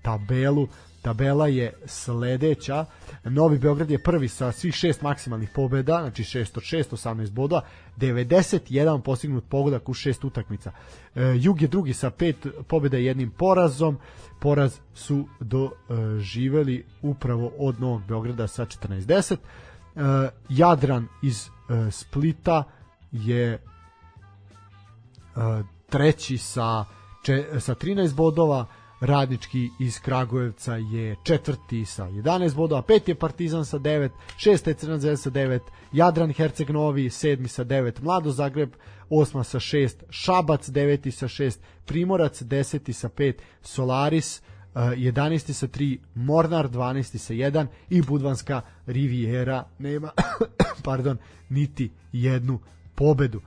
[0.02, 0.68] tabelu
[1.02, 2.86] tabela je sledeća.
[3.24, 7.62] Novi Beograd je prvi sa svih šest maksimalnih pobeda, znači 6 od 6, 18 boda,
[7.98, 10.72] 91 postignut pogodak u šest utakmica.
[11.16, 13.98] E, Jug je drugi sa pet pobeda i jednim porazom.
[14.40, 19.36] Poraz su doživeli upravo od Novog Beograda sa 14-10.
[19.36, 19.40] E,
[20.50, 22.64] Jadran iz e, Splita
[23.12, 23.60] je e,
[25.90, 26.86] treći sa,
[27.24, 28.66] če, sa 13 bodova,
[29.02, 34.74] Radnički iz Kragujevca je četvrti sa 11 bodova, pet je Partizan sa 9, šest je
[34.74, 35.60] Crna Zvezda sa 9,
[35.92, 38.76] Jadran Herceg Novi sedmi sa 9, Mlado Zagreb
[39.10, 44.42] osma sa 6, Šabac deveti sa 6, Primorac deseti sa 5, Solaris
[44.76, 45.54] 11.
[45.54, 47.18] sa 3, Mornar 12.
[47.18, 50.12] sa 1 i Budvanska Riviera nema
[50.84, 51.18] pardon,
[51.50, 52.60] niti jednu
[52.96, 53.42] pobedu.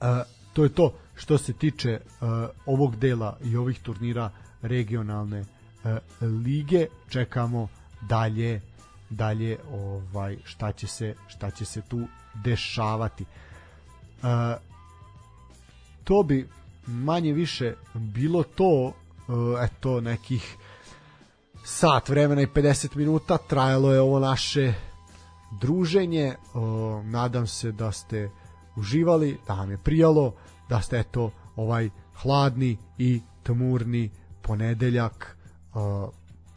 [0.00, 0.06] Uh,
[0.52, 2.28] to je to što se tiče uh,
[2.66, 4.30] ovog dela i ovih turnira
[4.62, 7.68] regionalne uh, lige čekamo
[8.00, 8.60] dalje
[9.10, 12.00] dalje ovaj šta će se šta će se tu
[12.34, 13.24] dešavati.
[14.22, 14.28] Uh,
[16.04, 16.48] to bi
[16.86, 18.94] manje više bilo to uh,
[19.62, 20.56] eto nekih
[21.64, 24.74] sat vremena i 50 minuta trajalo je ovo naše
[25.60, 26.34] druženje.
[26.54, 26.62] Uh,
[27.04, 28.30] nadam se da ste
[28.76, 30.34] uživali da vam je prijalo
[30.70, 34.10] da ste eto ovaj hladni i tmurni
[34.42, 35.36] ponedeljak
[35.74, 35.80] uh,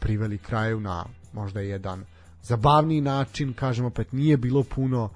[0.00, 2.04] priveli kraju na možda jedan
[2.42, 5.08] zabavniji način, kažem opet nije bilo puno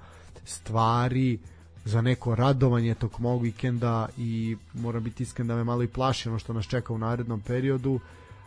[0.45, 1.39] stvari
[1.85, 6.29] za neko radovanje tog mog vikenda i moram biti iskren da me malo i plaši
[6.29, 7.99] ono što nas čeka u narednom periodu,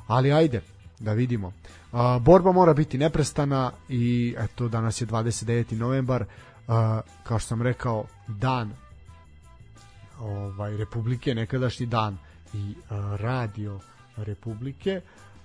[0.06, 0.60] ali ajde,
[0.98, 1.52] da vidimo.
[1.92, 5.78] A, borba mora biti neprestana i eto danas je 29.
[5.78, 6.24] novembar,
[6.68, 8.72] a, kao što sam rekao, dan
[10.22, 12.18] ovaj Republike nekadašnji dan
[12.54, 13.80] i a, radio
[14.16, 15.00] Republike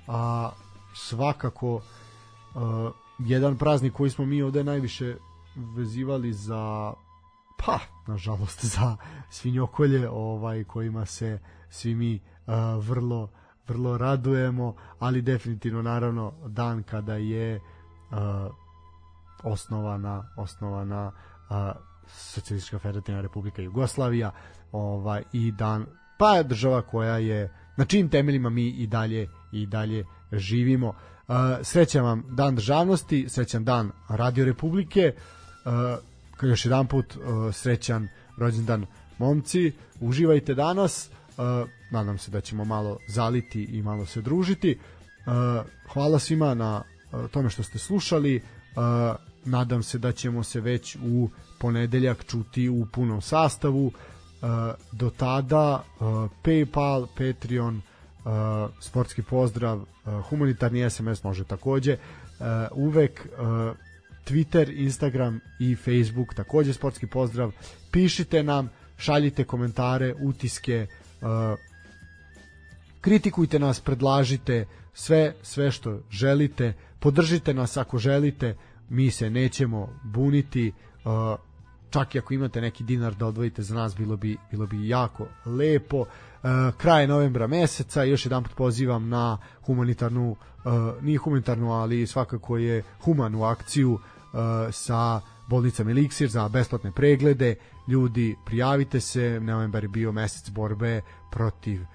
[0.07, 0.49] a
[0.95, 1.81] svakako
[2.55, 5.15] a, jedan praznik koji smo mi ovde najviše
[5.55, 6.93] vezivali za
[7.65, 8.97] pa nažalost za
[9.29, 11.39] svinjokolje ovaj kojima se
[11.69, 13.29] svi mi a, vrlo
[13.67, 17.59] vrlo radujemo ali definitivno naravno dan kada je
[18.11, 18.49] a,
[19.43, 21.11] osnovana osnovana
[21.49, 21.73] a,
[22.09, 24.31] Socijalistička federativna republika Jugoslavija
[24.71, 25.85] ovaj i dan
[26.17, 30.87] pa je država koja je na čim temeljima mi i dalje i dalje živimo.
[30.87, 35.13] Uh, srećan vam dan državnosti, srećan dan Radio Republike,
[35.65, 38.07] uh, još jedan put uh, srećan
[38.37, 38.85] rođendan
[39.17, 44.79] momci, uživajte danas, uh, nadam se da ćemo malo zaliti i malo se družiti.
[44.79, 48.41] Uh, hvala svima na uh, tome što ste slušali, uh,
[49.45, 51.29] nadam se da ćemo se već u
[51.59, 53.87] ponedeljak čuti u punom sastavu.
[53.87, 53.93] Uh,
[54.91, 58.31] do tada uh, PayPal, Patreon, uh,
[58.79, 59.81] sportski pozdrav,
[60.29, 61.97] humanitarni SMS može takođe,
[62.71, 63.27] uvek
[64.25, 67.51] Twitter, Instagram i Facebook takođe sportski pozdrav.
[67.91, 70.87] Pišite nam, šaljite komentare, utiske,
[73.01, 78.55] kritikujte nas, predlažite sve sve što želite, podržite nas ako želite,
[78.89, 80.73] mi se nećemo buniti.
[81.89, 85.27] Čak i ako imate neki dinar da odvojite za nas bilo bi bilo bi jako
[85.45, 86.05] lepo.
[86.05, 86.47] E,
[86.77, 90.69] kraj novembra meseca još jedan put pozivam na humanitarnu e,
[91.01, 97.55] nije humanitarnu ali svakako je humanu akciju e, sa bolnicom Elixir za besplatne preglede.
[97.87, 101.01] Ljudi prijavite se novembar je bio mesec borbe
[101.31, 101.85] protiv e,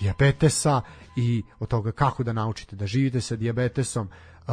[0.00, 0.80] dijabetesa
[1.16, 4.08] i od toga kako da naučite da živite sa dijabetesom.
[4.08, 4.50] E,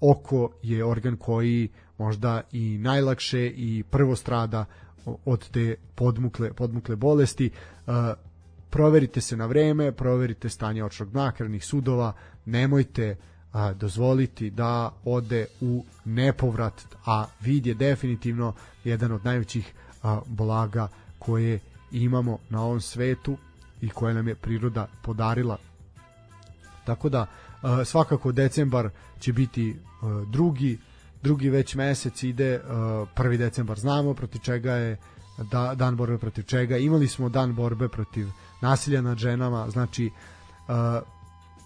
[0.00, 1.68] oko je organ koji
[2.00, 4.64] možda i najlakše i prvo strada
[5.24, 7.50] od te podmukle, podmukle bolesti.
[7.86, 7.94] Uh,
[8.70, 12.12] proverite se na vreme, proverite stanje očnog dna, krvnih sudova,
[12.44, 13.16] nemojte
[13.52, 18.54] a, dozvoliti da ode u nepovrat, a vid je definitivno
[18.84, 19.72] jedan od najvećih
[20.02, 21.58] a, bolaga koje
[21.92, 23.36] imamo na ovom svetu
[23.80, 25.56] i koje nam je priroda podarila
[26.84, 29.76] Tako da uh, svakako decembar će biti
[30.26, 30.78] drugi
[31.22, 34.96] drugi već mesec ide uh, prvi decembar znamo protiv čega je
[35.50, 36.76] da, dan borbe protiv čega.
[36.76, 38.28] Imali smo dan borbe protiv
[38.60, 40.10] nasilja nad ženama znači
[40.68, 40.74] uh,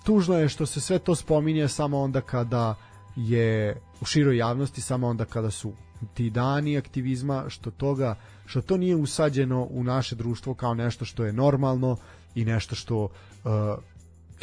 [0.05, 2.75] tužno je što se sve to spominje samo onda kada
[3.17, 5.73] je u široj javnosti samo onda kada su
[6.15, 8.17] ti dani aktivizma što toga
[8.47, 11.97] što to nije usađeno u naše društvo kao nešto što je normalno
[12.35, 13.11] i nešto što uh,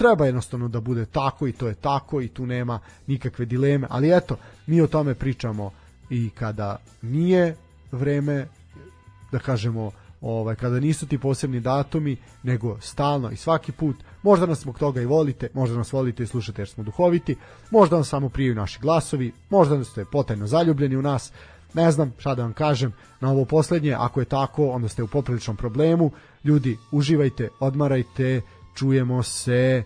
[0.02, 4.18] treba jednostavno da bude tako i to je tako i tu nema nikakve dileme ali
[4.18, 4.38] eto
[4.68, 5.72] mi o tome pričamo
[6.10, 7.56] i kada nije
[7.92, 8.48] vreme
[9.32, 9.92] da kažemo
[10.22, 15.02] ovaj kada nisu ti posebni datumi nego stalno i svaki put možda nas zbog toga
[15.02, 17.36] i volite možda nas volite i slušate jer smo duhoviti
[17.72, 21.32] možda vam samo prijaju naši glasovi možda ste potajno zaljubljeni u nas
[21.74, 25.08] ne znam šta da vam kažem na ovo poslednje ako je tako onda ste u
[25.08, 26.12] popriličnom problemu
[26.44, 28.42] ljudi uživajte odmarajte
[28.76, 29.84] čujemo se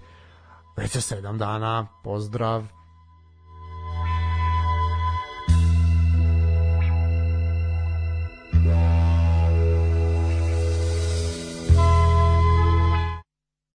[0.77, 2.74] već za sedam dana pozdrav